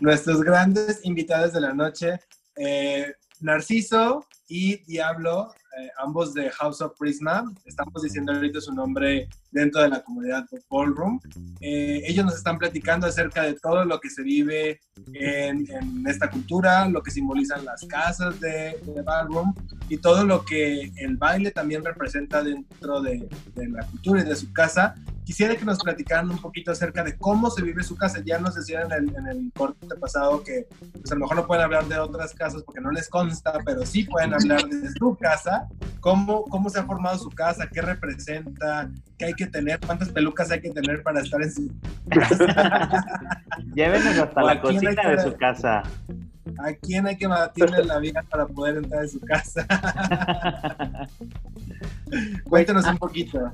Nuestros 0.00 0.42
grandes 0.42 1.04
invitados 1.04 1.52
de 1.52 1.60
la 1.60 1.72
noche, 1.72 2.20
eh, 2.56 3.14
Narciso 3.40 4.26
y 4.48 4.78
Diablo, 4.84 5.48
eh, 5.80 5.90
ambos 5.98 6.34
de 6.34 6.50
House 6.50 6.80
of 6.80 6.92
Prisma, 6.98 7.44
estamos 7.64 8.02
diciendo 8.02 8.32
ahorita 8.32 8.60
su 8.60 8.72
nombre 8.72 9.28
dentro 9.50 9.82
de 9.82 9.88
la 9.88 10.02
comunidad 10.02 10.44
Ballroom. 10.68 11.20
Eh, 11.60 12.02
ellos 12.04 12.24
nos 12.24 12.34
están 12.34 12.58
platicando 12.58 13.06
acerca 13.06 13.42
de 13.42 13.54
todo 13.54 13.84
lo 13.84 14.00
que 14.00 14.10
se 14.10 14.22
vive 14.22 14.80
en, 15.14 15.66
esta 16.06 16.30
cultura, 16.30 16.88
lo 16.88 17.02
que 17.02 17.10
simbolizan 17.10 17.64
las 17.64 17.84
casas 17.86 18.40
de, 18.40 18.76
Ballroom 19.04 19.54
y 19.88 19.98
todo 19.98 20.24
lo 20.24 20.44
que 20.44 20.90
el 20.96 21.16
baile 21.16 21.50
también 21.52 21.84
representa 21.84 22.42
dentro 22.42 23.00
de, 23.00 23.28
de 23.54 23.68
la 23.68 23.86
cultura 23.86 24.22
y 24.22 24.24
de 24.24 24.36
su 24.36 24.52
casa 24.52 24.94
quisiera 25.28 25.54
que 25.54 25.64
nos 25.66 25.78
platicaran 25.78 26.30
un 26.30 26.38
poquito 26.38 26.72
acerca 26.72 27.04
de 27.04 27.14
cómo 27.18 27.50
se 27.50 27.60
vive 27.60 27.82
su 27.82 27.94
casa. 27.94 28.22
Ya 28.24 28.38
nos 28.38 28.54
decían 28.54 28.90
en 28.90 28.92
el, 28.92 29.14
en 29.14 29.26
el 29.26 29.52
corte 29.54 29.94
pasado 29.96 30.42
que 30.42 30.66
pues 30.90 31.12
a 31.12 31.16
lo 31.16 31.20
mejor 31.20 31.36
no 31.36 31.46
pueden 31.46 31.64
hablar 31.64 31.84
de 31.84 31.98
otras 31.98 32.32
casas 32.32 32.62
porque 32.62 32.80
no 32.80 32.90
les 32.90 33.10
consta, 33.10 33.52
pero 33.62 33.84
sí 33.84 34.04
pueden 34.04 34.32
hablar 34.32 34.64
de 34.64 34.90
su 34.90 35.14
casa, 35.20 35.68
cómo, 36.00 36.44
cómo 36.44 36.70
se 36.70 36.78
ha 36.78 36.84
formado 36.84 37.18
su 37.18 37.28
casa, 37.28 37.68
qué 37.68 37.82
representa, 37.82 38.88
qué 39.18 39.26
hay 39.26 39.34
que 39.34 39.46
tener, 39.46 39.78
cuántas 39.80 40.08
pelucas 40.08 40.50
hay 40.50 40.62
que 40.62 40.70
tener 40.70 41.02
para 41.02 41.20
estar 41.20 41.42
en 41.42 41.52
su 41.52 41.70
casa. 42.08 43.04
Llévenos 43.74 44.18
hasta 44.18 44.42
la 44.42 44.58
cocina 44.62 45.10
de 45.10 45.22
su 45.22 45.36
casa. 45.36 45.82
¿A 46.56 46.72
quién 46.72 47.06
hay 47.06 47.18
que 47.18 47.26
batirle 47.26 47.84
la 47.84 47.98
vida 47.98 48.24
para 48.30 48.46
poder 48.46 48.78
entrar 48.78 49.02
en 49.02 49.10
su 49.10 49.20
casa? 49.20 49.66
Cuéntenos 52.48 52.86
un 52.86 52.96
poquito. 52.96 53.52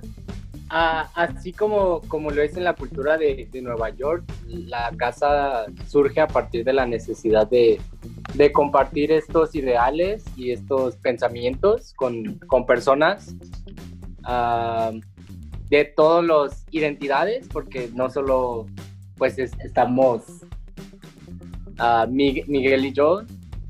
Ah, 0.70 1.10
así 1.14 1.52
como, 1.52 2.00
como 2.08 2.30
lo 2.30 2.42
es 2.42 2.56
en 2.56 2.64
la 2.64 2.74
cultura 2.74 3.18
de, 3.18 3.48
Nueva 3.62 3.90
York, 3.90 4.24
la 4.48 4.90
casa 4.96 5.66
surge 5.86 6.20
a 6.20 6.26
partir 6.26 6.64
de 6.64 6.72
la 6.72 6.86
necesidad 6.86 7.48
de, 7.48 7.80
compartir 8.52 9.12
estos 9.12 9.54
ideales 9.54 10.24
y 10.36 10.50
estos 10.50 10.96
pensamientos 10.96 11.92
con, 11.94 12.40
personas 12.66 13.34
ah, 14.24 14.92
de 15.68 15.84
todas 15.84 16.24
las 16.24 16.66
identidades, 16.70 17.46
porque 17.48 17.90
no 17.94 18.10
solo 18.10 18.66
pues 19.16 19.38
estamos 19.38 20.24
uh, 21.78 22.08
Miguel 22.10 22.84
y 22.86 22.92
yo, 22.92 23.22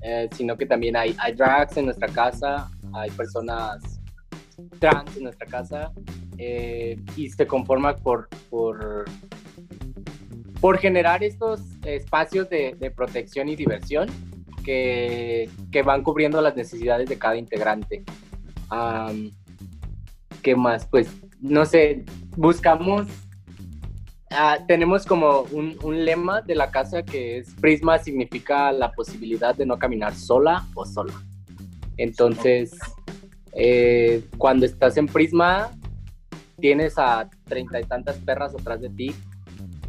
eh, 0.02 0.28
sino 0.32 0.56
que 0.56 0.66
también 0.66 0.96
hay, 0.96 1.14
hay 1.18 1.34
drags 1.34 1.76
en 1.76 1.86
nuestra 1.86 2.08
casa, 2.08 2.70
hay 2.92 3.10
personas 3.10 3.93
trans 4.78 5.16
en 5.16 5.24
nuestra 5.24 5.46
casa 5.46 5.92
eh, 6.38 6.98
y 7.16 7.28
se 7.30 7.46
conforma 7.46 7.96
por, 7.96 8.28
por, 8.50 9.04
por 10.60 10.78
generar 10.78 11.22
estos 11.22 11.60
espacios 11.84 12.48
de, 12.50 12.92
protección 12.94 13.48
y 13.48 13.56
diversión 13.56 14.08
que, 14.64 15.48
que, 15.70 15.82
van 15.82 16.02
cubriendo 16.02 16.40
las 16.40 16.56
necesidades 16.56 17.08
de 17.08 17.18
cada 17.18 17.36
integrante. 17.36 18.04
¿Qué 20.42 20.56
más? 20.56 20.86
Pues 20.86 21.08
no 21.40 21.64
sé, 21.64 22.04
buscamos, 22.36 23.06
ah, 24.30 24.58
tenemos 24.66 25.06
como 25.06 25.42
un, 25.52 25.78
un, 25.82 26.04
lema 26.04 26.42
de 26.42 26.54
la 26.54 26.70
casa 26.70 27.02
que 27.02 27.38
es 27.38 27.54
Prisma 27.60 27.98
significa 27.98 28.72
la 28.72 28.92
posibilidad 28.92 29.54
de 29.54 29.66
no 29.66 29.78
caminar 29.78 30.14
sola 30.14 30.66
o 30.74 30.84
sola. 30.84 31.14
Entonces, 31.96 32.72
eh, 33.54 34.24
cuando 34.38 34.66
estás 34.66 34.96
en 34.96 35.06
Prisma, 35.06 35.70
tienes 36.60 36.98
a 36.98 37.28
treinta 37.44 37.80
y 37.80 37.84
tantas 37.84 38.16
perras 38.18 38.54
atrás 38.54 38.80
de 38.80 38.90
ti 38.90 39.14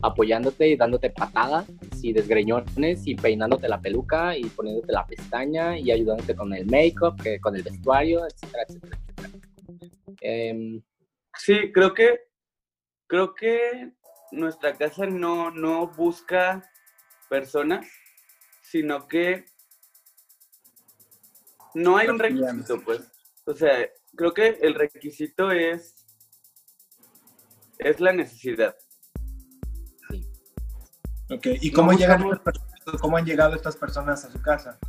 apoyándote 0.02 0.68
y 0.68 0.76
dándote 0.76 1.10
patadas 1.10 1.66
y 2.02 2.14
desgreñones 2.14 3.08
y 3.08 3.16
peinándote 3.16 3.68
la 3.68 3.82
peluca 3.82 4.38
y 4.38 4.44
poniéndote 4.46 4.92
la 4.94 5.06
pestaña 5.06 5.78
y 5.78 5.92
ayudándote 5.92 6.36
con 6.36 6.54
el 6.54 6.66
make-up, 6.68 7.16
con 7.42 7.56
el 7.56 7.64
vestuario, 7.64 8.26
etcétera, 8.26 8.64
etcétera, 8.68 9.00
em, 10.22 10.82
sí, 11.38 11.72
creo 11.74 11.94
que 11.94 12.20
creo 13.08 13.34
que 13.34 13.92
nuestra 14.32 14.74
casa 14.74 15.06
no, 15.06 15.52
no 15.52 15.88
busca 15.88 16.64
personas, 17.30 17.88
sino 18.62 19.08
que 19.08 19.46
no 21.74 21.98
hay 21.98 22.08
un 22.08 22.20
requisito, 22.20 22.82
pues. 22.84 23.15
O 23.46 23.54
sea, 23.54 23.88
creo 24.16 24.34
que 24.34 24.58
el 24.62 24.74
requisito 24.74 25.52
es, 25.52 25.96
es 27.78 28.00
la 28.00 28.12
necesidad. 28.12 28.76
Sí. 30.10 30.26
Ok, 31.30 31.48
¿y 31.62 31.72
cómo, 31.72 31.94
llegan 31.94 32.24
cómo 33.00 33.18
han 33.18 33.26
llegado 33.26 33.56
estas 33.56 33.78
personas 33.78 34.26
a 34.26 34.32
su 34.32 34.42
casa? 34.42 34.80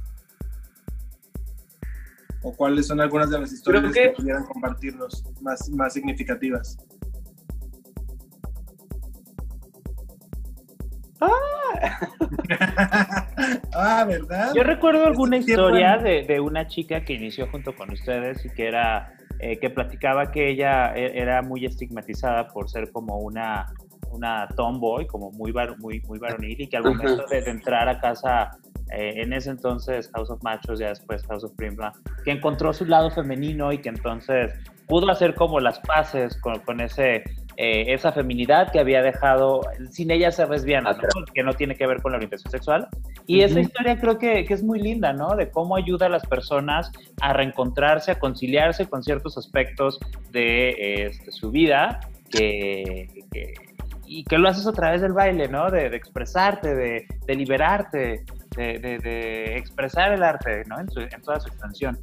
¿O 2.42 2.56
cuáles 2.56 2.86
son 2.86 3.00
algunas 3.00 3.28
de 3.28 3.40
las 3.40 3.52
historias 3.52 3.92
que, 3.92 4.10
pudieran 4.10 4.44
compartirnos 4.44 5.22
más, 5.42 5.68
más 5.70 5.92
significativas? 5.92 6.78
ah, 11.20 11.45
¿verdad? 14.06 14.52
Yo 14.54 14.62
recuerdo 14.62 15.06
alguna 15.06 15.38
historia 15.38 15.98
de, 15.98 16.40
una 16.40 16.66
chica 16.66 17.04
que 17.04 17.14
inició 17.14 17.48
junto 17.48 17.74
con 17.74 17.90
ustedes 17.92 18.44
y 18.44 18.50
que 18.50 18.68
era 18.68 19.14
eh, 19.38 19.58
que 19.58 19.70
platicaba 19.70 20.30
que 20.30 20.50
ella 20.50 20.94
e, 20.94 21.18
era 21.18 21.42
muy 21.42 21.64
estigmatizada 21.64 22.48
por 22.48 22.70
ser 22.70 22.92
como 22.92 23.18
una 23.18 23.66
una 24.16 24.48
tomboy, 24.56 25.06
como 25.06 25.30
muy, 25.32 25.52
muy, 25.78 26.00
muy 26.00 26.18
varonil, 26.18 26.60
y 26.60 26.66
que 26.66 26.76
al 26.76 26.84
momento 26.84 27.26
de, 27.26 27.38
entrar 27.38 27.88
a 27.88 28.00
casa, 28.00 28.58
eh, 28.92 29.14
en 29.16 29.32
ese 29.32 29.50
entonces 29.50 30.10
House 30.14 30.30
of 30.30 30.42
Machos, 30.42 30.78
ya 30.78 30.88
después 30.88 31.24
House 31.26 31.44
of 31.44 31.52
Primla, 31.56 31.92
que 32.24 32.30
encontró 32.30 32.72
su 32.72 32.84
lado 32.84 33.10
femenino 33.10 33.72
y 33.72 33.78
que 33.78 33.88
entonces 33.88 34.52
pudo 34.86 35.10
hacer 35.10 35.34
como 35.34 35.60
las 35.60 35.78
paces 35.80 36.36
con, 36.40 36.60
con 36.60 36.80
ese 36.80 37.24
eh, 37.58 37.94
esa 37.94 38.12
feminidad 38.12 38.70
que 38.70 38.78
había 38.78 39.00
dejado 39.00 39.62
sin 39.90 40.10
ella 40.10 40.30
ser 40.30 40.50
lesbiana, 40.50 40.96
que 41.32 41.42
no 41.42 41.54
tiene 41.54 41.74
que 41.74 41.86
ver 41.86 42.02
con 42.02 42.12
la 42.12 42.16
orientación 42.16 42.50
sexual. 42.50 42.88
Y 43.26 43.40
esa 43.40 43.60
historia 43.60 43.98
creo 43.98 44.18
que, 44.18 44.44
que, 44.44 44.52
es 44.54 44.62
muy 44.62 44.78
linda, 44.78 45.12
¿no? 45.12 45.34
De 45.34 45.50
cómo 45.50 45.76
ayuda 45.76 46.06
a 46.06 46.08
las 46.10 46.26
personas 46.26 46.92
a 47.20 47.32
reencontrarse, 47.32 48.10
a 48.10 48.18
conciliarse 48.18 48.86
con 48.86 49.02
ciertos 49.02 49.38
aspectos 49.38 49.98
de 50.32 51.06
este, 51.06 51.32
su 51.32 51.50
vida 51.50 52.00
que, 52.30 53.24
y 54.04 54.24
que 54.24 54.38
lo 54.38 54.48
haces 54.48 54.66
a 54.66 54.72
través 54.72 55.00
del 55.00 55.12
baile, 55.12 55.48
¿no? 55.48 55.70
De, 55.70 55.86
expresarte, 55.86 56.74
de, 56.74 57.06
de 57.26 57.34
liberarte, 57.34 58.24
de, 58.54 59.56
expresar 59.56 60.12
el 60.12 60.22
arte, 60.22 60.64
¿no? 60.66 60.78
En, 60.78 60.88
en 61.10 61.22
toda 61.22 61.40
su 61.40 61.48
extensión. 61.48 61.98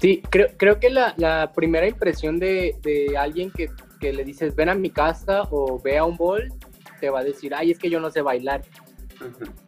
Sí, 0.00 0.22
creo, 0.28 0.48
creo 0.56 0.78
que 0.78 0.90
la, 0.90 1.14
la 1.16 1.52
primera 1.54 1.86
impresión 1.86 2.38
de, 2.38 2.76
de, 2.82 3.16
alguien 3.16 3.50
que 3.50 3.70
que 4.00 4.12
le 4.12 4.24
dices, 4.24 4.54
ven 4.54 4.68
a 4.68 4.74
mi 4.74 4.90
casa 4.90 5.42
o 5.50 5.80
ve 5.80 5.98
a 5.98 6.04
un 6.04 6.16
bol, 6.16 6.52
te 7.00 7.10
va 7.10 7.20
a 7.20 7.24
decir, 7.24 7.54
ay, 7.54 7.70
es 7.70 7.78
que 7.78 7.90
yo 7.90 8.00
no 8.00 8.10
sé 8.10 8.22
bailar. 8.22 8.62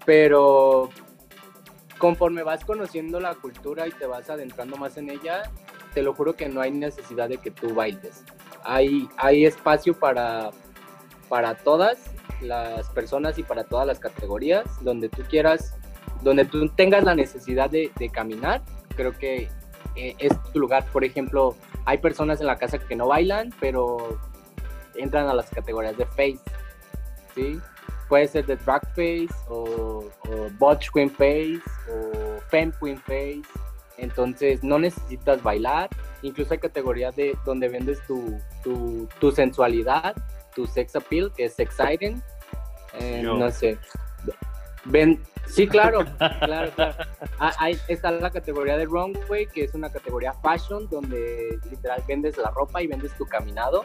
Pero 0.04 0.90
conforme 1.98 2.42
vas 2.42 2.64
conociendo 2.64 3.20
la 3.20 3.34
cultura 3.34 3.86
y 3.86 3.90
te 3.90 4.06
vas 4.06 4.30
adentrando 4.30 4.76
más 4.76 4.96
en 4.96 5.10
ella, 5.10 5.42
te 5.94 6.02
lo 6.02 6.14
juro 6.14 6.34
que 6.34 6.48
no 6.48 6.60
hay 6.60 6.70
necesidad 6.70 7.28
de 7.28 7.38
que 7.38 7.50
tú 7.50 7.74
bailes. 7.74 8.24
Hay, 8.64 9.08
hay 9.16 9.44
espacio 9.44 9.98
para, 9.98 10.50
para 11.28 11.56
todas 11.56 11.98
las 12.40 12.88
personas 12.90 13.38
y 13.38 13.42
para 13.42 13.64
todas 13.64 13.86
las 13.86 13.98
categorías, 13.98 14.64
donde 14.82 15.08
tú 15.08 15.22
quieras, 15.28 15.74
donde 16.22 16.44
tú 16.44 16.68
tengas 16.68 17.04
la 17.04 17.14
necesidad 17.14 17.70
de, 17.70 17.90
de 17.98 18.08
caminar, 18.10 18.62
creo 18.94 19.12
que 19.12 19.48
eh, 19.98 20.16
es 20.18 20.32
tu 20.52 20.60
lugar. 20.60 20.84
Por 20.92 21.04
ejemplo, 21.04 21.56
hay 21.84 21.98
personas 21.98 22.40
en 22.40 22.46
la 22.46 22.56
casa 22.56 22.78
que 22.78 22.96
no 22.96 23.08
bailan, 23.08 23.52
pero 23.60 24.18
entran 24.94 25.28
a 25.28 25.34
las 25.34 25.50
categorías 25.50 25.96
de 25.96 26.06
face, 26.06 26.38
¿sí? 27.34 27.60
Puede 28.08 28.26
ser 28.28 28.46
de 28.46 28.56
drag 28.56 28.86
face 28.88 29.28
o, 29.48 30.04
o 30.28 30.48
botch 30.58 30.90
queen 30.92 31.10
face 31.10 31.60
o 31.90 32.40
femme 32.48 32.72
queen 32.80 32.98
face. 32.98 33.42
Entonces 33.98 34.62
no 34.62 34.78
necesitas 34.78 35.42
bailar. 35.42 35.90
Incluso 36.22 36.52
hay 36.52 36.58
categorías 36.58 37.14
de 37.16 37.36
donde 37.44 37.68
vendes 37.68 38.00
tu, 38.06 38.38
tu, 38.62 39.08
tu 39.20 39.30
sensualidad, 39.30 40.16
tu 40.54 40.66
sex 40.66 40.96
appeal, 40.96 41.32
que 41.36 41.44
es 41.44 41.58
exciting. 41.58 42.22
Eh, 43.00 43.22
no 43.22 43.50
sé. 43.50 43.78
Ven, 44.88 45.22
sí, 45.46 45.66
claro, 45.66 46.04
claro, 46.40 46.70
claro. 46.74 46.94
Ah, 47.38 47.52
ahí 47.58 47.78
está 47.88 48.10
la 48.10 48.30
categoría 48.30 48.76
de 48.76 48.84
runway, 48.84 49.46
que 49.46 49.64
es 49.64 49.74
una 49.74 49.90
categoría 49.90 50.32
fashion, 50.34 50.88
donde 50.88 51.58
literal 51.70 52.02
vendes 52.08 52.36
la 52.36 52.50
ropa 52.50 52.82
y 52.82 52.86
vendes 52.86 53.16
tu 53.16 53.24
caminado 53.26 53.84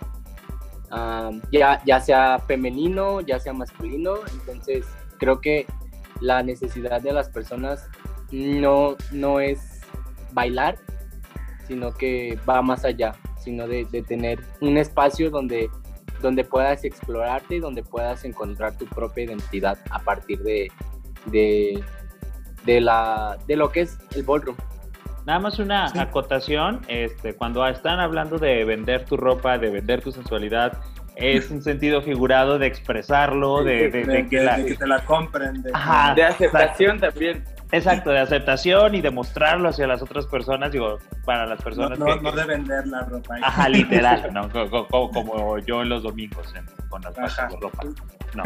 ya, 1.51 1.81
ya 1.85 1.99
sea 1.99 2.39
femenino, 2.39 3.21
ya 3.21 3.39
sea 3.39 3.53
masculino. 3.53 4.15
Entonces, 4.31 4.85
creo 5.17 5.41
que 5.41 5.65
la 6.19 6.43
necesidad 6.43 7.01
de 7.01 7.13
las 7.13 7.29
personas 7.29 7.89
no, 8.31 8.95
no 9.11 9.39
es 9.39 9.81
bailar, 10.31 10.77
sino 11.67 11.93
que 11.93 12.37
va 12.47 12.61
más 12.61 12.85
allá, 12.85 13.13
sino 13.37 13.67
de, 13.67 13.85
tener 14.07 14.39
un 14.61 14.77
espacio 14.77 15.29
donde, 15.29 15.69
donde 16.21 16.43
puedas 16.43 16.83
explorarte 16.83 17.55
y 17.55 17.59
donde 17.59 17.83
puedas 17.83 18.25
encontrar 18.25 18.77
tu 18.77 18.85
propia 18.85 19.25
identidad 19.25 19.77
a 19.89 19.99
partir 19.99 20.41
de, 20.43 20.71
de, 21.25 21.83
de, 22.65 22.81
la, 22.81 23.37
de 23.47 23.55
lo 23.55 23.71
que 23.71 23.81
es 23.81 23.97
el 24.15 24.23
ballroom. 24.23 24.57
Nada 25.25 25.39
más 25.39 25.57
una 25.59 25.85
acotación, 26.01 26.81
este, 26.89 27.33
cuando 27.33 27.65
están 27.65 27.99
hablando 27.99 28.37
de 28.37 28.65
vender 28.65 29.05
tu 29.05 29.15
ropa, 29.15 29.57
de 29.57 29.69
vender 29.69 30.01
tu 30.01 30.11
sensualidad, 30.11 30.77
es 31.15 31.49
un 31.51 31.61
sentido 31.61 32.01
figurado 32.01 32.59
de 32.59 32.67
expresarlo, 32.67 33.63
de, 33.63 33.89
que, 34.29 34.75
te 34.75 34.87
la 34.87 35.05
compren. 35.05 35.61
De, 35.61 35.71
de 36.15 36.23
aceptación 36.23 36.99
también. 36.99 37.43
Exacto, 37.73 38.11
de 38.11 38.19
aceptación 38.19 38.93
y 38.93 39.01
de 39.01 39.09
mostrarlo 39.09 39.67
hacia 39.67 39.87
las 39.87 40.03
otras 40.03 40.27
personas, 40.27 40.71
digo, 40.71 40.99
para 41.25 41.47
las 41.47 41.59
personas 41.59 41.97
no, 41.97 42.05
que... 42.05 42.21
No 42.21 42.31
de 42.31 42.45
vender 42.45 42.85
la 42.85 43.01
ropa. 43.01 43.35
Ajá, 43.41 43.67
literal, 43.67 44.31
¿no? 44.31 44.47
Como, 44.89 45.57
yo 45.57 45.81
en 45.81 45.89
los 45.89 46.03
domingos 46.03 46.53
con 46.89 47.01
las 47.01 47.15
pasas 47.15 47.49
de 47.49 47.57
ropa. 47.59 47.83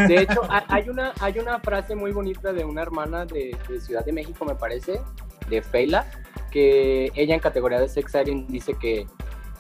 De 0.08 0.22
hecho, 0.22 0.42
hay 0.70 0.88
una, 0.88 1.12
hay 1.20 1.40
una 1.40 1.60
frase 1.60 1.94
muy 1.94 2.14
bonita 2.14 2.54
de 2.54 2.64
una 2.64 2.82
hermana 2.82 3.26
de, 3.26 3.58
Ciudad 3.82 4.06
de 4.06 4.14
México, 4.14 4.46
me 4.46 4.56
parece, 4.56 5.02
de 5.50 5.62
Feila, 5.62 6.06
que 6.50 7.12
ella 7.14 7.36
en 7.36 7.42
categoría 7.42 7.82
de 7.82 7.90
sex 7.90 8.14
dice 8.48 8.76
que, 8.80 9.08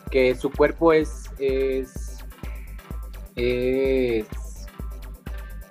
que 0.10 0.34
su 0.36 0.50
cuerpo 0.50 0.94
es, 0.94 1.30
es, 1.40 2.24
es 3.36 4.26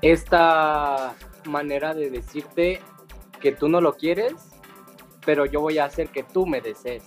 esta 0.03 1.15
manera 1.47 1.95
de 1.95 2.11
decirte 2.11 2.83
que 3.47 3.53
tú 3.53 3.69
no 3.69 3.81
lo 3.81 3.95
quieres, 3.95 4.35
pero 5.25 5.47
yo 5.47 5.61
voy 5.61 5.79
a 5.79 5.85
hacer 5.85 6.09
que 6.09 6.25
tú 6.25 6.47
me 6.47 6.61
desees. 6.61 7.05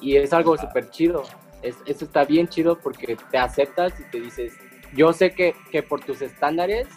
Y 0.00 0.16
es 0.16 0.32
algo 0.32 0.56
súper 0.56 0.88
chido. 0.88 1.24
Es, 1.60 1.76
eso 1.84 2.06
está 2.06 2.24
bien 2.24 2.48
chido 2.48 2.78
porque 2.78 3.18
te 3.30 3.36
aceptas 3.36 3.92
y 4.00 4.04
te 4.04 4.20
dices, 4.20 4.54
yo 4.94 5.12
sé 5.12 5.32
que, 5.32 5.54
que 5.70 5.82
por 5.82 6.00
tus 6.00 6.22
estándares 6.22 6.88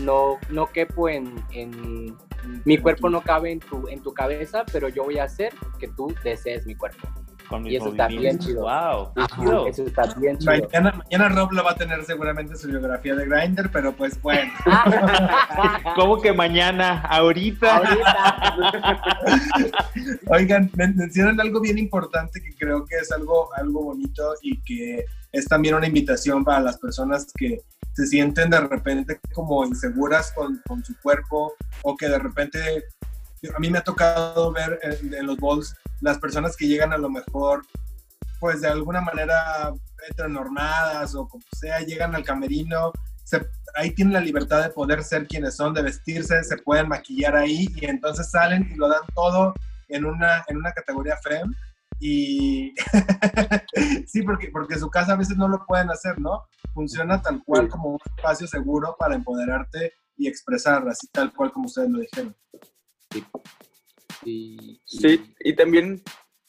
no, 0.00 0.36
no 0.50 0.66
quepo 0.66 1.08
en, 1.08 1.42
en, 1.52 2.18
mi 2.66 2.76
cuerpo 2.76 3.08
no 3.08 3.22
cabe 3.22 3.52
en 3.52 3.60
tu, 3.60 3.88
en 3.88 4.02
tu 4.02 4.12
cabeza, 4.12 4.64
pero 4.70 4.90
yo 4.90 5.04
voy 5.04 5.16
a 5.16 5.24
hacer 5.24 5.54
que 5.78 5.88
tú 5.88 6.14
desees 6.22 6.66
mi 6.66 6.74
cuerpo 6.74 7.08
y 7.64 7.76
eso 7.76 7.88
está 7.88 8.08
bien 8.08 8.38
chido. 8.38 8.62
Wow, 8.62 9.66
eso 9.66 9.84
está 9.84 10.14
bien 10.14 10.38
chido. 10.38 10.52
Mañana, 10.52 10.92
mañana, 10.92 11.28
Rob 11.28 11.52
lo 11.52 11.64
va 11.64 11.72
a 11.72 11.76
tener 11.76 12.04
seguramente 12.04 12.56
su 12.56 12.68
biografía 12.68 13.14
de 13.14 13.26
Grindr, 13.26 13.70
pero 13.70 13.92
pues 13.92 14.20
bueno. 14.20 14.52
¿Cómo 15.96 16.20
que 16.20 16.32
mañana? 16.32 17.02
Ahorita. 17.02 17.82
Oigan, 20.26 20.70
mencionan 20.74 21.40
algo 21.40 21.60
bien 21.60 21.78
importante 21.78 22.40
que 22.40 22.54
creo 22.56 22.84
que 22.84 22.96
es 22.96 23.12
algo, 23.12 23.48
algo 23.54 23.84
bonito 23.84 24.34
y 24.42 24.60
que 24.62 25.04
es 25.32 25.46
también 25.46 25.74
una 25.74 25.86
invitación 25.86 26.44
para 26.44 26.60
las 26.60 26.78
personas 26.78 27.26
que 27.36 27.62
se 27.92 28.06
sienten 28.06 28.50
de 28.50 28.60
repente 28.60 29.20
como 29.34 29.64
inseguras 29.66 30.32
con, 30.32 30.60
con 30.66 30.84
su 30.84 30.94
cuerpo 31.00 31.54
o 31.82 31.96
que 31.96 32.08
de 32.08 32.18
repente 32.18 32.84
a 33.54 33.58
mí 33.58 33.70
me 33.70 33.78
ha 33.78 33.84
tocado 33.84 34.52
ver 34.52 34.78
en, 34.82 35.26
los 35.26 35.36
balls 35.38 35.74
las 36.00 36.18
personas 36.18 36.56
que 36.56 36.66
llegan 36.66 36.92
a 36.92 36.98
lo 36.98 37.10
mejor, 37.10 37.64
pues 38.40 38.60
de 38.60 38.68
alguna 38.68 39.00
manera 39.00 39.72
heteronormadas 40.08 41.14
o 41.14 41.28
como 41.28 41.44
sea, 41.58 41.80
llegan 41.80 42.14
al 42.14 42.24
camerino, 42.24 42.92
ahí 43.74 43.94
tienen 43.94 44.14
la 44.14 44.20
libertad 44.20 44.62
de 44.62 44.70
poder 44.70 45.02
ser 45.02 45.26
quienes 45.26 45.56
son, 45.56 45.74
de 45.74 45.82
vestirse, 45.82 46.42
se 46.44 46.56
pueden 46.58 46.88
maquillar 46.88 47.36
ahí 47.36 47.66
y 47.76 47.86
entonces 47.86 48.30
salen 48.30 48.68
y 48.70 48.76
lo 48.76 48.88
dan 48.88 49.02
todo 49.14 49.54
en 49.88 50.04
una, 50.04 50.44
en 50.48 50.56
una 50.56 50.72
categoría 50.72 51.16
FEM. 51.16 51.52
Y 52.00 52.74
sí, 54.06 54.22
porque, 54.22 54.48
porque 54.48 54.78
su 54.78 54.90
casa 54.90 55.12
a 55.12 55.16
veces 55.16 55.36
no 55.36 55.46
lo 55.46 55.64
pueden 55.66 55.90
hacer, 55.90 56.18
¿no? 56.20 56.42
Funciona 56.74 57.22
tal 57.22 57.42
cual 57.44 57.68
como 57.68 57.90
un 57.90 57.98
espacio 58.16 58.46
seguro 58.46 58.96
para 58.98 59.14
empoderarte 59.14 59.92
y 60.16 60.26
expresar, 60.26 60.86
así 60.88 61.06
tal 61.12 61.32
cual 61.32 61.52
como 61.52 61.66
ustedes 61.66 61.90
lo 61.90 62.00
dijeron. 62.00 62.36
Sí. 63.12 64.80
sí, 64.84 65.34
y 65.40 65.54
también 65.54 66.02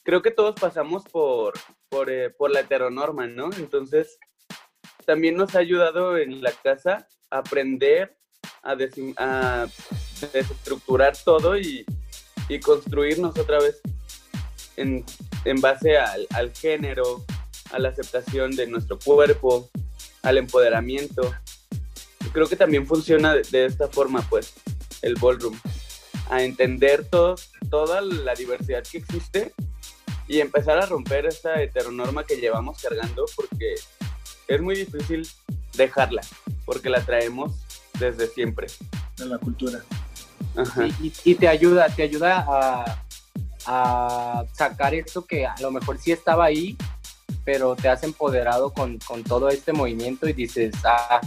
creo 0.04 0.22
que 0.22 0.30
todos 0.30 0.54
pasamos 0.60 1.02
por, 1.04 1.54
por, 1.88 2.10
eh, 2.10 2.30
por 2.30 2.50
la 2.50 2.60
heteronorma, 2.60 3.26
¿no? 3.26 3.50
Entonces, 3.56 4.18
también 5.04 5.36
nos 5.36 5.54
ha 5.54 5.58
ayudado 5.58 6.16
en 6.18 6.42
la 6.42 6.52
casa 6.52 7.08
a 7.30 7.38
aprender 7.38 8.16
a, 8.62 8.76
a 9.16 9.66
desestructurar 10.32 11.16
todo 11.24 11.58
y, 11.58 11.84
y, 12.48 12.60
construirnos 12.60 13.36
otra 13.38 13.58
vez 13.58 13.80
en, 14.76 15.04
en 15.44 15.60
base 15.60 15.98
al, 15.98 16.26
al, 16.30 16.52
género, 16.52 17.24
a 17.72 17.78
la 17.78 17.88
aceptación 17.88 18.52
de 18.52 18.66
nuestro 18.66 18.98
cuerpo, 18.98 19.70
al 20.22 20.38
empoderamiento. 20.38 21.34
Creo 22.32 22.48
que 22.48 22.56
también 22.56 22.86
funciona 22.86 23.34
de, 23.34 23.42
de 23.42 23.66
esta 23.66 23.88
forma, 23.88 24.22
pues, 24.28 24.54
el 25.02 25.14
ballroom 25.16 25.58
a 26.30 26.42
entender 26.42 27.04
todo, 27.08 27.36
toda 27.70 28.00
la 28.00 28.34
diversidad 28.34 28.82
que 28.82 28.98
existe 28.98 29.52
y 30.26 30.40
empezar 30.40 30.78
a 30.78 30.86
romper 30.86 31.26
esa 31.26 31.60
heteronorma 31.62 32.24
que 32.24 32.36
llevamos 32.36 32.80
cargando 32.80 33.26
porque 33.36 33.74
es 34.48 34.60
muy 34.60 34.76
difícil 34.76 35.28
dejarla, 35.74 36.22
porque 36.64 36.88
la 36.88 37.00
traemos 37.04 37.52
desde 37.98 38.26
siempre. 38.26 38.66
De 39.16 39.26
la 39.26 39.38
cultura. 39.38 39.80
Y, 41.24 41.34
te 41.34 41.48
ayuda, 41.48 41.88
te 41.88 42.04
ayuda 42.04 42.44
a, 42.48 43.02
a, 43.66 44.44
sacar 44.52 44.94
esto 44.94 45.26
que 45.26 45.46
a 45.46 45.54
lo 45.60 45.70
mejor 45.70 45.98
sí 45.98 46.12
estaba 46.12 46.44
ahí, 46.44 46.76
pero 47.44 47.74
te 47.74 47.88
has 47.88 48.02
empoderado 48.04 48.72
con, 48.72 48.98
con 48.98 49.24
todo 49.24 49.48
este 49.48 49.72
movimiento 49.72 50.28
y 50.28 50.32
dices, 50.32 50.74
ah, 50.84 51.20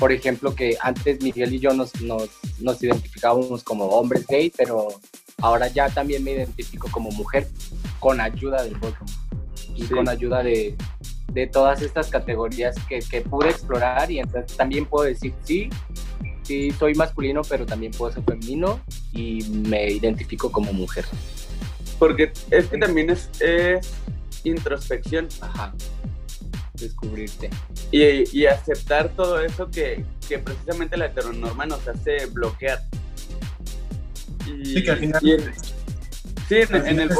por 0.00 0.12
ejemplo, 0.12 0.54
que 0.54 0.78
antes 0.80 1.22
Miguel 1.22 1.54
y 1.54 1.60
yo 1.60 1.74
nos, 1.74 1.92
nos, 2.00 2.82
identificábamos 2.82 3.62
como 3.62 3.84
hombres 3.84 4.26
gay, 4.26 4.50
pero 4.56 4.88
ahora 5.42 5.68
ya 5.68 5.90
también 5.90 6.24
me 6.24 6.32
identifico 6.32 6.88
como 6.90 7.10
mujer 7.10 7.46
con 7.98 8.18
ayuda 8.18 8.62
del 8.62 8.76
ballroom 8.76 9.10
y 9.76 9.84
con 9.84 10.08
ayuda 10.08 10.42
de, 10.42 10.74
todas 11.52 11.82
estas 11.82 12.08
categorías 12.08 12.74
que, 12.88 13.00
que, 13.00 13.20
pude 13.20 13.50
explorar 13.50 14.10
y 14.10 14.20
entonces 14.20 14.56
también 14.56 14.86
puedo 14.86 15.04
decir, 15.04 15.34
sí, 15.44 15.68
sí, 16.44 16.70
soy 16.72 16.94
masculino, 16.94 17.42
pero 17.46 17.66
también 17.66 17.92
puedo 17.92 18.10
ser 18.10 18.24
femenino 18.24 18.80
y 19.12 19.44
me 19.50 19.90
identifico 19.90 20.50
como 20.50 20.72
mujer. 20.72 21.04
Porque 21.98 22.32
es 22.50 22.66
que 22.68 22.78
también 22.78 23.10
es, 23.10 23.28
es 23.38 23.92
introspección. 24.44 25.28
Ajá 25.42 25.74
descubrirte. 26.80 27.50
Y, 27.92 28.46
aceptar 28.46 29.08
todo 29.10 29.40
eso 29.40 29.70
que, 29.70 30.04
precisamente 30.44 30.96
la 30.96 31.06
heteronorma 31.06 31.66
nos 31.66 31.86
hace 31.88 32.26
bloquear. 32.26 32.80
sí, 34.44 34.82
que 34.82 34.90
al 34.90 34.98
final... 34.98 35.20
sí, 36.48 36.56
en, 36.70 37.00
el 37.00 37.10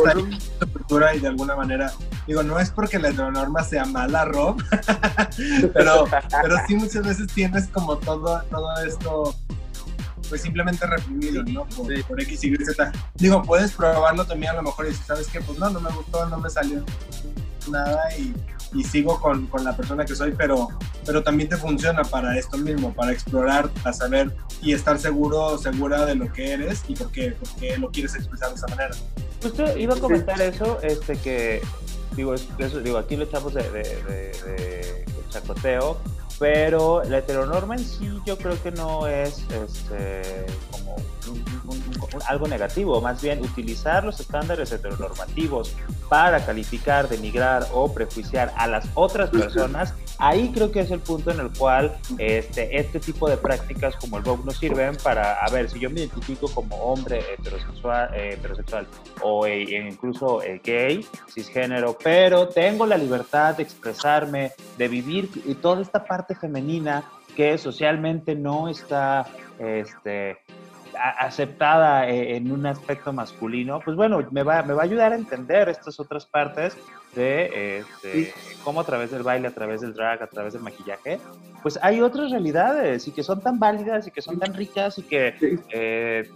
cultura 0.72 1.14
y 1.14 1.20
de 1.20 1.28
alguna 1.28 1.56
manera, 1.56 1.92
digo, 2.26 2.42
no 2.42 2.60
es 2.60 2.70
porque 2.70 2.98
la 2.98 3.08
heteronorma 3.08 3.64
sea 3.64 3.84
mala, 3.84 4.24
Rob, 4.24 4.62
pero, 5.74 6.04
pero 6.42 6.56
sí 6.68 6.76
muchas 6.76 7.04
veces 7.04 7.26
tienes 7.32 7.66
como 7.68 7.98
todo, 7.98 8.42
todo 8.50 8.76
esto 8.84 9.34
pues 10.28 10.42
simplemente 10.42 10.86
reprimido, 10.86 11.42
¿no? 11.42 11.64
Por, 11.64 12.04
por, 12.04 12.22
X, 12.22 12.44
Y, 12.44 12.56
Z. 12.64 12.92
Digo, 13.16 13.42
puedes 13.42 13.72
probarlo 13.72 14.24
también 14.24 14.52
a 14.52 14.54
lo 14.54 14.62
mejor 14.62 14.86
y 14.86 14.94
si 14.94 15.02
sabes 15.02 15.26
que, 15.26 15.40
pues 15.40 15.58
no, 15.58 15.68
no 15.70 15.80
me 15.80 15.90
gustó, 15.90 16.24
no 16.26 16.38
me 16.38 16.48
salió 16.48 16.84
nada 17.68 18.16
y 18.16 18.32
y 18.72 18.84
sigo 18.84 19.20
con, 19.20 19.46
con, 19.46 19.64
la 19.64 19.76
persona 19.76 20.04
que 20.04 20.14
soy, 20.14 20.32
pero, 20.32 20.68
pero 21.04 21.22
también 21.22 21.48
te 21.48 21.56
funciona 21.56 22.02
para 22.02 22.38
esto 22.38 22.56
mismo, 22.58 22.92
para 22.92 23.12
explorar, 23.12 23.68
para 23.70 23.92
saber 23.92 24.32
y 24.62 24.72
estar 24.72 24.98
seguro, 24.98 25.58
segura 25.58 26.04
de 26.06 26.14
lo 26.14 26.32
que 26.32 26.52
eres 26.52 26.82
y 26.88 26.94
por 26.94 27.10
qué, 27.10 27.34
lo 27.78 27.90
quieres 27.90 28.14
expresar 28.14 28.50
de 28.50 28.54
esa 28.56 28.68
manera. 28.68 28.94
Justo 29.42 29.78
iba 29.78 29.94
a 29.94 29.98
comentar 29.98 30.40
eso, 30.40 30.80
este 30.82 31.16
que, 31.16 31.62
digo, 32.16 32.34
eso, 32.34 32.80
digo 32.80 32.98
aquí 32.98 33.16
lo 33.16 33.24
echamos 33.24 33.54
de, 33.54 33.62
de, 33.70 33.82
de 33.82 35.04
chacoteo, 35.30 35.98
pero 36.40 37.04
la 37.04 37.18
heteronorma 37.18 37.74
en 37.74 37.84
sí 37.84 38.10
yo 38.24 38.38
creo 38.38 38.60
que 38.62 38.70
no 38.70 39.06
es 39.06 39.44
este, 39.50 40.46
como 40.70 40.96
algo 42.26 42.48
negativo, 42.48 43.00
más 43.00 43.22
bien 43.22 43.40
utilizar 43.40 44.04
los 44.04 44.20
estándares 44.20 44.72
heteronormativos 44.72 45.74
para 46.08 46.44
calificar, 46.44 47.08
denigrar 47.08 47.66
o 47.72 47.92
prejuiciar 47.92 48.52
a 48.56 48.66
las 48.66 48.88
otras 48.94 49.30
personas, 49.30 49.94
ahí 50.18 50.50
creo 50.52 50.70
que 50.70 50.80
es 50.80 50.90
el 50.90 51.00
punto 51.00 51.30
en 51.30 51.40
el 51.40 51.50
cual 51.56 51.96
este, 52.18 52.78
este 52.78 53.00
tipo 53.00 53.28
de 53.28 53.36
prácticas 53.36 53.96
como 53.96 54.18
el 54.18 54.24
Vogue 54.24 54.44
nos 54.44 54.58
sirven 54.58 54.96
para, 55.02 55.34
a 55.34 55.50
ver, 55.50 55.70
si 55.70 55.78
yo 55.78 55.90
me 55.90 56.00
identifico 56.00 56.48
como 56.48 56.76
hombre 56.76 57.22
heterosexual, 57.32 58.10
eh, 58.14 58.34
heterosexual 58.34 58.86
o 59.22 59.46
eh, 59.46 59.62
incluso 59.88 60.42
eh, 60.42 60.60
gay, 60.64 61.06
cisgénero, 61.28 61.96
pero 62.02 62.48
tengo 62.48 62.86
la 62.86 62.96
libertad 62.96 63.56
de 63.56 63.62
expresarme, 63.62 64.52
de 64.76 64.88
vivir 64.88 65.30
y 65.44 65.54
toda 65.54 65.82
esta 65.82 66.04
parte 66.04 66.34
femenina 66.34 67.04
que 67.36 67.56
socialmente 67.58 68.34
no 68.34 68.68
está 68.68 69.26
este, 69.58 70.38
aceptada 70.96 72.08
eh, 72.08 72.36
en 72.36 72.50
un 72.50 72.66
aspecto 72.66 73.12
masculino, 73.12 73.80
pues 73.84 73.96
bueno, 73.96 74.26
me 74.30 74.42
va, 74.42 74.62
me 74.62 74.74
va 74.74 74.82
a 74.82 74.84
ayudar 74.84 75.12
a 75.12 75.16
entender 75.16 75.68
estas 75.68 75.98
otras 76.00 76.26
partes 76.26 76.76
de 77.14 77.78
este, 77.78 78.32
cómo 78.62 78.80
a 78.80 78.84
través 78.84 79.10
del 79.10 79.22
baile, 79.22 79.48
a 79.48 79.50
través 79.50 79.80
del 79.80 79.94
drag, 79.94 80.22
a 80.22 80.26
través 80.28 80.52
del 80.52 80.62
maquillaje, 80.62 81.18
pues 81.62 81.78
hay 81.82 82.00
otras 82.00 82.30
realidades 82.30 83.06
y 83.08 83.12
que 83.12 83.22
son 83.22 83.40
tan 83.40 83.58
válidas 83.58 84.06
y 84.06 84.10
que 84.10 84.22
son 84.22 84.38
tan 84.38 84.54
ricas 84.54 84.98
y 84.98 85.02
que 85.02 85.34
eh, 85.70 86.30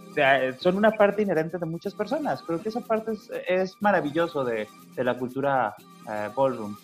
son 0.59 0.77
una 0.77 0.91
parte 0.91 1.21
inherente 1.21 1.57
de 1.57 1.65
muchas 1.65 1.93
personas. 1.93 2.41
Creo 2.43 2.61
que 2.61 2.69
esa 2.69 2.81
parte 2.81 3.13
es, 3.47 3.81
maravilloso 3.81 4.43
de, 4.43 4.67
de, 4.95 5.03
la 5.03 5.17
cultura 5.17 5.75
eh, 6.09 6.29
ballroom. 6.35 6.75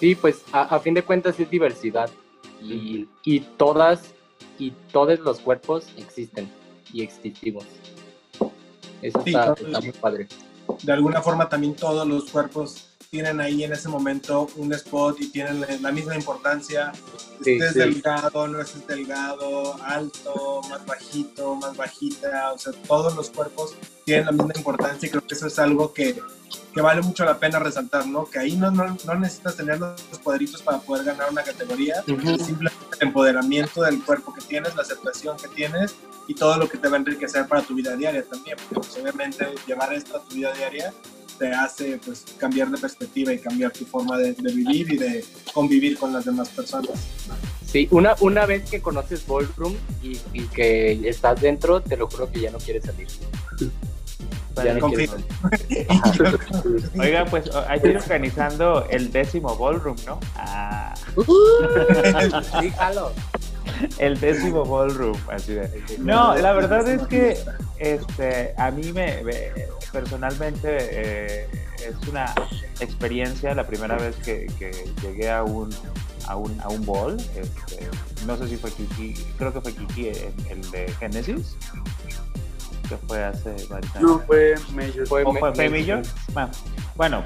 Sí, 0.00 0.14
pues 0.14 0.44
a, 0.52 0.78
fin 0.80 0.94
de 0.94 1.02
cuentas 1.02 1.38
es 1.38 1.48
diversidad 1.48 2.10
y, 2.60 3.08
y 3.22 3.40
todas 3.40 4.14
y 4.58 4.70
todos 4.92 5.18
los 5.20 5.40
cuerpos 5.40 5.86
existen 5.96 6.50
y 6.92 7.02
existimos. 7.02 7.64
Eso 9.02 9.22
está, 9.24 9.54
muy 9.80 9.92
padre. 9.92 10.28
De 10.82 10.92
alguna 10.92 11.20
forma 11.20 11.48
también 11.48 11.74
todos 11.74 12.06
los 12.06 12.30
cuerpos 12.30 12.93
tienen 13.14 13.40
ahí 13.40 13.62
en 13.62 13.72
ese 13.72 13.88
momento 13.88 14.48
un 14.56 14.72
spot 14.72 15.20
y 15.20 15.28
tienen 15.28 15.64
la 15.80 15.92
misma 15.92 16.16
importancia. 16.16 16.90
Sí, 17.44 17.52
estés 17.52 17.74
delgado, 17.74 18.48
no 18.48 18.60
estés 18.60 18.84
delgado, 18.88 19.76
alto, 19.84 20.60
más 20.68 20.84
bajito, 20.84 21.54
más 21.54 21.76
bajita, 21.76 22.52
o 22.52 22.58
sea, 22.58 22.72
todos 22.88 23.14
los 23.14 23.30
cuerpos 23.30 23.76
tienen 24.04 24.26
la 24.26 24.32
misma 24.32 24.54
importancia 24.56 25.06
y 25.06 25.10
creo 25.10 25.24
que 25.24 25.34
eso 25.36 25.46
es 25.46 25.56
algo 25.60 25.92
que, 25.92 26.20
que 26.74 26.80
vale 26.80 27.02
mucho 27.02 27.24
la 27.24 27.38
pena 27.38 27.60
resaltar, 27.60 28.04
¿no? 28.04 28.24
Que 28.28 28.40
ahí 28.40 28.56
no, 28.56 28.72
no, 28.72 28.96
no 29.06 29.14
necesitas 29.14 29.54
tener 29.54 29.78
los 29.78 30.00
poderritos 30.24 30.60
para 30.60 30.78
poder 30.78 31.04
ganar 31.04 31.30
una 31.30 31.44
categoría, 31.44 32.02
simplemente 32.02 32.96
el 33.00 33.06
empoderamiento 33.06 33.82
del 33.82 34.02
cuerpo 34.02 34.34
que 34.34 34.40
tienes, 34.40 34.74
la 34.74 34.82
aceptación 34.82 35.36
que 35.36 35.46
tienes 35.54 35.94
y 36.26 36.34
todo 36.34 36.56
lo 36.56 36.68
que 36.68 36.78
te 36.78 36.88
va 36.88 36.96
a 36.96 36.98
enriquecer 36.98 37.46
para 37.46 37.62
tu 37.62 37.76
vida 37.76 37.94
diaria 37.94 38.24
también, 38.24 38.56
porque 38.68 38.88
pues, 38.88 39.00
obviamente 39.00 39.46
llevar 39.68 39.94
esto 39.94 40.16
a 40.16 40.20
tu 40.24 40.34
vida 40.34 40.52
diaria 40.52 40.92
te 41.38 41.52
hace 41.52 41.98
pues 42.04 42.24
cambiar 42.38 42.70
de 42.70 42.78
perspectiva 42.78 43.32
y 43.32 43.38
cambiar 43.38 43.72
tu 43.72 43.84
forma 43.84 44.18
de, 44.18 44.32
vivir 44.32 44.92
y 44.92 44.96
de 44.96 45.24
convivir 45.52 45.98
con 45.98 46.12
las 46.12 46.24
demás 46.24 46.48
personas. 46.48 46.92
Sí, 47.66 47.88
una, 47.90 48.14
una 48.20 48.46
vez 48.46 48.68
que 48.70 48.80
conoces 48.80 49.26
Ballroom 49.26 49.74
y, 50.02 50.18
y 50.32 50.42
que 50.46 51.08
estás 51.08 51.40
dentro, 51.40 51.80
te 51.80 51.96
lo 51.96 52.08
juro 52.08 52.30
que 52.30 52.40
ya 52.40 52.50
no 52.50 52.58
quieres 52.58 52.84
salir. 52.84 53.08
Oiga, 56.98 57.24
pues 57.26 57.50
hay 57.68 57.80
que 57.80 57.88
ir 57.88 57.96
organizando 57.96 58.86
el 58.88 59.10
décimo 59.10 59.56
ballroom, 59.56 59.96
¿no? 60.06 60.20
Ah. 60.36 60.94
El 63.98 64.18
décimo 64.20 64.64
ballroom, 64.64 65.18
así 65.30 65.54
de. 65.54 65.68
No, 65.98 66.34
la 66.36 66.52
verdad 66.52 66.88
es 66.88 67.02
que 67.06 67.36
este, 67.78 68.54
a 68.56 68.70
mí 68.70 68.92
me, 68.92 69.22
personalmente 69.92 70.78
eh, 70.80 71.48
es 71.86 72.08
una 72.08 72.34
experiencia, 72.80 73.54
la 73.54 73.66
primera 73.66 73.96
vez 73.96 74.16
que, 74.16 74.46
llegué 75.02 75.30
a 75.30 75.42
un, 75.42 75.70
a 76.26 76.36
un, 76.36 76.60
a 76.60 76.68
un 76.68 76.84
ball, 76.84 77.16
este, 77.36 77.88
no 78.26 78.36
sé 78.36 78.48
si 78.48 78.56
fue 78.56 78.70
Kiki, 78.70 79.14
creo 79.38 79.52
que 79.52 79.60
fue 79.60 79.72
Kiki 79.72 80.08
el, 80.08 80.34
el 80.50 80.70
de 80.70 80.92
Genesis 80.98 81.56
que 82.88 82.96
fue 82.98 83.24
hace 83.24 83.50
varios 83.68 83.96
años. 83.96 84.02
No, 84.02 84.18
fue 84.20 84.54
Major. 84.74 85.06
¿Fue, 85.06 85.24
Major? 85.24 86.02
Bueno, 86.96 87.24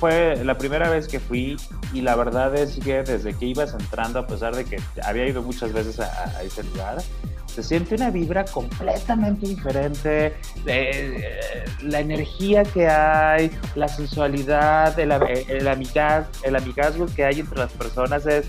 fue 0.00 0.42
la 0.44 0.56
primera 0.56 0.88
vez 0.88 1.08
que 1.08 1.20
fui 1.20 1.56
y 1.92 2.00
la 2.00 2.16
verdad 2.16 2.54
es 2.56 2.78
que 2.78 3.02
desde 3.02 3.34
que 3.34 3.46
ibas 3.46 3.74
entrando, 3.74 4.18
a 4.18 4.26
pesar 4.26 4.56
de 4.56 4.64
que 4.64 4.78
había 5.02 5.26
ido 5.26 5.42
muchas 5.42 5.72
veces 5.72 6.00
a, 6.00 6.42
ese 6.42 6.62
lugar, 6.64 6.98
se 7.46 7.62
siente 7.62 7.94
una 7.94 8.10
vibra 8.10 8.44
completamente 8.46 9.46
diferente, 9.46 10.34
eh, 10.66 11.64
la 11.82 12.00
energía 12.00 12.64
que 12.64 12.88
hay, 12.88 13.50
la 13.74 13.88
sensualidad, 13.88 14.98
el, 14.98 15.12
el, 15.12 15.68
amigaz, 15.68 16.26
el 16.42 16.56
amigazgo 16.56 17.06
que 17.14 17.24
hay 17.24 17.40
entre 17.40 17.58
las 17.58 17.72
personas 17.72 18.26
es 18.26 18.46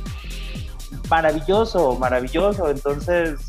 maravilloso, 1.09 1.97
maravilloso. 1.99 2.69
Entonces, 2.69 3.39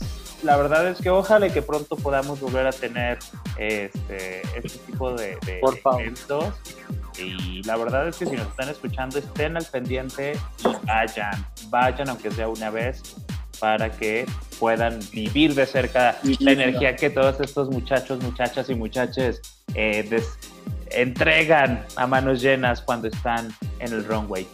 la 0.43 0.57
verdad 0.57 0.89
es 0.89 0.99
que 0.99 1.11
ojalá 1.11 1.49
que 1.49 1.63
pronto 1.63 1.97
podamos 1.97 2.41
volver 2.41 2.67
a 2.67 2.73
tener 2.73 3.19
este, 3.59 4.43
este 4.57 4.79
tipo 4.87 5.15
de, 5.15 5.39
eventos. 5.99 6.55
Y 7.19 7.63
la 7.63 7.77
verdad 7.77 8.09
es 8.09 8.17
que 8.17 8.27
si 8.27 8.37
nos 8.37 8.49
están 8.49 8.69
escuchando, 8.69 9.19
estén 9.19 9.57
al 9.57 9.65
pendiente 9.65 10.39
y 10.61 10.87
vayan, 10.87 11.47
vayan 11.71 12.11
aunque 12.11 12.31
sea 12.31 12.49
una 12.49 12.71
vez 12.71 13.17
para 13.59 13.91
que 13.91 14.27
puedan 14.59 15.01
vivir 15.13 15.55
de 15.55 15.65
cerca 15.65 16.19
la 16.41 16.53
energía 16.53 16.95
que 16.95 17.09
todos 17.09 17.41
estos 17.41 17.71
muchachos, 17.71 18.23
muchachas 18.23 18.69
y 18.69 18.75
muchaches 18.75 19.41
eh, 19.75 20.23
entregan 20.91 21.85
a 21.97 22.07
manos 22.07 22.43
llenas 22.43 22.83
cuando 22.83 23.09
están 23.09 23.49
en 23.79 23.93
el 23.93 24.05
runway. 24.05 24.47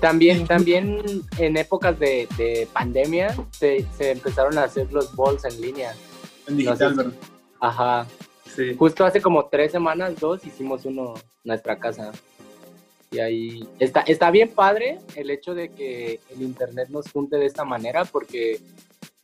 También, 0.00 0.46
también 0.46 1.00
en 1.38 1.56
épocas 1.56 1.98
de, 1.98 2.68
pandemia 2.72 3.34
se, 3.50 3.86
empezaron 3.98 4.58
a 4.58 4.64
hacer 4.64 4.92
los 4.92 5.14
balls 5.14 5.44
en 5.44 5.60
línea. 5.60 5.94
En 6.48 6.56
digital, 6.56 7.14
Ajá. 7.62 8.06
Sí. 8.44 8.74
Justo 8.74 9.04
hace 9.04 9.22
como 9.22 9.46
tres 9.46 9.70
semanas, 9.70 10.18
dos, 10.18 10.44
hicimos 10.44 10.84
uno 10.84 11.14
en 11.16 11.22
nuestra 11.44 11.78
casa. 11.78 12.10
Y 13.12 13.20
ahí 13.20 13.68
está, 13.78 14.00
está 14.00 14.32
bien 14.32 14.52
padre 14.52 14.98
el 15.14 15.30
hecho 15.30 15.54
de 15.54 15.68
que 15.68 16.18
el 16.30 16.42
internet 16.42 16.88
nos 16.88 17.10
junte 17.12 17.36
de 17.36 17.46
esta 17.46 17.64
manera, 17.64 18.04
porque 18.04 18.60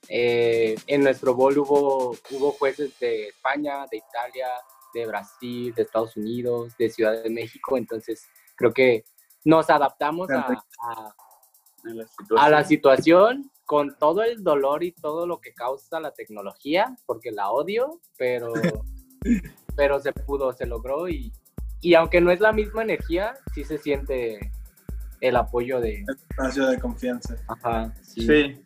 eh, 0.08 0.76
en 0.86 1.02
nuestro 1.02 1.34
bol 1.34 1.58
hubo, 1.58 2.16
hubo 2.30 2.52
jueces 2.52 2.96
de 3.00 3.28
España, 3.28 3.86
de 3.90 3.96
Italia, 3.96 4.46
de 4.94 5.06
Brasil, 5.06 5.74
de 5.74 5.82
Estados 5.82 6.16
Unidos, 6.16 6.76
de 6.78 6.90
Ciudad 6.90 7.20
de 7.20 7.30
México, 7.30 7.76
entonces 7.76 8.24
creo 8.54 8.72
que 8.72 9.04
nos 9.44 9.68
adaptamos 9.68 10.28
a, 10.30 11.14
la 12.48 12.64
situación 12.64 13.50
con 13.68 13.94
todo 13.98 14.22
el 14.22 14.42
dolor 14.42 14.82
y 14.82 14.92
todo 14.92 15.26
lo 15.26 15.42
que 15.42 15.52
causa 15.52 16.00
la 16.00 16.12
tecnología, 16.12 16.96
porque 17.04 17.30
la 17.30 17.50
odio, 17.50 18.00
pero, 18.16 18.54
pero 19.76 20.00
se 20.00 20.14
pudo, 20.14 20.54
se 20.54 20.64
logró 20.64 21.06
y, 21.06 21.34
y 21.82 21.92
aunque 21.92 22.22
no 22.22 22.30
es 22.30 22.40
la 22.40 22.54
misma 22.54 22.82
energía, 22.82 23.34
sí 23.54 23.64
se 23.64 23.76
siente 23.76 24.38
el 25.20 25.36
apoyo 25.36 25.82
de... 25.82 25.96
El 25.96 26.16
espacio 26.30 26.66
de 26.66 26.78
confianza. 26.78 27.36
Ajá, 27.46 27.92
sí. 28.00 28.56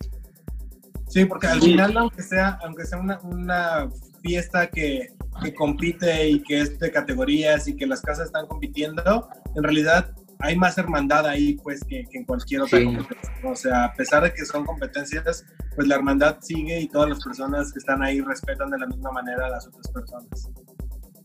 sí. 1.08 1.24
porque 1.24 1.48
al 1.48 1.60
final, 1.60 1.96
aunque 1.96 2.22
sea, 2.22 2.60
aunque 2.62 2.86
sea 2.86 2.98
una, 2.98 3.18
una 3.22 3.90
fiesta 4.22 4.68
que, 4.68 5.16
que, 5.42 5.52
compite 5.52 6.28
y 6.28 6.40
que 6.44 6.60
es 6.60 6.78
de 6.78 6.92
categorías 6.92 7.66
y 7.66 7.74
que 7.74 7.88
las 7.88 8.02
casas 8.02 8.26
están 8.26 8.46
compitiendo, 8.46 9.28
en 9.56 9.64
realidad 9.64 10.14
hay 10.42 10.56
más 10.56 10.76
hermandad 10.76 11.26
ahí 11.26 11.54
pues 11.62 11.84
que, 11.84 12.04
en 12.12 12.24
cualquier 12.24 12.62
otra 12.62 12.82
competencia. 12.84 13.32
O 13.44 13.54
sea, 13.54 13.84
a 13.84 13.94
pesar 13.94 14.24
de 14.24 14.34
que 14.34 14.44
son 14.44 14.66
competencias, 14.66 15.46
pues 15.76 15.86
la 15.86 15.94
hermandad 15.94 16.38
sigue 16.40 16.80
y 16.80 16.88
todas 16.88 17.10
las 17.10 17.24
personas 17.24 17.72
que 17.72 17.78
están 17.78 18.02
ahí 18.02 18.20
respetan 18.20 18.70
de 18.70 18.78
la 18.78 18.86
misma 18.86 19.12
manera 19.12 19.46
a 19.46 19.50
las 19.50 19.68
otras 19.68 19.88
personas. 19.92 20.50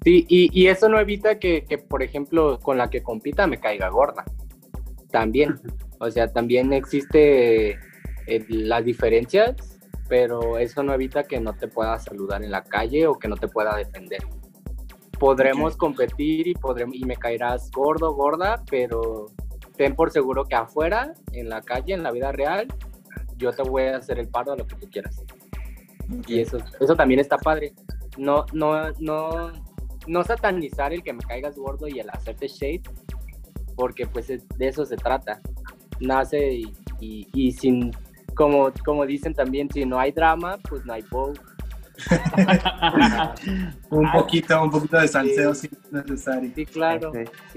Sí, 0.04 0.26
y, 0.30 0.50
y 0.54 0.68
eso 0.68 0.88
no 0.88 1.00
evita 1.00 1.40
que, 1.40 1.66
que, 1.66 1.80
por 1.80 2.04
ejemplo, 2.04 2.60
con 2.60 2.78
la 2.78 2.90
que 2.92 3.02
compita 3.02 3.48
me 3.48 3.60
caiga 3.60 3.90
gorda. 3.90 4.24
También. 5.12 5.60
O 6.00 6.12
sea, 6.12 6.32
también 6.32 6.74
existe 6.74 7.72
eh, 7.72 8.46
las 8.50 8.86
diferencias, 8.86 9.56
pero 10.08 10.60
eso 10.60 10.84
no 10.84 10.94
evita 10.94 11.24
que 11.24 11.40
no 11.40 11.54
te 11.54 11.68
pueda 11.68 11.98
saludar 11.98 12.44
en 12.44 12.52
la 12.52 12.64
calle 12.64 13.08
o 13.08 13.18
que 13.18 13.28
no 13.28 13.36
te 13.36 13.48
pueda 13.48 13.76
defender 13.76 14.20
podremos 15.20 15.76
competir 15.76 16.48
y, 16.48 16.54
podremos, 16.54 16.96
y 16.96 17.06
me 17.06 17.16
caerás 17.16 17.72
gordo, 17.72 18.14
gorda, 18.14 18.64
pero 18.70 19.28
ten 19.76 19.96
por 19.96 20.12
seguro 20.12 20.46
que 20.46 20.56
afuera, 20.56 21.14
en 21.34 21.50
la 21.50 21.62
calle, 21.62 21.94
en 21.94 22.04
la 22.04 22.12
vida 22.12 22.32
real, 22.32 22.68
yo 23.38 23.52
te 23.52 23.64
voy 23.64 23.84
a 23.84 23.98
hacer 23.98 24.20
el 24.20 24.28
paro 24.28 24.54
a 24.54 24.56
lo 24.56 24.66
que 24.66 24.76
tú 24.76 24.90
quieras. 24.90 25.24
Y 26.28 26.40
eso, 26.40 26.58
eso 26.80 26.96
también 26.96 27.20
está 27.20 27.38
padre. 27.38 27.74
No, 28.18 28.46
no, 28.54 28.92
no, 29.00 29.52
no 30.08 30.24
satanizar 30.24 30.94
el 30.94 31.04
que 31.04 31.14
me 31.14 31.24
caigas 31.24 31.58
gordo 31.58 31.88
y 31.88 32.00
el 32.00 32.10
hacerte 32.10 32.48
shade, 32.48 32.84
porque 33.76 34.08
pues 34.08 34.28
de 34.28 34.68
eso 34.68 34.86
se 34.86 34.96
trata. 34.96 35.42
Nace 36.00 36.54
y, 36.54 36.74
y, 37.00 37.28
y 37.34 37.52
sin, 37.52 37.92
como, 38.36 38.72
como 38.86 39.06
dicen 39.06 39.34
también, 39.34 39.70
si 39.70 39.86
no 39.86 40.00
hay 40.00 40.12
drama, 40.12 40.58
pues 40.70 40.86
no 40.86 40.94
hay 40.94 41.04
bow 41.12 41.34
un 43.90 44.12
poquito, 44.12 44.64
un 44.64 44.72
poquito 44.72 44.98
de 44.98 45.08
salseo 45.08 45.56
si 45.56 45.68
es 45.68 45.92
necesario. 45.92 46.52
Sí, 46.56 46.66
claro. 46.66 47.12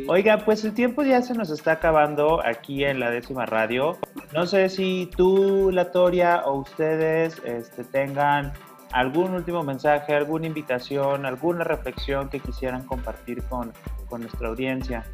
Oiga, 0.08 0.44
pues 0.44 0.64
el 0.64 0.72
tiempo 0.72 1.02
ya 1.02 1.22
se 1.22 1.34
nos 1.34 1.50
está 1.50 1.72
acabando 1.72 2.44
aquí 2.44 2.84
en 2.84 3.00
la 3.00 3.10
décima 3.10 3.46
radio. 3.46 3.98
No 4.32 4.46
sé 4.46 4.68
si 4.68 5.10
tú, 5.16 5.70
Latoria, 5.72 6.42
o 6.46 6.60
ustedes 6.60 7.40
este, 7.44 7.84
tengan 7.84 8.52
algún 8.92 9.34
último 9.34 9.62
mensaje, 9.62 10.14
alguna 10.14 10.46
invitación, 10.46 11.26
alguna 11.26 11.64
reflexión 11.64 12.28
que 12.28 12.40
quisieran 12.40 12.84
compartir 12.84 13.42
con, 13.44 13.72
con 14.08 14.22
nuestra 14.22 14.48
audiencia. 14.48 15.04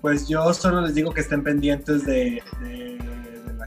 Pues 0.00 0.28
yo 0.28 0.52
solo 0.52 0.80
les 0.80 0.94
digo 0.94 1.12
que 1.12 1.20
estén 1.20 1.44
pendientes 1.44 2.04
de 2.04 2.42
la 2.60 3.11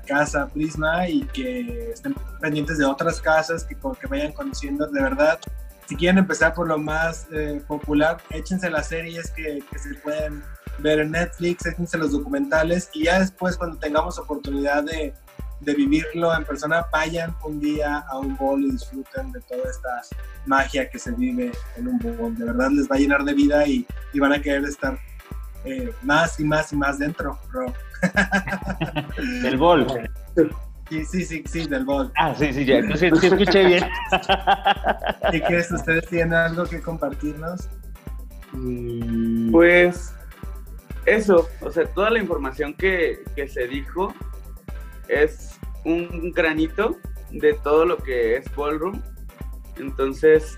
casa 0.05 0.47
Prisma 0.47 1.07
y 1.09 1.21
que 1.33 1.91
estén 1.91 2.15
pendientes 2.39 2.77
de 2.77 2.85
otras 2.85 3.19
casas 3.19 3.63
que, 3.63 3.75
que 3.75 4.07
vayan 4.07 4.31
conociendo 4.31 4.87
de 4.87 5.01
verdad. 5.01 5.39
Si 5.87 5.95
quieren 5.95 6.17
empezar 6.17 6.53
por 6.53 6.67
lo 6.67 6.77
más 6.77 7.27
eh, 7.31 7.61
popular, 7.67 8.17
échense 8.31 8.69
las 8.69 8.87
series 8.87 9.29
que, 9.31 9.63
que 9.71 9.79
se 9.79 9.93
pueden 9.95 10.43
ver 10.79 10.99
en 10.99 11.11
Netflix, 11.11 11.65
échense 11.65 11.97
los 11.97 12.11
documentales 12.11 12.89
y 12.93 13.05
ya 13.05 13.19
después 13.19 13.55
cuando 13.57 13.77
tengamos 13.77 14.17
oportunidad 14.17 14.83
de, 14.83 15.13
de 15.61 15.73
vivirlo 15.73 16.35
en 16.35 16.43
persona, 16.43 16.85
vayan 16.91 17.35
un 17.43 17.59
día 17.59 17.99
a 18.09 18.17
un 18.17 18.35
bowl 18.35 18.63
y 18.63 18.71
disfruten 18.71 19.31
de 19.31 19.41
toda 19.41 19.69
esta 19.69 20.01
magia 20.45 20.89
que 20.89 20.99
se 20.99 21.11
vive 21.11 21.51
en 21.77 21.87
un 21.87 21.99
bowl. 21.99 22.35
De 22.35 22.45
verdad 22.45 22.69
les 22.71 22.89
va 22.89 22.95
a 22.95 22.99
llenar 22.99 23.23
de 23.23 23.33
vida 23.33 23.65
y, 23.67 23.85
y 24.13 24.19
van 24.19 24.33
a 24.33 24.41
querer 24.41 24.63
estar 24.65 24.97
eh, 25.65 25.93
más 26.03 26.39
y 26.39 26.43
más 26.43 26.71
y 26.73 26.75
más 26.75 26.99
dentro, 26.99 27.39
bro. 27.51 27.73
del 29.41 29.57
bowl. 29.57 29.87
Sí, 30.89 31.03
sí, 31.05 31.25
sí, 31.25 31.43
sí, 31.45 31.67
del 31.67 31.85
bowl. 31.85 32.11
Ah, 32.15 32.33
sí, 32.37 32.53
sí, 32.53 32.65
ya. 32.65 32.81
Sí, 32.95 33.09
sí 33.19 33.27
escuché 33.27 33.65
bien. 33.65 33.83
¿Qué 35.31 35.41
crees? 35.41 35.71
¿Ustedes 35.71 36.07
tienen 36.07 36.33
algo 36.33 36.65
que 36.65 36.81
compartirnos? 36.81 37.67
Mm, 38.53 39.51
pues 39.51 40.13
eso, 41.05 41.47
o 41.61 41.71
sea, 41.71 41.85
toda 41.85 42.09
la 42.09 42.19
información 42.19 42.73
que, 42.73 43.23
que 43.35 43.47
se 43.47 43.67
dijo 43.67 44.13
es 45.07 45.59
un 45.83 46.31
granito 46.31 46.97
de 47.31 47.53
todo 47.53 47.85
lo 47.85 47.97
que 47.97 48.37
es 48.37 48.55
ballroom. 48.55 49.01
Entonces, 49.77 50.57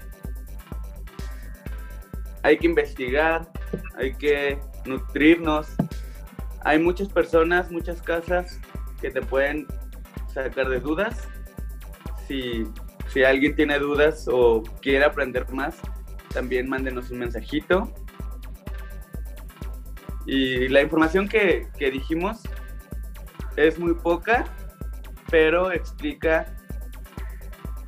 hay 2.43 2.57
que 2.57 2.67
investigar, 2.67 3.49
hay 3.97 4.13
que 4.13 4.59
nutrirnos. 4.85 5.67
Hay 6.63 6.79
muchas 6.79 7.09
personas, 7.09 7.71
muchas 7.71 8.01
casas 8.01 8.59
que 9.01 9.09
te 9.11 9.21
pueden 9.21 9.67
sacar 10.33 10.69
de 10.69 10.79
dudas. 10.79 11.27
Si, 12.27 12.65
si 13.07 13.23
alguien 13.23 13.55
tiene 13.55 13.79
dudas 13.79 14.27
o 14.31 14.63
quiere 14.81 15.05
aprender 15.05 15.49
más, 15.51 15.77
también 16.33 16.69
mándenos 16.69 17.09
un 17.11 17.19
mensajito. 17.19 17.93
Y 20.25 20.67
la 20.67 20.81
información 20.81 21.27
que, 21.27 21.67
que 21.77 21.89
dijimos 21.89 22.41
es 23.55 23.79
muy 23.79 23.93
poca, 23.93 24.45
pero 25.29 25.71
explica 25.71 26.53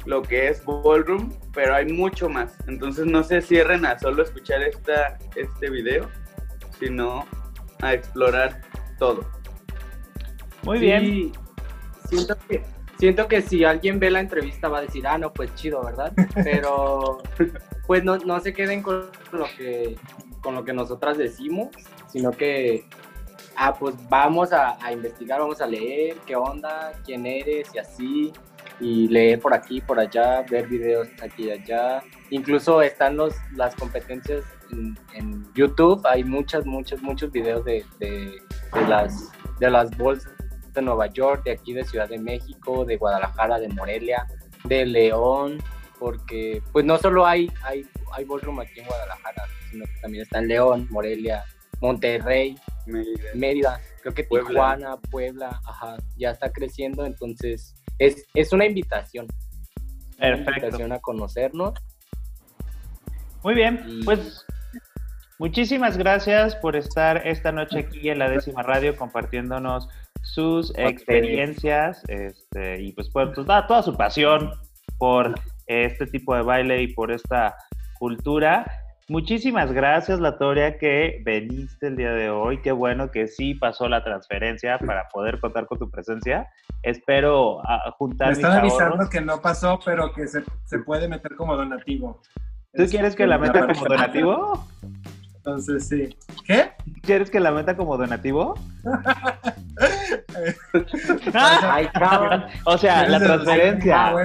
lo 0.06 0.22
que 0.22 0.48
es 0.48 0.64
ballroom, 0.66 1.34
pero 1.54 1.76
hay 1.76 1.86
mucho 1.92 2.30
más. 2.30 2.56
Entonces 2.68 3.06
no 3.06 3.24
se 3.24 3.42
cierren 3.42 3.86
a 3.86 4.00
solo 4.00 4.24
escuchar 4.24 4.62
esta, 4.64 5.18
este 5.36 5.70
video, 5.70 6.10
sino 6.80 7.26
a 7.82 7.94
explorar 7.94 8.62
todo. 8.98 9.26
Muy 10.64 10.80
bien. 10.80 11.32
Siento 12.10 12.36
que, 12.48 12.64
siento 12.98 13.28
que 13.28 13.42
si 13.42 13.64
alguien 13.64 14.00
ve 14.00 14.12
la 14.12 14.20
entrevista 14.20 14.68
va 14.68 14.80
a 14.80 14.82
decir, 14.82 15.08
ah, 15.08 15.18
no, 15.18 15.32
pues 15.32 15.54
chido, 15.56 15.84
¿verdad? 15.84 16.14
Pero 16.44 17.20
pues 17.88 18.04
no, 18.04 18.18
no 18.18 18.40
se 18.40 18.54
queden 18.54 18.82
con 18.82 19.10
lo 19.32 19.46
que 19.58 19.98
con 20.42 20.56
lo 20.56 20.64
que 20.64 20.74
nosotras 20.74 21.18
decimos, 21.18 21.70
sino 22.08 22.32
que 22.32 22.86
ah, 23.56 23.74
pues 23.78 23.96
vamos 24.10 24.52
a, 24.54 24.78
investigar, 24.92 25.40
vamos 25.40 25.62
a 25.62 25.68
leer 25.68 26.18
qué 26.26 26.36
onda, 26.36 26.94
quién 27.06 27.26
eres 27.26 27.70
y 27.74 27.78
así, 27.78 28.34
y 28.80 29.08
leer 29.10 29.40
por 29.40 29.54
aquí, 29.54 29.82
por 29.82 30.00
allá, 30.00 30.44
ver 30.44 30.68
videos 30.68 31.10
aquí 31.22 31.48
y 31.48 31.52
allá. 31.52 32.02
Incluso 32.30 32.82
están 32.82 33.18
los, 33.18 33.36
las 33.56 33.76
competencias 33.76 34.44
en, 34.72 35.48
YouTube, 35.54 36.06
hay 36.06 36.24
muchas, 36.24 36.66
muchos, 36.66 37.02
muchos 37.02 37.32
videos 37.32 37.66
de, 37.66 37.84
las, 38.88 39.32
de 39.60 39.70
las 39.70 39.96
bolsas 39.98 40.32
de 40.74 40.82
Nueva 40.82 41.08
York, 41.08 41.44
de 41.44 41.52
aquí 41.52 41.74
de 41.74 41.84
Ciudad 41.84 42.08
de 42.08 42.20
México, 42.20 42.86
de 42.86 42.98
Guadalajara, 42.98 43.60
de 43.60 43.70
Morelia, 43.70 44.28
de 44.64 44.86
León, 44.86 45.62
porque 46.00 46.62
pues 46.72 46.86
no 46.86 46.98
solo 46.98 47.26
hay, 47.26 47.52
hay, 47.64 47.86
hay 48.14 48.26
ballroom 48.26 48.60
aquí 48.60 48.80
en 48.80 48.86
Guadalajara, 48.86 49.44
sino 49.72 49.86
que 49.86 50.02
también 50.02 50.24
está 50.24 50.40
en 50.40 50.48
León, 50.48 50.88
Morelia, 50.90 51.44
Monterrey, 51.82 52.58
Mérida, 53.34 53.80
creo 54.02 54.14
que 54.14 54.24
Tijuana, 54.24 54.98
Puebla, 54.98 55.62
ajá, 55.66 55.98
ya 56.18 56.32
está 56.32 56.52
creciendo, 56.52 57.06
entonces 57.06 57.74
es, 57.98 58.26
es 58.34 58.54
una 58.54 58.66
invitación. 58.66 59.28
Perfecto. 60.18 60.50
Una 60.50 60.58
invitación 60.58 60.92
a 60.92 61.00
conocernos. 61.00 61.74
Muy 63.44 63.56
bien, 63.56 64.02
pues 64.04 64.46
muchísimas 65.40 65.98
gracias 65.98 66.56
por 66.58 66.76
estar 66.76 67.26
esta 67.26 67.52
noche 67.52 67.80
aquí 67.80 68.10
en 68.10 68.20
la 68.20 68.30
décima 68.30 68.62
radio 68.62 68.96
compartiéndonos 68.96 69.90
sus 70.22 70.72
experiencias 70.78 72.04
este, 72.08 72.82
y 72.82 72.92
pues, 72.94 73.10
pues 73.10 73.34
toda 73.34 73.82
su 73.82 73.96
pasión 73.96 74.52
por 74.98 75.34
este 75.66 76.06
tipo 76.08 76.36
de 76.36 76.42
baile 76.42 76.82
y 76.84 76.94
por 76.94 77.12
esta 77.12 77.56
cultura. 77.98 78.66
Muchísimas 79.08 79.72
gracias, 79.72 80.20
Latoria, 80.20 80.78
que 80.78 81.22
veniste 81.26 81.88
el 81.88 81.96
día 81.96 82.12
de 82.12 82.30
hoy. 82.30 82.62
Qué 82.62 82.72
bueno 82.72 83.10
que 83.10 83.28
sí 83.28 83.56
pasó 83.56 83.90
la 83.90 84.04
transferencia 84.04 84.78
para 84.78 85.08
poder 85.10 85.40
contar 85.40 85.66
con 85.66 85.80
tu 85.80 85.90
presencia. 85.90 86.48
Espero 86.84 87.60
ah, 87.68 87.92
juntar. 87.98 88.28
Me 88.28 88.34
están 88.34 88.60
avisando 88.60 89.10
que 89.10 89.20
no 89.20 89.42
pasó, 89.42 89.80
pero 89.84 90.14
que 90.14 90.28
se, 90.28 90.44
puede 90.86 91.08
meter 91.08 91.36
como 91.36 91.56
donativo. 91.56 92.22
¿Tú 92.72 92.86
quieres 92.86 93.16
que 93.16 93.26
la 93.26 93.40
meta 93.40 93.66
como 93.66 93.86
donativo? 93.86 94.68
Entonces, 95.40 95.88
sí. 95.88 96.16
¿Qué? 96.46 96.72
¿Quieres 97.02 97.32
que 97.32 97.40
la 97.40 97.52
meta 97.52 97.78
como 97.78 97.98
donativo? 97.98 98.56
Ay, 101.34 101.88
o 102.66 102.78
sea, 102.78 103.08
la 103.08 103.20
transferencia. 103.20 104.12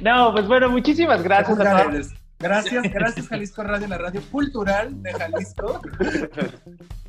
no, 0.00 0.32
pues 0.32 0.46
bueno, 0.46 0.70
muchísimas 0.70 1.24
gracias 1.24 1.58
a 1.58 1.82
todos. 1.82 2.14
Gracias, 2.38 2.84
gracias 2.90 3.26
Jalisco 3.28 3.64
Radio, 3.64 3.88
la 3.88 3.98
radio 3.98 4.22
cultural 4.30 5.02
de 5.02 5.12
Jalisco. 5.12 5.82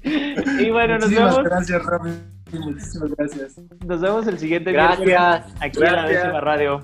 Y 0.03 0.71
bueno, 0.71 0.97
nos 0.97 1.09
muchísimas 1.09 1.35
vemos. 1.35 1.43
Gracias, 1.43 1.83
Robin. 1.83 2.23
Muchísimas 2.51 3.11
gracias. 3.15 3.55
Nos 3.85 4.01
vemos 4.01 4.25
el 4.27 4.39
siguiente 4.39 4.71
gracias. 4.71 5.45
aquí 5.61 5.77
en 5.79 5.93
la 5.93 6.07
décima 6.07 6.41
radio. 6.41 6.81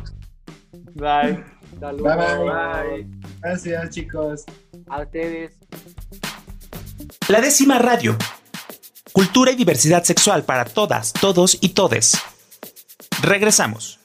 Bye. 0.94 1.44
Saludos. 1.80 2.16
Bye, 2.16 2.38
bye. 2.46 3.08
Gracias, 3.42 3.90
chicos. 3.90 4.46
A 4.90 5.02
ustedes. 5.02 5.54
La 7.28 7.42
décima 7.42 7.78
radio. 7.80 8.18
Cultura 9.12 9.52
y 9.52 9.56
diversidad 9.56 10.04
sexual 10.04 10.44
para 10.44 10.66
todas, 10.66 11.14
todos 11.14 11.58
y 11.60 11.70
todes. 11.70 12.18
Regresamos. 13.22 13.97